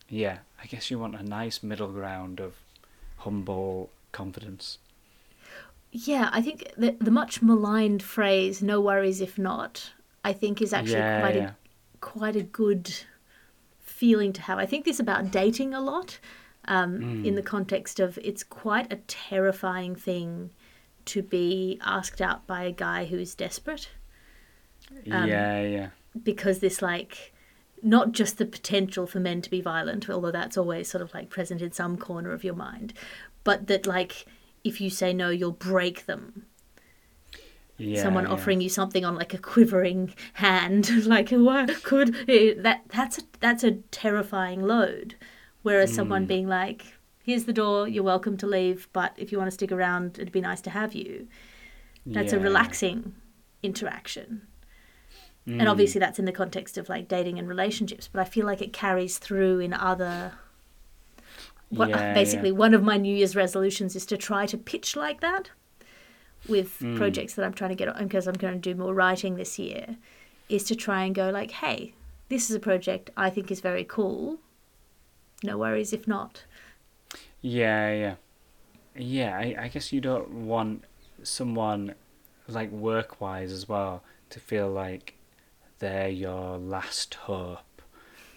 yeah, 0.08 0.38
I 0.62 0.66
guess 0.66 0.90
you 0.90 0.98
want 0.98 1.16
a 1.16 1.22
nice 1.22 1.62
middle 1.62 1.92
ground 1.92 2.40
of 2.40 2.56
humble 3.18 3.90
confidence. 4.12 4.78
Yeah, 5.92 6.28
I 6.32 6.40
think 6.42 6.72
the, 6.76 6.96
the 7.00 7.10
much 7.10 7.42
maligned 7.42 8.02
phrase 8.02 8.62
"no 8.62 8.80
worries 8.80 9.20
if 9.20 9.36
not" 9.38 9.92
I 10.24 10.32
think 10.32 10.62
is 10.62 10.72
actually 10.72 11.02
Yeah, 11.02 11.04
quite 11.04 11.36
yeah. 11.36 11.52
a 11.94 11.98
quite 12.00 12.36
a 12.36 12.42
good 12.42 12.90
feeling 13.98 14.32
to 14.34 14.42
have. 14.42 14.58
I 14.58 14.66
think 14.66 14.84
this 14.84 15.00
about 15.00 15.30
dating 15.30 15.74
a 15.74 15.80
lot 15.80 16.18
um, 16.66 16.98
Mm. 17.00 17.24
in 17.28 17.34
the 17.34 17.42
context 17.54 17.98
of 18.00 18.18
it's 18.22 18.42
quite 18.44 18.92
a 18.92 18.96
terrifying 19.06 19.94
thing 19.96 20.50
to 21.06 21.22
be 21.22 21.78
asked 21.82 22.20
out 22.20 22.46
by 22.46 22.62
a 22.64 22.72
guy 22.72 23.06
who's 23.06 23.34
desperate 23.34 23.88
Um, 25.10 25.28
yeah, 25.28 25.62
yeah. 25.62 25.88
because 26.22 26.58
this 26.60 26.80
like 26.82 27.32
not 27.82 28.12
just 28.12 28.38
the 28.38 28.44
potential 28.46 29.06
for 29.06 29.20
men 29.20 29.40
to 29.42 29.50
be 29.50 29.60
violent 29.60 30.08
although 30.10 30.30
that's 30.32 30.58
always 30.58 30.90
sort 30.90 31.02
of 31.02 31.14
like 31.14 31.30
present 31.30 31.62
in 31.62 31.72
some 31.72 31.96
corner 31.96 32.32
of 32.32 32.42
your 32.44 32.54
mind 32.68 32.92
but 33.44 33.66
that 33.68 33.86
like 33.86 34.26
if 34.64 34.80
you 34.80 34.90
say 34.90 35.12
no 35.12 35.28
you'll 35.30 35.52
break 35.72 36.04
them 36.06 36.44
Yeah, 37.80 38.02
someone 38.02 38.24
yeah. 38.24 38.30
offering 38.30 38.60
you 38.60 38.68
something 38.68 39.04
on 39.04 39.14
like 39.14 39.34
a 39.34 39.38
quivering 39.38 40.12
hand 40.34 41.06
like 41.06 41.30
what 41.30 41.82
could 41.84 42.08
that 42.62 42.82
that's 42.88 43.18
a, 43.18 43.22
that's 43.40 43.62
a 43.64 43.72
terrifying 43.92 44.62
load 44.62 45.14
whereas 45.62 45.94
someone 45.94 46.24
Mm. 46.24 46.28
being 46.28 46.48
like 46.48 46.94
here's 47.22 47.44
the 47.44 47.52
door 47.52 47.86
you're 47.86 48.02
welcome 48.02 48.36
to 48.38 48.46
leave 48.48 48.88
but 48.92 49.12
if 49.16 49.30
you 49.30 49.38
want 49.38 49.46
to 49.48 49.54
stick 49.54 49.70
around 49.70 50.18
it'd 50.18 50.32
be 50.32 50.40
nice 50.40 50.60
to 50.62 50.70
have 50.70 50.92
you 50.94 51.28
that's 52.04 52.32
a 52.32 52.36
Yeah, 52.36 52.40
yeah. 52.42 52.48
relaxing 52.48 53.14
interaction 53.62 54.42
Mm. 55.46 55.60
and 55.60 55.68
obviously 55.68 55.98
that's 56.00 56.18
in 56.18 56.24
the 56.26 56.32
context 56.32 56.76
of 56.78 56.88
like 56.88 57.06
dating 57.08 57.38
and 57.38 57.48
relationships 57.48 58.08
but 58.12 58.20
i 58.20 58.24
feel 58.24 58.44
like 58.44 58.60
it 58.60 58.72
carries 58.72 59.18
through 59.18 59.60
in 59.60 59.72
other 59.72 60.32
what, 61.70 61.90
Yeah, 61.90 62.12
basically 62.14 62.50
one 62.50 62.74
of 62.74 62.82
my 62.82 62.96
new 62.96 63.14
year's 63.14 63.36
resolutions 63.36 63.94
is 63.94 64.04
to 64.06 64.16
try 64.16 64.46
to 64.46 64.56
pitch 64.58 64.96
like 64.96 65.20
that 65.20 65.50
with 66.48 66.78
Mm. 66.80 66.96
projects 66.96 67.34
that 67.34 67.44
i'm 67.44 67.52
trying 67.54 67.70
to 67.70 67.74
get 67.76 67.88
on 67.88 68.04
because 68.04 68.26
i'm 68.26 68.34
going 68.34 68.60
to 68.60 68.72
do 68.74 68.78
more 68.80 68.94
writing 68.94 69.34
this 69.36 69.58
year 69.58 69.96
is 70.48 70.64
to 70.64 70.74
try 70.76 71.04
and 71.04 71.14
go 71.14 71.30
like 71.30 71.50
hey 71.50 71.92
this 72.28 72.48
is 72.48 72.56
a 72.56 72.60
project 72.60 73.10
i 73.16 73.28
think 73.30 73.50
is 73.50 73.60
very 73.60 73.84
cool 73.84 74.38
no 75.42 75.56
worries 75.58 75.92
if 75.92 76.06
not 76.06 76.44
Yeah, 77.40 77.92
yeah, 77.92 78.14
yeah. 78.96 79.36
I, 79.36 79.54
I 79.64 79.68
guess 79.68 79.92
you 79.92 80.00
don't 80.00 80.28
want 80.46 80.84
someone 81.22 81.94
like 82.48 82.70
work 82.72 83.20
wise 83.20 83.52
as 83.52 83.68
well 83.68 84.02
to 84.30 84.40
feel 84.40 84.68
like 84.68 85.14
they're 85.78 86.08
your 86.08 86.58
last 86.58 87.14
hope. 87.14 87.82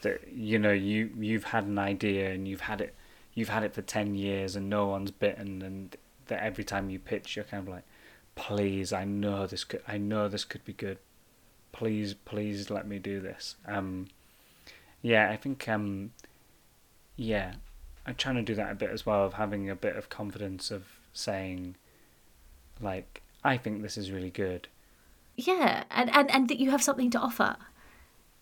That 0.04 0.32
you 0.32 0.60
know 0.60 0.72
you 0.72 1.12
you've 1.20 1.46
had 1.46 1.64
an 1.66 1.80
idea 1.80 2.32
and 2.32 2.48
you've 2.48 2.62
had 2.62 2.82
it 2.82 2.94
you've 3.34 3.50
had 3.50 3.64
it 3.64 3.74
for 3.74 3.82
ten 3.82 4.14
years 4.16 4.56
and 4.56 4.70
no 4.70 4.86
one's 4.88 5.12
bitten 5.12 5.62
and 5.64 5.96
that 6.28 6.44
every 6.44 6.64
time 6.64 6.90
you 6.92 7.00
pitch 7.00 7.36
you're 7.36 7.46
kind 7.46 7.68
of 7.68 7.74
like, 7.74 7.84
please, 8.36 8.94
I 8.94 9.04
know 9.04 9.48
this 9.48 9.64
could 9.64 9.82
I 9.88 9.98
know 9.98 10.28
this 10.28 10.46
could 10.46 10.66
be 10.66 10.74
good. 10.74 10.98
Please, 11.72 12.14
please 12.14 12.70
let 12.70 12.88
me 12.88 13.00
do 13.00 13.20
this. 13.20 13.56
Um, 13.66 14.08
yeah, 15.02 15.30
I 15.30 15.38
think 15.38 15.68
um, 15.70 16.12
yeah, 17.16 17.54
I'm 18.06 18.16
trying 18.16 18.36
to 18.36 18.42
do 18.42 18.56
that 18.56 18.72
a 18.72 18.76
bit 18.76 18.90
as 18.90 19.06
well 19.06 19.26
of 19.26 19.34
having 19.34 19.70
a 19.70 19.76
bit 19.76 19.96
of 19.96 20.10
confidence 20.10 20.72
of 20.72 20.84
saying 21.14 21.76
like 22.80 23.22
I 23.44 23.58
think 23.58 23.82
this 23.82 23.98
is 23.98 24.12
really 24.12 24.30
good. 24.32 24.68
yeah 25.36 25.84
and 25.92 26.10
and, 26.14 26.30
and 26.32 26.50
that 26.50 26.60
you 26.60 26.72
have 26.72 26.84
something 26.84 27.10
to 27.12 27.20
offer 27.20 27.56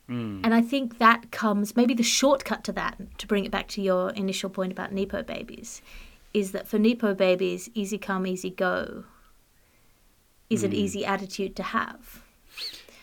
Mm. 0.09 0.41
And 0.43 0.53
I 0.55 0.61
think 0.61 0.97
that 0.97 1.31
comes 1.31 1.75
maybe 1.75 1.93
the 1.93 2.03
shortcut 2.03 2.63
to 2.63 2.71
that, 2.73 2.97
to 3.19 3.27
bring 3.27 3.45
it 3.45 3.51
back 3.51 3.67
to 3.69 3.81
your 3.81 4.09
initial 4.11 4.49
point 4.49 4.71
about 4.71 4.91
Nepo 4.91 5.21
babies, 5.21 5.81
is 6.33 6.51
that 6.51 6.67
for 6.67 6.79
Nepo 6.79 7.13
babies, 7.13 7.69
easy 7.75 7.97
come, 7.97 8.25
easy 8.25 8.49
go 8.49 9.05
is 10.49 10.63
an 10.63 10.71
Mm. 10.71 10.75
easy 10.75 11.05
attitude 11.05 11.55
to 11.57 11.63
have. 11.63 12.23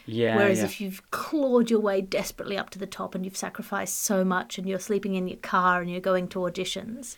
Yeah. 0.05 0.37
Whereas 0.37 0.59
yeah. 0.59 0.65
if 0.65 0.81
you've 0.81 1.11
clawed 1.11 1.71
your 1.71 1.81
way 1.81 2.01
desperately 2.01 2.57
up 2.57 2.71
to 2.71 2.79
the 2.79 2.87
top 2.87 3.15
and 3.15 3.25
you've 3.25 3.37
sacrificed 3.37 4.01
so 4.03 4.25
much 4.25 4.57
and 4.59 4.69
you're 4.69 4.79
sleeping 4.79 5.15
in 5.15 5.27
your 5.29 5.39
car 5.39 5.81
and 5.81 5.91
you're 5.91 6.01
going 6.01 6.29
to 6.29 6.39
auditions, 6.41 7.17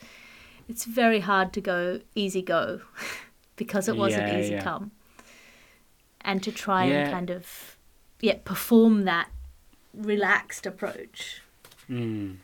it's 0.69 0.85
very 0.85 1.21
hard 1.21 1.53
to 1.55 1.61
go 1.61 2.01
easy 2.15 2.41
go 2.43 2.81
because 3.57 3.89
it 3.89 3.97
wasn't 3.97 4.29
Yeah, 4.29 4.39
easy 4.41 4.55
yeah. 4.55 4.63
come. 4.63 4.91
And 6.23 6.43
to 6.43 6.53
try 6.53 6.85
and 6.85 7.11
kind 7.13 7.31
of 7.31 7.77
yeah, 8.21 8.37
perform 8.45 9.05
that 9.05 9.31
relaxed 9.95 10.67
approach. 10.67 11.43
Mm. 11.89 12.37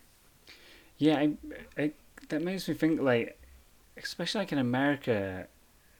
Yeah, 0.98 1.18
I, 1.18 1.32
I, 1.76 1.92
that 2.28 2.42
makes 2.42 2.68
me 2.68 2.74
think 2.74 3.00
like, 3.00 3.38
especially 3.96 4.40
like 4.40 4.52
in 4.52 4.58
America, 4.58 5.48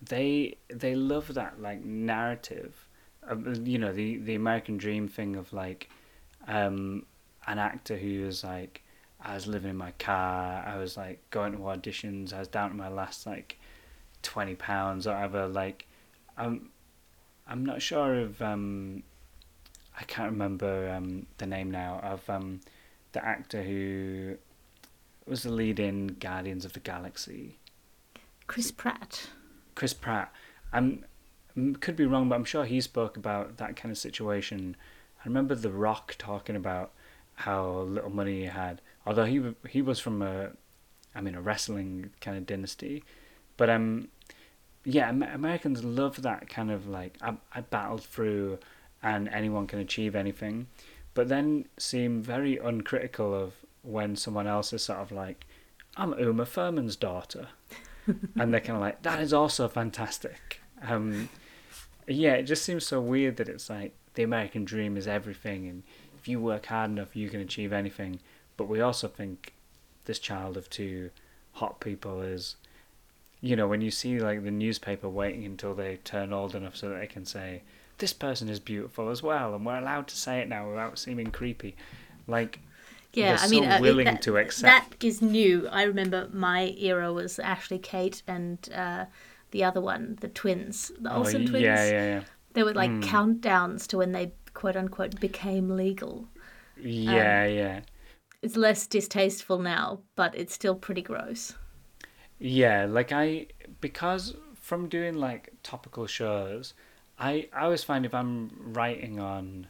they 0.09 0.57
they 0.69 0.95
love 0.95 1.35
that 1.35 1.61
like 1.61 1.85
narrative, 1.85 2.89
of, 3.23 3.67
you 3.67 3.79
know, 3.79 3.93
the 3.93 4.19
the 4.19 4.35
American 4.35 4.77
dream 4.77 5.09
thing 5.09 5.37
of 5.37 5.53
like, 5.53 5.89
um, 6.49 7.07
an 7.47 7.59
actor 7.59 7.97
who 7.97 8.27
is 8.27 8.45
like, 8.45 8.83
I 9.21 9.35
was 9.35 9.47
living 9.47 9.71
in 9.71 9.77
my 9.77 9.93
car, 9.93 10.65
I 10.67 10.77
was 10.79 10.97
like 10.97 11.21
going 11.31 11.53
to 11.53 11.59
auditions, 11.59 12.33
I 12.33 12.39
was 12.39 12.49
down 12.49 12.71
to 12.71 12.77
my 12.77 12.89
last 12.89 13.27
like, 13.27 13.59
twenty 14.23 14.55
pounds 14.55 15.07
or 15.07 15.15
whatever. 15.15 15.47
Like, 15.47 15.87
I'm, 16.37 16.71
I'm 17.47 17.65
not 17.65 17.83
sure 17.83 18.15
if 18.15 18.41
um, 18.43 19.03
I 19.99 20.05
can't 20.05 20.33
remember 20.33 20.91
um 20.91 21.27
the 21.39 21.47
name 21.47 21.71
now 21.71 22.01
of 22.03 22.29
um 22.29 22.61
the 23.13 23.25
actor 23.25 23.63
who 23.63 24.37
was 25.27 25.45
the 25.45 25.51
lead 25.51 25.79
in 25.79 26.17
Guardians 26.19 26.65
of 26.65 26.73
the 26.73 26.81
Galaxy. 26.81 27.59
Chris 28.47 28.71
Pratt. 28.71 29.31
Chris 29.75 29.95
Pratt. 29.95 30.33
I'm 30.73 31.05
could 31.81 31.97
be 31.97 32.05
wrong, 32.05 32.29
but 32.29 32.35
I'm 32.35 32.45
sure 32.45 32.65
he 32.65 32.81
spoke 32.81 33.17
about 33.17 33.59
that 33.59 33.77
kind 33.77 33.93
of 33.93 33.99
situation. 33.99 34.77
I 35.21 35.29
remember 35.29 35.55
The 35.55 35.71
Rock 35.71 36.17
talking 36.19 36.57
about 36.57 36.91
how 37.37 37.81
little 37.83 38.11
money 38.11 38.41
he 38.41 38.47
had, 38.47 38.81
although 39.07 39.25
he 39.25 39.55
he 39.69 39.83
was 39.83 40.01
from 40.01 40.23
a, 40.23 40.51
I 41.15 41.21
mean, 41.21 41.35
a 41.35 41.41
wrestling 41.41 42.11
kind 42.21 42.37
of 42.37 42.47
dynasty, 42.47 43.05
but 43.57 43.71
um, 43.71 44.09
yeah, 44.85 45.09
Americans 45.09 45.85
love 45.85 46.23
that 46.23 46.49
kind 46.49 46.71
of 46.71 46.89
like 46.89 47.17
I 47.23 47.35
I 47.55 47.61
battled 47.63 48.03
through, 48.03 48.59
and 49.03 49.29
anyone 49.29 49.67
can 49.67 49.79
achieve 49.79 50.17
anything, 50.17 50.67
but 51.15 51.29
then 51.29 51.67
seem 51.79 52.23
very 52.23 52.59
uncritical 52.59 53.35
of 53.35 53.55
when 53.83 54.17
someone 54.17 54.47
else 54.47 54.73
is 54.73 54.83
sort 54.83 55.01
of 55.01 55.13
like, 55.13 55.47
I'm 55.97 56.19
Uma 56.19 56.47
Thurman's 56.47 56.97
daughter 56.97 57.49
and 58.07 58.53
they're 58.53 58.61
kind 58.61 58.77
of 58.77 58.81
like 58.81 59.03
that 59.03 59.21
is 59.21 59.33
also 59.33 59.69
fantastic. 59.69 60.61
Um 60.83 61.29
yeah 62.07 62.35
it 62.35 62.43
just 62.43 62.65
seems 62.65 62.87
so 62.87 63.01
weird 63.01 63.37
that 63.37 63.49
it's 63.49 63.71
like 63.71 63.95
the 64.13 64.23
american 64.23 64.63
dream 64.63 64.95
is 64.97 65.09
everything 65.09 65.67
and 65.67 65.83
if 66.19 66.29
you 66.29 66.39
work 66.39 66.67
hard 66.67 66.91
enough 66.91 67.17
you 67.17 67.29
can 67.31 67.41
achieve 67.41 67.73
anything. 67.73 68.21
But 68.57 68.69
we 68.69 68.81
also 68.81 69.09
think 69.09 69.55
this 70.05 70.19
child 70.19 70.57
of 70.57 70.69
two 70.71 71.11
hot 71.55 71.81
people 71.81 72.21
is 72.21 72.57
you 73.41 73.57
know 73.57 73.69
when 73.69 73.81
you 73.81 73.91
see 73.91 74.19
like 74.19 74.45
the 74.45 74.51
newspaper 74.51 75.09
waiting 75.09 75.45
until 75.45 75.75
they 75.75 75.97
turn 76.05 76.33
old 76.33 76.55
enough 76.55 76.77
so 76.77 76.89
that 76.89 77.01
they 77.01 77.07
can 77.07 77.25
say 77.25 77.63
this 77.99 78.13
person 78.13 78.49
is 78.49 78.59
beautiful 78.59 79.09
as 79.09 79.23
well 79.23 79.55
and 79.55 79.65
we're 79.65 79.79
allowed 79.79 80.07
to 80.09 80.17
say 80.17 80.41
it 80.41 80.49
now 80.49 80.69
without 80.69 80.99
seeming 80.99 81.31
creepy. 81.31 81.77
Like 82.27 82.61
Yeah, 83.17 83.39
I 83.41 83.49
mean, 83.49 83.65
so 83.65 83.71
uh, 83.71 83.81
willing 83.81 84.07
that, 84.07 84.23
to 84.23 84.37
accept- 84.37 84.91
that 84.91 85.05
is 85.05 85.23
new. 85.23 85.69
I 85.69 85.83
remember 85.85 86.29
my 86.33 86.75
era 86.79 87.13
was 87.13 87.39
Ashley 87.39 87.79
Kate 87.79 88.23
and 88.27 88.69
uh, 88.75 89.07
the 89.51 89.65
other 89.65 89.81
one, 89.81 90.17
the 90.21 90.29
twins, 90.29 90.93
the 91.01 91.13
oh 91.13 91.19
Olsen 91.19 91.47
twins. 91.47 91.65
yeah 91.65 91.85
yeah 91.91 92.05
yeah 92.07 92.21
There 92.55 92.65
were 92.65 92.75
like 92.75 92.91
Mm. 92.91 93.03
countdowns 93.03 93.87
to 93.89 93.99
when 93.99 94.13
they 94.13 94.33
quote 94.53 94.77
unquote 94.77 95.19
became 95.21 95.71
legal. 95.77 96.29
yeah 96.77 97.45
yeah 97.47 97.81
It's 98.43 98.57
less 98.57 98.87
distasteful 98.87 99.59
now, 99.59 100.01
but 100.17 100.35
it's 100.35 100.53
still 100.55 100.75
pretty 100.75 101.03
gross. 101.03 101.55
Yeah, 102.39 102.87
like 102.87 103.13
I 103.13 103.47
because 103.81 104.35
from 104.55 104.89
doing 104.89 105.15
like 105.15 105.51
topical 105.63 106.07
shows, 106.07 106.75
I 107.19 107.49
I 107.53 107.65
always 107.65 107.85
find 107.85 108.05
if 108.05 108.15
I'm 108.15 108.51
writing 108.75 109.21
on 109.21 109.69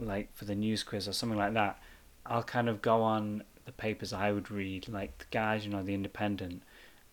like 0.00 0.32
for 0.34 0.44
the 0.44 0.54
news 0.54 0.82
quiz 0.82 1.06
or 1.06 1.12
something 1.12 1.38
like 1.38 1.54
that, 1.54 1.78
I'll 2.26 2.42
kind 2.42 2.68
of 2.68 2.82
go 2.82 3.02
on 3.02 3.44
the 3.64 3.72
papers 3.72 4.12
I 4.12 4.32
would 4.32 4.50
read, 4.50 4.88
like 4.88 5.18
the 5.18 5.24
Guardian 5.30 5.74
or 5.74 5.82
the 5.82 5.94
Independent, 5.94 6.62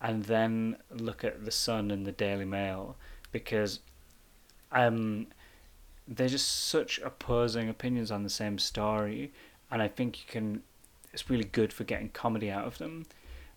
and 0.00 0.24
then 0.24 0.76
look 0.90 1.24
at 1.24 1.44
the 1.44 1.50
Sun 1.50 1.90
and 1.90 2.06
the 2.06 2.12
Daily 2.12 2.44
Mail 2.44 2.96
because 3.30 3.80
um 4.70 5.26
they're 6.08 6.28
just 6.28 6.66
such 6.66 6.98
opposing 7.00 7.68
opinions 7.68 8.10
on 8.10 8.22
the 8.22 8.30
same 8.30 8.58
story, 8.58 9.32
and 9.70 9.80
I 9.82 9.88
think 9.88 10.20
you 10.20 10.24
can. 10.28 10.62
It's 11.12 11.28
really 11.28 11.44
good 11.44 11.72
for 11.72 11.84
getting 11.84 12.08
comedy 12.08 12.50
out 12.50 12.66
of 12.66 12.78
them. 12.78 13.04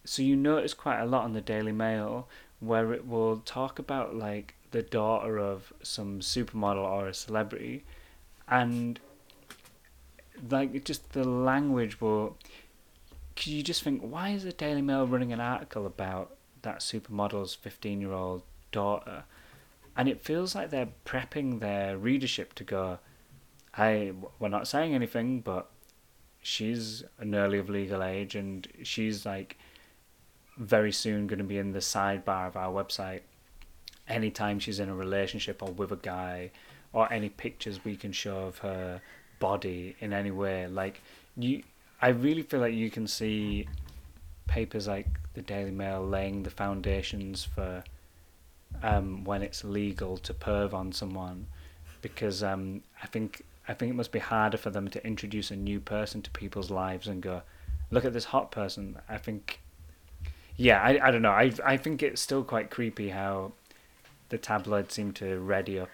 So 0.04 0.22
you 0.22 0.36
notice 0.36 0.74
quite 0.74 1.00
a 1.00 1.06
lot 1.06 1.24
on 1.24 1.34
the 1.34 1.42
Daily 1.42 1.72
Mail 1.72 2.28
where 2.60 2.94
it 2.94 3.08
will 3.08 3.38
talk 3.38 3.80
about 3.80 4.16
like 4.16 4.56
the 4.72 4.82
daughter 4.82 5.40
of 5.40 5.74
some 5.82 6.20
supermodel 6.20 6.84
or 6.84 7.08
a 7.08 7.14
celebrity, 7.14 7.84
and 8.48 9.00
like 10.50 10.84
just 10.84 11.14
the 11.14 11.24
language 11.24 12.00
will. 12.02 12.38
Cause 13.36 13.48
you 13.48 13.64
just 13.64 13.84
think, 13.84 14.02
why 14.02 14.30
is 14.30 14.44
the 14.44 14.54
Daily 14.54 14.82
Mail 14.82 15.06
running 15.06 15.34
an 15.34 15.42
article 15.42 15.86
about 15.86 16.38
that 16.62 16.80
supermodel's 16.80 17.54
fifteen-year-old 17.54 18.44
daughter, 18.72 19.24
and 19.98 20.08
it 20.08 20.24
feels 20.24 20.56
like 20.56 20.70
they're 20.70 20.90
prepping 21.06 21.60
their 21.60 21.98
readership 21.98 22.54
to 22.56 22.64
go. 22.64 23.00
hey, 23.76 24.14
we're 24.40 24.48
not 24.48 24.68
saying 24.68 24.94
anything, 24.96 25.42
but 25.42 25.70
she's 26.42 27.04
nearly 27.22 27.58
of 27.58 27.70
legal 27.70 28.02
age, 28.04 28.36
and 28.36 28.68
she's 28.84 29.26
like 29.26 29.58
very 30.58 30.92
soon 30.92 31.28
going 31.28 31.40
to 31.40 31.46
be 31.46 31.58
in 31.58 31.74
the 31.74 31.80
sidebar 31.80 32.48
of 32.48 32.56
our 32.56 32.72
website. 32.72 33.22
Anytime 34.08 34.60
she's 34.60 34.80
in 34.80 34.88
a 34.88 34.96
relationship 34.96 35.62
or 35.62 35.72
with 35.72 35.92
a 35.92 35.98
guy, 35.98 36.52
or 36.94 37.12
any 37.12 37.30
pictures 37.30 37.84
we 37.84 37.96
can 37.98 38.12
show 38.12 38.40
of 38.44 38.60
her 38.60 39.02
body 39.46 39.96
in 40.00 40.12
any 40.22 40.34
way, 40.44 40.58
like 40.82 40.96
you, 41.44 41.56
I 42.08 42.10
really 42.26 42.46
feel 42.50 42.62
like 42.66 42.74
you 42.84 42.90
can 42.98 43.08
see 43.08 43.68
papers 44.48 44.86
like 44.96 45.08
the 45.36 45.42
Daily 45.42 45.72
Mail 45.82 46.02
laying 46.16 46.38
the 46.44 46.50
foundations 46.64 47.36
for 47.56 47.84
um, 48.90 49.08
when 49.30 49.42
it's 49.48 49.64
legal 49.64 50.18
to 50.28 50.34
perv 50.34 50.74
on 50.74 50.92
someone, 51.02 51.40
because 52.02 52.38
um, 52.52 52.64
I 53.04 53.08
think 53.14 53.30
I 53.68 53.74
think 53.74 53.90
it 53.92 53.96
must 53.96 54.12
be 54.12 54.24
harder 54.34 54.60
for 54.66 54.72
them 54.72 54.88
to 54.96 55.00
introduce 55.12 55.52
a 55.52 55.56
new 55.70 55.80
person 55.80 56.22
to 56.24 56.30
people's 56.32 56.72
lives 56.84 57.08
and 57.08 57.22
go, 57.22 57.42
look 57.92 58.06
at 58.06 58.14
this 58.14 58.26
hot 58.26 58.48
person. 58.52 58.98
I 59.16 59.18
think, 59.26 59.44
yeah, 60.68 60.80
I 60.90 61.08
I 61.08 61.12
don't 61.12 61.26
know. 61.28 61.38
I 61.46 61.48
I 61.74 61.78
think 61.84 62.04
it's 62.04 62.22
still 62.22 62.44
quite 62.44 62.68
creepy 62.78 63.10
how 63.10 63.52
the 64.30 64.38
tabloids 64.38 64.94
seem 64.94 65.12
to 65.14 65.28
ready 65.40 65.76
up 65.84 65.90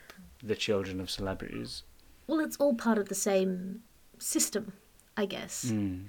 the 0.51 0.55
children 0.55 0.99
of 1.01 1.09
celebrities. 1.09 1.83
Well, 2.31 2.39
it's 2.39 2.55
all 2.55 2.73
part 2.73 2.97
of 2.97 3.09
the 3.09 3.15
same 3.15 3.81
system, 4.17 4.71
I 5.17 5.25
guess. 5.25 5.65
Mm. 5.65 6.05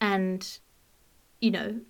And, 0.00 0.58
you 1.40 1.52
know, 1.52 1.80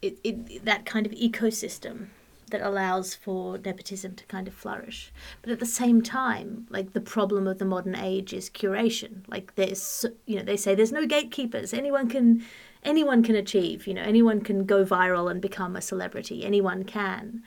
it, 0.00 0.18
it 0.24 0.64
that 0.64 0.86
kind 0.86 1.04
of 1.04 1.12
ecosystem 1.12 2.06
that 2.48 2.62
allows 2.62 3.14
for 3.14 3.58
nepotism 3.58 4.14
to 4.14 4.24
kind 4.24 4.48
of 4.48 4.54
flourish. 4.54 5.12
But 5.42 5.52
at 5.52 5.60
the 5.60 5.66
same 5.66 6.00
time, 6.00 6.66
like 6.70 6.94
the 6.94 7.00
problem 7.02 7.46
of 7.46 7.58
the 7.58 7.66
modern 7.66 7.94
age 7.94 8.32
is 8.32 8.48
curation. 8.48 9.28
Like 9.28 9.54
there's, 9.56 10.06
you 10.24 10.36
know, 10.36 10.42
they 10.42 10.56
say 10.56 10.74
there's 10.74 10.92
no 10.92 11.04
gatekeepers. 11.04 11.74
Anyone 11.74 12.08
can, 12.08 12.42
anyone 12.82 13.22
can 13.22 13.34
achieve. 13.34 13.86
You 13.86 13.92
know, 13.92 14.02
anyone 14.02 14.40
can 14.40 14.64
go 14.64 14.82
viral 14.82 15.30
and 15.30 15.42
become 15.42 15.76
a 15.76 15.82
celebrity. 15.82 16.42
Anyone 16.42 16.84
can. 16.84 17.42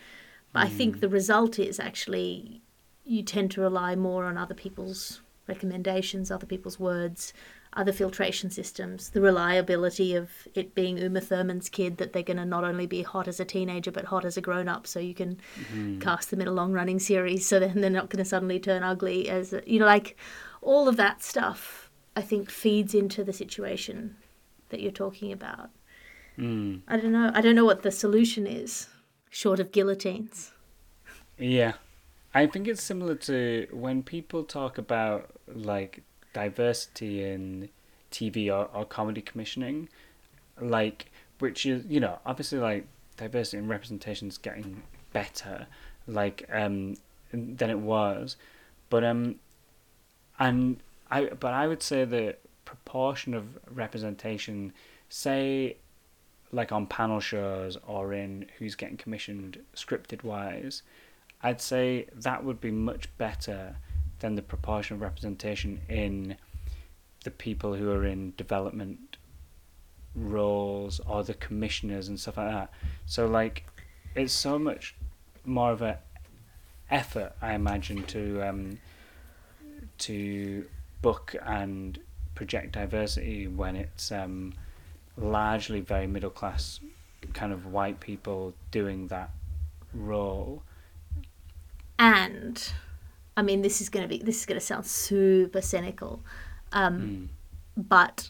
But 0.53 0.59
mm. 0.59 0.65
I 0.65 0.69
think 0.69 0.99
the 0.99 1.09
result 1.09 1.57
is 1.57 1.79
actually 1.79 2.61
you 3.05 3.23
tend 3.23 3.51
to 3.51 3.61
rely 3.61 3.95
more 3.95 4.25
on 4.25 4.37
other 4.37 4.55
people's 4.55 5.21
recommendations, 5.47 6.31
other 6.31 6.45
people's 6.45 6.79
words, 6.79 7.33
other 7.73 7.91
filtration 7.91 8.49
systems, 8.49 9.09
the 9.09 9.21
reliability 9.21 10.15
of 10.15 10.31
it 10.53 10.73
being 10.73 10.97
Uma 10.97 11.19
Thurman's 11.21 11.69
kid, 11.69 11.97
that 11.97 12.13
they're 12.13 12.23
going 12.23 12.37
to 12.37 12.45
not 12.45 12.63
only 12.63 12.87
be 12.87 13.03
hot 13.03 13.27
as 13.27 13.39
a 13.39 13.45
teenager 13.45 13.91
but 13.91 14.05
hot 14.05 14.25
as 14.25 14.37
a 14.37 14.41
grown 14.41 14.67
up, 14.67 14.87
so 14.87 14.99
you 14.99 15.13
can 15.13 15.37
mm-hmm. 15.59 15.99
cast 15.99 16.31
them 16.31 16.41
in 16.41 16.47
a 16.47 16.51
long 16.51 16.71
running 16.71 16.99
series, 16.99 17.45
so 17.45 17.59
then 17.59 17.81
they're 17.81 17.89
not 17.89 18.09
going 18.09 18.23
to 18.23 18.29
suddenly 18.29 18.59
turn 18.59 18.81
ugly 18.81 19.29
as 19.29 19.53
you 19.65 19.79
know, 19.79 19.85
like 19.85 20.17
all 20.61 20.87
of 20.87 20.97
that 20.97 21.21
stuff. 21.21 21.89
I 22.17 22.21
think 22.21 22.49
feeds 22.49 22.95
into 22.95 23.25
the 23.25 23.33
situation 23.33 24.15
that 24.69 24.79
you're 24.79 24.91
talking 24.91 25.33
about. 25.33 25.69
Mm. 26.39 26.81
I 26.87 26.95
don't 26.95 27.11
know. 27.11 27.29
I 27.33 27.41
don't 27.41 27.55
know 27.55 27.65
what 27.65 27.83
the 27.83 27.91
solution 27.91 28.47
is, 28.47 28.87
short 29.29 29.59
of 29.59 29.73
guillotines. 29.73 30.53
Yeah, 31.37 31.73
I 32.35 32.47
think 32.47 32.67
it's 32.67 32.83
similar 32.83 33.15
to 33.15 33.65
when 33.71 34.03
people 34.03 34.43
talk 34.43 34.77
about 34.77 35.29
like 35.47 36.03
diversity 36.33 37.23
in 37.23 37.69
TV 38.11 38.49
or, 38.49 38.69
or 38.77 38.83
comedy 38.83 39.21
commissioning, 39.21 39.87
like 40.59 41.09
which 41.39 41.65
is 41.65 41.85
you 41.87 42.01
know 42.01 42.19
obviously 42.25 42.59
like 42.59 42.87
diversity 43.15 43.57
and 43.57 43.69
representation 43.69 44.27
is 44.27 44.37
getting 44.37 44.83
better, 45.13 45.67
like 46.07 46.45
um 46.51 46.95
than 47.31 47.69
it 47.69 47.79
was, 47.79 48.35
but 48.89 49.05
um 49.05 49.35
and 50.37 50.81
I 51.09 51.27
but 51.27 51.53
I 51.53 51.67
would 51.67 51.81
say 51.81 52.03
the 52.03 52.35
proportion 52.65 53.33
of 53.33 53.57
representation, 53.73 54.73
say 55.07 55.77
like 56.51 56.73
on 56.73 56.85
panel 56.85 57.21
shows 57.21 57.77
or 57.87 58.11
in 58.13 58.47
who's 58.57 58.75
getting 58.75 58.97
commissioned 58.97 59.59
scripted 59.73 60.23
wise, 60.25 60.81
I'd 61.45 61.61
say 61.61 62.07
that 62.11 62.43
would 62.43 62.59
be 62.59 62.71
much 62.71 63.15
better 63.19 63.75
than 64.17 64.33
the 64.33 64.41
proportion 64.41 64.95
of 64.95 65.01
representation 65.01 65.79
in 65.87 66.37
the 67.23 67.29
people 67.29 67.75
who 67.75 67.91
are 67.91 68.03
in 68.03 68.33
development 68.35 69.17
roles 70.15 70.99
or 71.01 71.23
the 71.23 71.35
commissioners 71.35 72.07
and 72.07 72.19
stuff 72.19 72.37
like 72.37 72.49
that. 72.49 72.71
So 73.05 73.27
like, 73.27 73.63
it's 74.15 74.33
so 74.33 74.57
much 74.57 74.95
more 75.45 75.71
of 75.71 75.83
a 75.83 75.99
effort, 76.89 77.33
I 77.43 77.53
imagine, 77.53 78.01
to 78.05 78.41
um, 78.41 78.79
to 79.99 80.65
book 81.03 81.35
and 81.45 81.99
project 82.33 82.71
diversity 82.71 83.47
when 83.47 83.75
it's 83.75 84.11
um, 84.11 84.53
largely 85.15 85.81
very 85.81 86.07
middle 86.07 86.31
class 86.31 86.79
kind 87.33 87.53
of 87.53 87.67
white 87.67 87.99
people 87.99 88.55
doing 88.71 89.09
that 89.09 89.29
role. 89.93 90.63
And 91.97 92.71
I 93.37 93.41
mean, 93.41 93.61
this 93.61 93.81
is 93.81 93.89
going 93.89 94.03
to 94.03 94.09
be 94.09 94.23
this 94.23 94.39
is 94.39 94.45
going 94.45 94.59
to 94.59 94.65
sound 94.65 94.85
super 94.85 95.61
cynical, 95.61 96.23
um, 96.71 96.99
mm. 96.99 97.27
but 97.77 98.29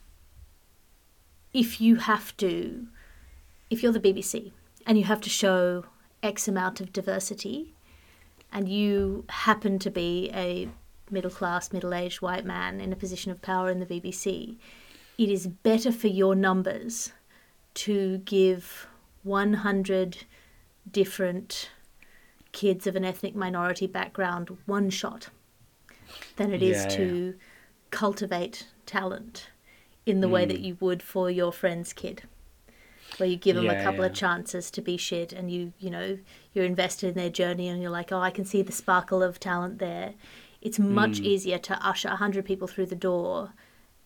if 1.54 1.80
you 1.80 1.96
have 1.96 2.36
to, 2.38 2.88
if 3.70 3.82
you're 3.82 3.92
the 3.92 4.00
BBC 4.00 4.52
and 4.86 4.98
you 4.98 5.06
have 5.06 5.22
to 5.22 5.30
show 5.30 5.86
X 6.22 6.48
amount 6.48 6.82
of 6.82 6.92
diversity, 6.92 7.74
and 8.52 8.70
you 8.70 9.26
happen 9.30 9.80
to 9.80 9.90
be 9.90 10.30
a 10.34 10.70
middle 11.10 11.32
class, 11.32 11.72
middle 11.72 11.94
aged 11.94 12.22
white 12.22 12.46
man 12.46 12.80
in 12.82 12.92
a 12.92 12.96
position 12.96 13.32
of 13.32 13.42
power 13.42 13.70
in 13.70 13.80
the 13.80 13.86
BBC, 13.86 14.58
it 15.18 15.30
is 15.30 15.48
better 15.48 15.92
for 15.92 16.08
your 16.08 16.36
numbers 16.36 17.14
to 17.74 18.20
give 18.20 18.88
100 19.24 20.26
different 20.92 21.70
kids 22.56 22.88
of 22.88 22.96
an 22.96 23.04
ethnic 23.04 23.36
minority 23.36 23.86
background 23.86 24.58
one 24.66 24.90
shot 24.90 25.28
than 26.38 26.54
it 26.54 26.64
is 26.64 26.84
yeah, 26.84 26.90
to 26.90 27.26
yeah. 27.26 27.32
cultivate 27.92 28.68
talent 28.86 29.50
in 30.06 30.22
the 30.22 30.28
mm. 30.28 30.32
way 30.32 30.46
that 30.46 30.58
hmm. 30.58 30.64
you 30.64 30.78
would 30.80 31.04
for 31.04 31.30
your 31.30 31.52
friend's 31.52 31.92
kid 31.92 32.24
where 33.18 33.28
you 33.28 33.36
give 33.36 33.58
them 33.58 33.66
yeah, 33.66 33.74
a 33.74 33.84
couple 33.84 34.06
of 34.06 34.14
chances 34.14 34.72
to 34.72 34.82
be 34.82 34.96
shit 34.96 35.34
and 35.34 35.52
you 35.52 35.74
you 35.80 35.90
know 35.90 36.18
you're 36.54 36.64
invested 36.64 37.10
in 37.10 37.16
their 37.16 37.30
journey 37.30 37.68
and 37.68 37.82
you're 37.82 37.92
like 37.92 38.14
oh 38.14 38.20
i 38.20 38.30
can 38.30 38.46
see 38.46 38.62
the 38.62 38.72
sparkle 38.72 39.22
of 39.22 39.38
talent 39.38 39.80
there 39.80 40.14
it's 40.62 40.80
much 40.80 41.20
mm. 41.20 41.26
easier 41.26 41.58
to 41.58 41.86
usher 41.86 42.10
100 42.10 42.46
people 42.46 42.70
through 42.70 42.86
the 42.86 42.96
door 42.96 43.52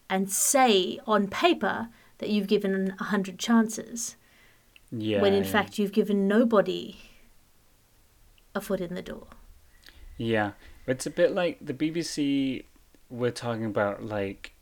and 0.10 0.32
say 0.32 1.00
on 1.06 1.28
paper 1.28 1.90
that 2.18 2.30
you've 2.30 2.48
given 2.48 2.96
100 2.98 3.38
chances 3.38 4.16
yeah, 4.92 5.22
when 5.22 5.36
in 5.36 5.44
fact 5.44 5.78
you've 5.78 5.92
given 5.92 6.28
nobody 6.28 6.98
a 8.56 8.62
foot 8.62 8.82
in 8.82 8.96
the 8.96 9.02
door. 9.02 9.28
Yeah, 10.18 10.52
it's 10.88 11.06
a 11.06 11.12
bit 11.12 11.34
like 11.34 11.58
the 11.62 11.74
BBC. 11.74 12.66
We're 13.10 13.32
talking 13.32 13.66
about 13.66 14.04
like, 14.04 14.54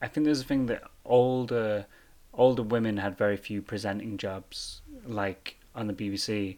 I 0.00 0.08
think 0.08 0.24
there's 0.24 0.40
a 0.40 0.44
thing 0.44 0.66
that 0.66 0.82
older 1.04 1.86
older 2.34 2.62
women 2.62 2.98
had 2.98 3.18
very 3.18 3.36
few 3.36 3.60
presenting 3.62 4.16
jobs, 4.16 4.82
like 5.06 5.56
on 5.74 5.86
the 5.86 5.92
BBC, 5.92 6.56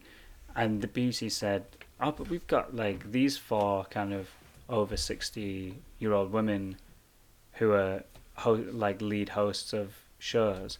and 0.55 0.81
the 0.81 0.87
BBC 0.87 1.31
said, 1.31 1.65
"Oh, 1.99 2.11
but 2.11 2.29
we've 2.29 2.45
got 2.47 2.75
like 2.75 3.11
these 3.11 3.37
four 3.37 3.85
kind 3.85 4.13
of 4.13 4.29
over 4.69 4.97
sixty 4.97 5.75
year 5.99 6.13
old 6.13 6.31
women 6.31 6.77
who 7.53 7.71
are 7.71 8.03
ho- 8.35 8.65
like 8.71 9.01
lead 9.01 9.29
hosts 9.29 9.73
of 9.73 9.95
shows," 10.19 10.77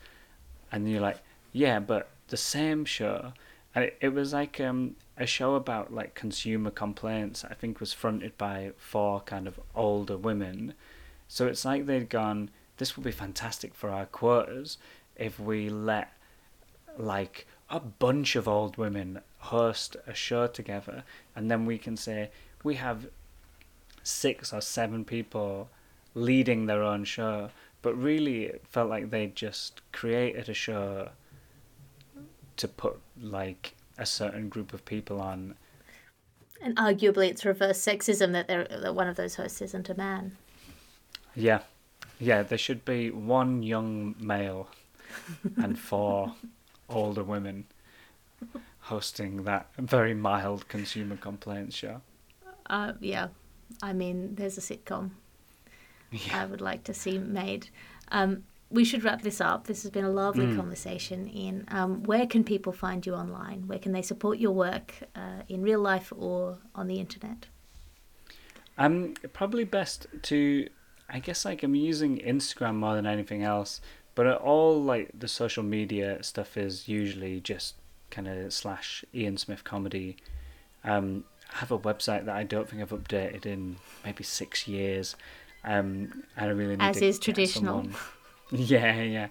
and 0.72 0.90
you're 0.90 1.02
like, 1.02 1.20
"Yeah, 1.54 1.80
but 1.80 2.10
the 2.28 2.38
same 2.38 2.86
show." 2.86 3.34
And 3.74 3.86
it, 3.86 3.98
it 4.02 4.10
was 4.14 4.34
like 4.34 4.60
um, 4.60 4.98
a 5.22 5.28
show 5.28 5.56
about 5.56 5.94
like 5.94 6.16
consumer 6.16 6.72
complaints. 6.72 7.46
I 7.46 7.54
think 7.54 7.80
was 7.80 7.94
fronted 7.94 8.38
by 8.38 8.72
four 8.78 9.22
kind 9.22 9.48
of 9.48 9.60
older 9.76 10.18
women. 10.18 10.74
So 11.28 11.48
it's 11.48 11.64
like 11.64 11.86
they'd 11.86 12.10
gone, 12.10 12.50
this 12.78 12.98
would 12.98 13.06
be 13.06 13.12
fantastic 13.12 13.76
for 13.76 13.90
our 13.90 14.08
quotas 14.08 14.78
if 15.16 15.40
we 15.40 15.70
let 15.70 16.12
like 16.98 17.46
a 17.70 17.80
bunch 17.80 18.36
of 18.36 18.48
old 18.48 18.78
women 18.78 19.22
host 19.38 19.96
a 20.08 20.14
show 20.14 20.48
together, 20.48 21.04
and 21.36 21.50
then 21.50 21.66
we 21.66 21.78
can 21.78 21.96
say 21.96 22.32
we 22.64 22.76
have 22.76 23.08
six 24.04 24.52
or 24.52 24.62
seven 24.62 25.06
people 25.06 25.70
leading 26.16 26.66
their 26.66 26.84
own 26.84 27.04
show. 27.06 27.50
But 27.82 27.96
really, 27.96 28.46
it 28.46 28.64
felt 28.70 28.90
like 28.90 29.10
they 29.10 29.28
just 29.28 29.82
created 29.92 30.50
a 30.50 30.54
show 30.54 31.10
to 32.58 32.68
put 32.68 33.00
like 33.20 33.74
a 34.02 34.06
certain 34.06 34.50
group 34.50 34.74
of 34.74 34.84
people 34.86 35.22
on. 35.22 35.56
And 36.62 36.76
arguably, 36.76 37.30
it's 37.30 37.46
reverse 37.46 37.80
sexism 37.80 38.34
that 38.34 38.48
they're 38.48 38.66
that 38.66 38.94
one 38.96 39.08
of 39.08 39.16
those 39.16 39.36
hosts 39.36 39.62
isn't 39.62 39.90
a 39.90 39.96
man. 39.96 40.38
Yeah, 41.36 41.62
yeah. 42.20 42.44
There 42.44 42.58
should 42.58 42.84
be 42.86 43.10
one 43.10 43.64
young 43.64 44.16
male 44.20 44.68
and 45.58 45.78
four 45.80 46.34
older 46.90 47.24
women. 47.24 47.66
hosting 48.82 49.44
that 49.44 49.68
very 49.78 50.14
mild 50.14 50.68
consumer 50.68 51.16
complaints 51.16 51.76
show. 51.76 52.02
Uh, 52.66 52.94
yeah, 53.00 53.28
I 53.82 53.94
mean, 53.94 54.36
there's 54.36 54.58
a 54.58 54.62
sitcom 54.62 55.12
Yeah. 56.12 56.42
I 56.42 56.46
would 56.46 56.62
like 56.62 56.84
to 56.86 56.94
see 56.94 57.18
made. 57.18 57.70
Um, 58.12 58.44
we 58.72 58.84
should 58.86 59.04
wrap 59.04 59.22
this 59.22 59.42
up. 59.42 59.68
This 59.68 59.82
has 59.84 59.92
been 59.92 60.06
a 60.06 60.10
lovely 60.10 60.46
Mm. 60.46 60.56
conversation. 60.56 61.28
Ian, 61.30 61.66
um, 61.70 62.04
where 62.04 62.26
can 62.26 62.44
people 62.44 62.72
find 62.74 63.06
you 63.06 63.14
online? 63.14 63.68
Where 63.68 63.80
can 63.80 63.92
they 63.92 64.02
support 64.02 64.38
your 64.40 64.52
work 64.54 64.94
uh, 65.16 65.42
in 65.50 65.62
real 65.62 65.80
life 65.80 66.12
or 66.16 66.58
on 66.74 66.88
the 66.88 67.00
internet? 67.00 67.48
Um, 68.78 69.14
probably 69.34 69.64
best 69.64 70.08
to, 70.24 70.68
I 71.10 71.20
guess, 71.20 71.46
like 71.46 71.64
I'm 71.64 71.76
using 71.76 72.18
Instagram 72.20 72.76
more 72.76 72.96
than 72.96 73.06
anything 73.06 73.44
else. 73.44 73.82
But 74.16 74.28
all 74.38 74.82
like 74.82 75.12
the 75.18 75.28
social 75.28 75.64
media 75.64 76.22
stuff 76.24 76.58
is 76.58 76.88
usually 76.88 77.40
just 77.40 77.76
kind 78.10 78.28
of 78.28 78.54
slash 78.54 79.06
Ian 79.14 79.38
Smith 79.38 79.64
comedy. 79.64 80.18
Um, 80.84 81.24
I 81.54 81.58
have 81.60 81.72
a 81.72 81.80
website 81.80 82.26
that 82.26 82.36
I 82.36 82.44
don't 82.44 82.68
think 82.70 82.82
I've 82.82 82.90
updated 82.90 83.46
in 83.46 83.78
maybe 84.04 84.24
six 84.24 84.68
years. 84.68 85.16
Um, 85.64 86.24
and 86.36 86.46
I 86.50 86.54
really 86.54 86.76
need 86.76 86.82
As 86.84 86.98
to 86.98 87.06
is 87.06 87.20
traditional. 87.20 87.84
someone- 87.84 87.96
Yeah, 88.58 89.02
yeah. 89.02 89.28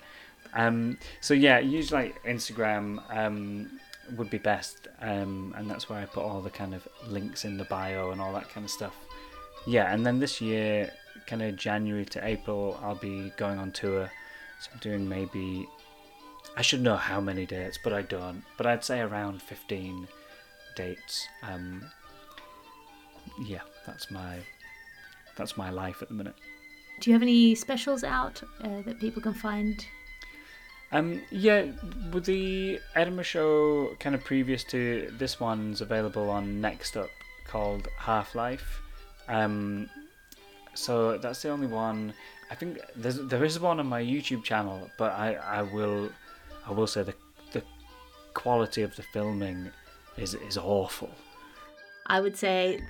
Um, 0.54 0.98
so 1.20 1.34
yeah, 1.34 1.58
usually 1.58 2.04
like 2.04 2.24
Instagram 2.24 3.02
um, 3.14 3.78
would 4.16 4.30
be 4.30 4.38
best, 4.38 4.88
um, 5.00 5.54
and 5.56 5.70
that's 5.70 5.88
where 5.88 5.98
I 5.98 6.06
put 6.06 6.24
all 6.24 6.40
the 6.40 6.50
kind 6.50 6.74
of 6.74 6.88
links 7.06 7.44
in 7.44 7.56
the 7.56 7.64
bio 7.64 8.10
and 8.10 8.20
all 8.20 8.32
that 8.32 8.48
kind 8.48 8.64
of 8.64 8.70
stuff. 8.70 8.96
Yeah, 9.66 9.92
and 9.92 10.04
then 10.04 10.18
this 10.18 10.40
year, 10.40 10.90
kind 11.26 11.42
of 11.42 11.56
January 11.56 12.04
to 12.06 12.26
April, 12.26 12.80
I'll 12.82 12.94
be 12.94 13.32
going 13.36 13.58
on 13.58 13.72
tour. 13.72 14.10
So 14.60 14.70
I'm 14.72 14.78
doing 14.80 15.08
maybe, 15.08 15.68
I 16.56 16.62
should 16.62 16.82
know 16.82 16.96
how 16.96 17.20
many 17.20 17.46
dates, 17.46 17.78
but 17.82 17.92
I 17.92 18.02
don't. 18.02 18.42
But 18.56 18.66
I'd 18.66 18.84
say 18.84 19.00
around 19.00 19.42
15 19.42 20.08
dates. 20.76 21.28
Um, 21.42 21.84
yeah, 23.44 23.60
that's 23.86 24.10
my 24.10 24.38
that's 25.36 25.56
my 25.56 25.70
life 25.70 26.02
at 26.02 26.08
the 26.08 26.14
minute. 26.14 26.34
Do 27.00 27.10
you 27.10 27.14
have 27.14 27.22
any 27.22 27.54
specials 27.54 28.04
out 28.04 28.42
uh, 28.62 28.82
that 28.82 29.00
people 29.00 29.22
can 29.22 29.32
find? 29.32 29.86
Um, 30.92 31.22
yeah, 31.30 31.66
with 32.12 32.26
the 32.26 32.80
Edinburgh 32.94 33.24
show 33.24 33.96
kind 34.00 34.14
of 34.14 34.22
previous 34.24 34.64
to 34.64 35.12
this 35.18 35.40
one's 35.40 35.80
available 35.80 36.28
on 36.28 36.60
Next 36.60 36.96
Up 36.96 37.10
called 37.46 37.88
Half 37.96 38.34
Life. 38.34 38.82
Um, 39.28 39.88
so 40.74 41.16
that's 41.18 41.42
the 41.42 41.48
only 41.48 41.68
one. 41.68 42.12
I 42.50 42.54
think 42.54 42.80
there's 42.96 43.18
there 43.28 43.44
is 43.44 43.58
one 43.60 43.78
on 43.78 43.86
my 43.86 44.02
YouTube 44.02 44.42
channel, 44.42 44.90
but 44.98 45.12
I, 45.12 45.34
I 45.34 45.62
will 45.62 46.10
I 46.66 46.72
will 46.72 46.88
say 46.88 47.02
the 47.02 47.14
the 47.52 47.62
quality 48.34 48.82
of 48.82 48.94
the 48.96 49.02
filming 49.02 49.70
is 50.16 50.34
is 50.34 50.58
awful. 50.58 51.10
I 52.06 52.20
would 52.20 52.36
say 52.36 52.80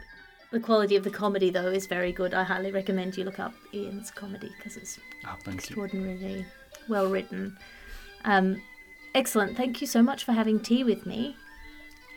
the 0.53 0.61
quality 0.61 0.97
of 0.97 1.05
the 1.05 1.11
comedy, 1.11 1.51
though, 1.51 1.69
is 1.69 1.87
very 1.87 2.13
good. 2.13 2.35
I 2.35 2.43
highly 2.43 2.73
recommend 2.73 3.17
you 3.17 3.25
look 3.25 3.39
up 3.39 3.55
Ian's 3.73 4.11
comedy 4.11 4.51
because 4.57 4.77
it's 4.77 4.99
Oh, 5.25 5.37
thank 5.45 5.47
you. 5.47 5.53
extraordinarily 5.83 6.45
well 6.89 7.07
written. 7.09 7.57
Um, 8.25 8.61
excellent. 9.15 9.57
Thank 9.57 9.81
you 9.81 9.87
so 9.87 10.03
much 10.03 10.25
for 10.25 10.33
having 10.33 10.61
tea 10.61 10.85
with 10.85 11.07
me. 11.07 11.37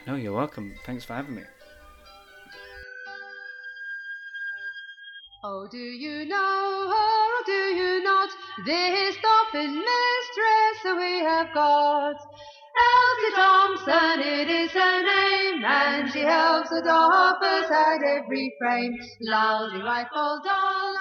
No, 0.07 0.15
you're 0.15 0.33
welcome. 0.33 0.73
Thanks 0.85 1.05
for 1.05 1.13
having 1.13 1.35
me. 1.35 1.43
Oh, 5.45 5.67
do 5.69 5.77
you 5.77 6.25
know 6.25 6.87
her 6.89 7.39
or 7.39 7.43
do 7.45 7.51
you 7.51 8.01
not? 8.03 8.29
This 8.65 9.15
Dolphin 9.21 9.75
mistress 9.75 10.95
we 10.97 11.19
have 11.19 11.53
got. 11.53 12.15
Elsie 12.77 13.35
Thompson, 13.35 14.19
it 14.21 14.49
is 14.49 14.71
her 14.71 15.03
name, 15.03 15.63
and 15.65 16.11
she 16.11 16.21
helps 16.21 16.69
the 16.69 16.81
Dolphins 16.83 17.71
at 17.71 18.03
every 18.03 18.53
frame. 18.59 18.97
Lousy 19.21 19.81
rifle 19.81 20.41
doll, 20.43 20.95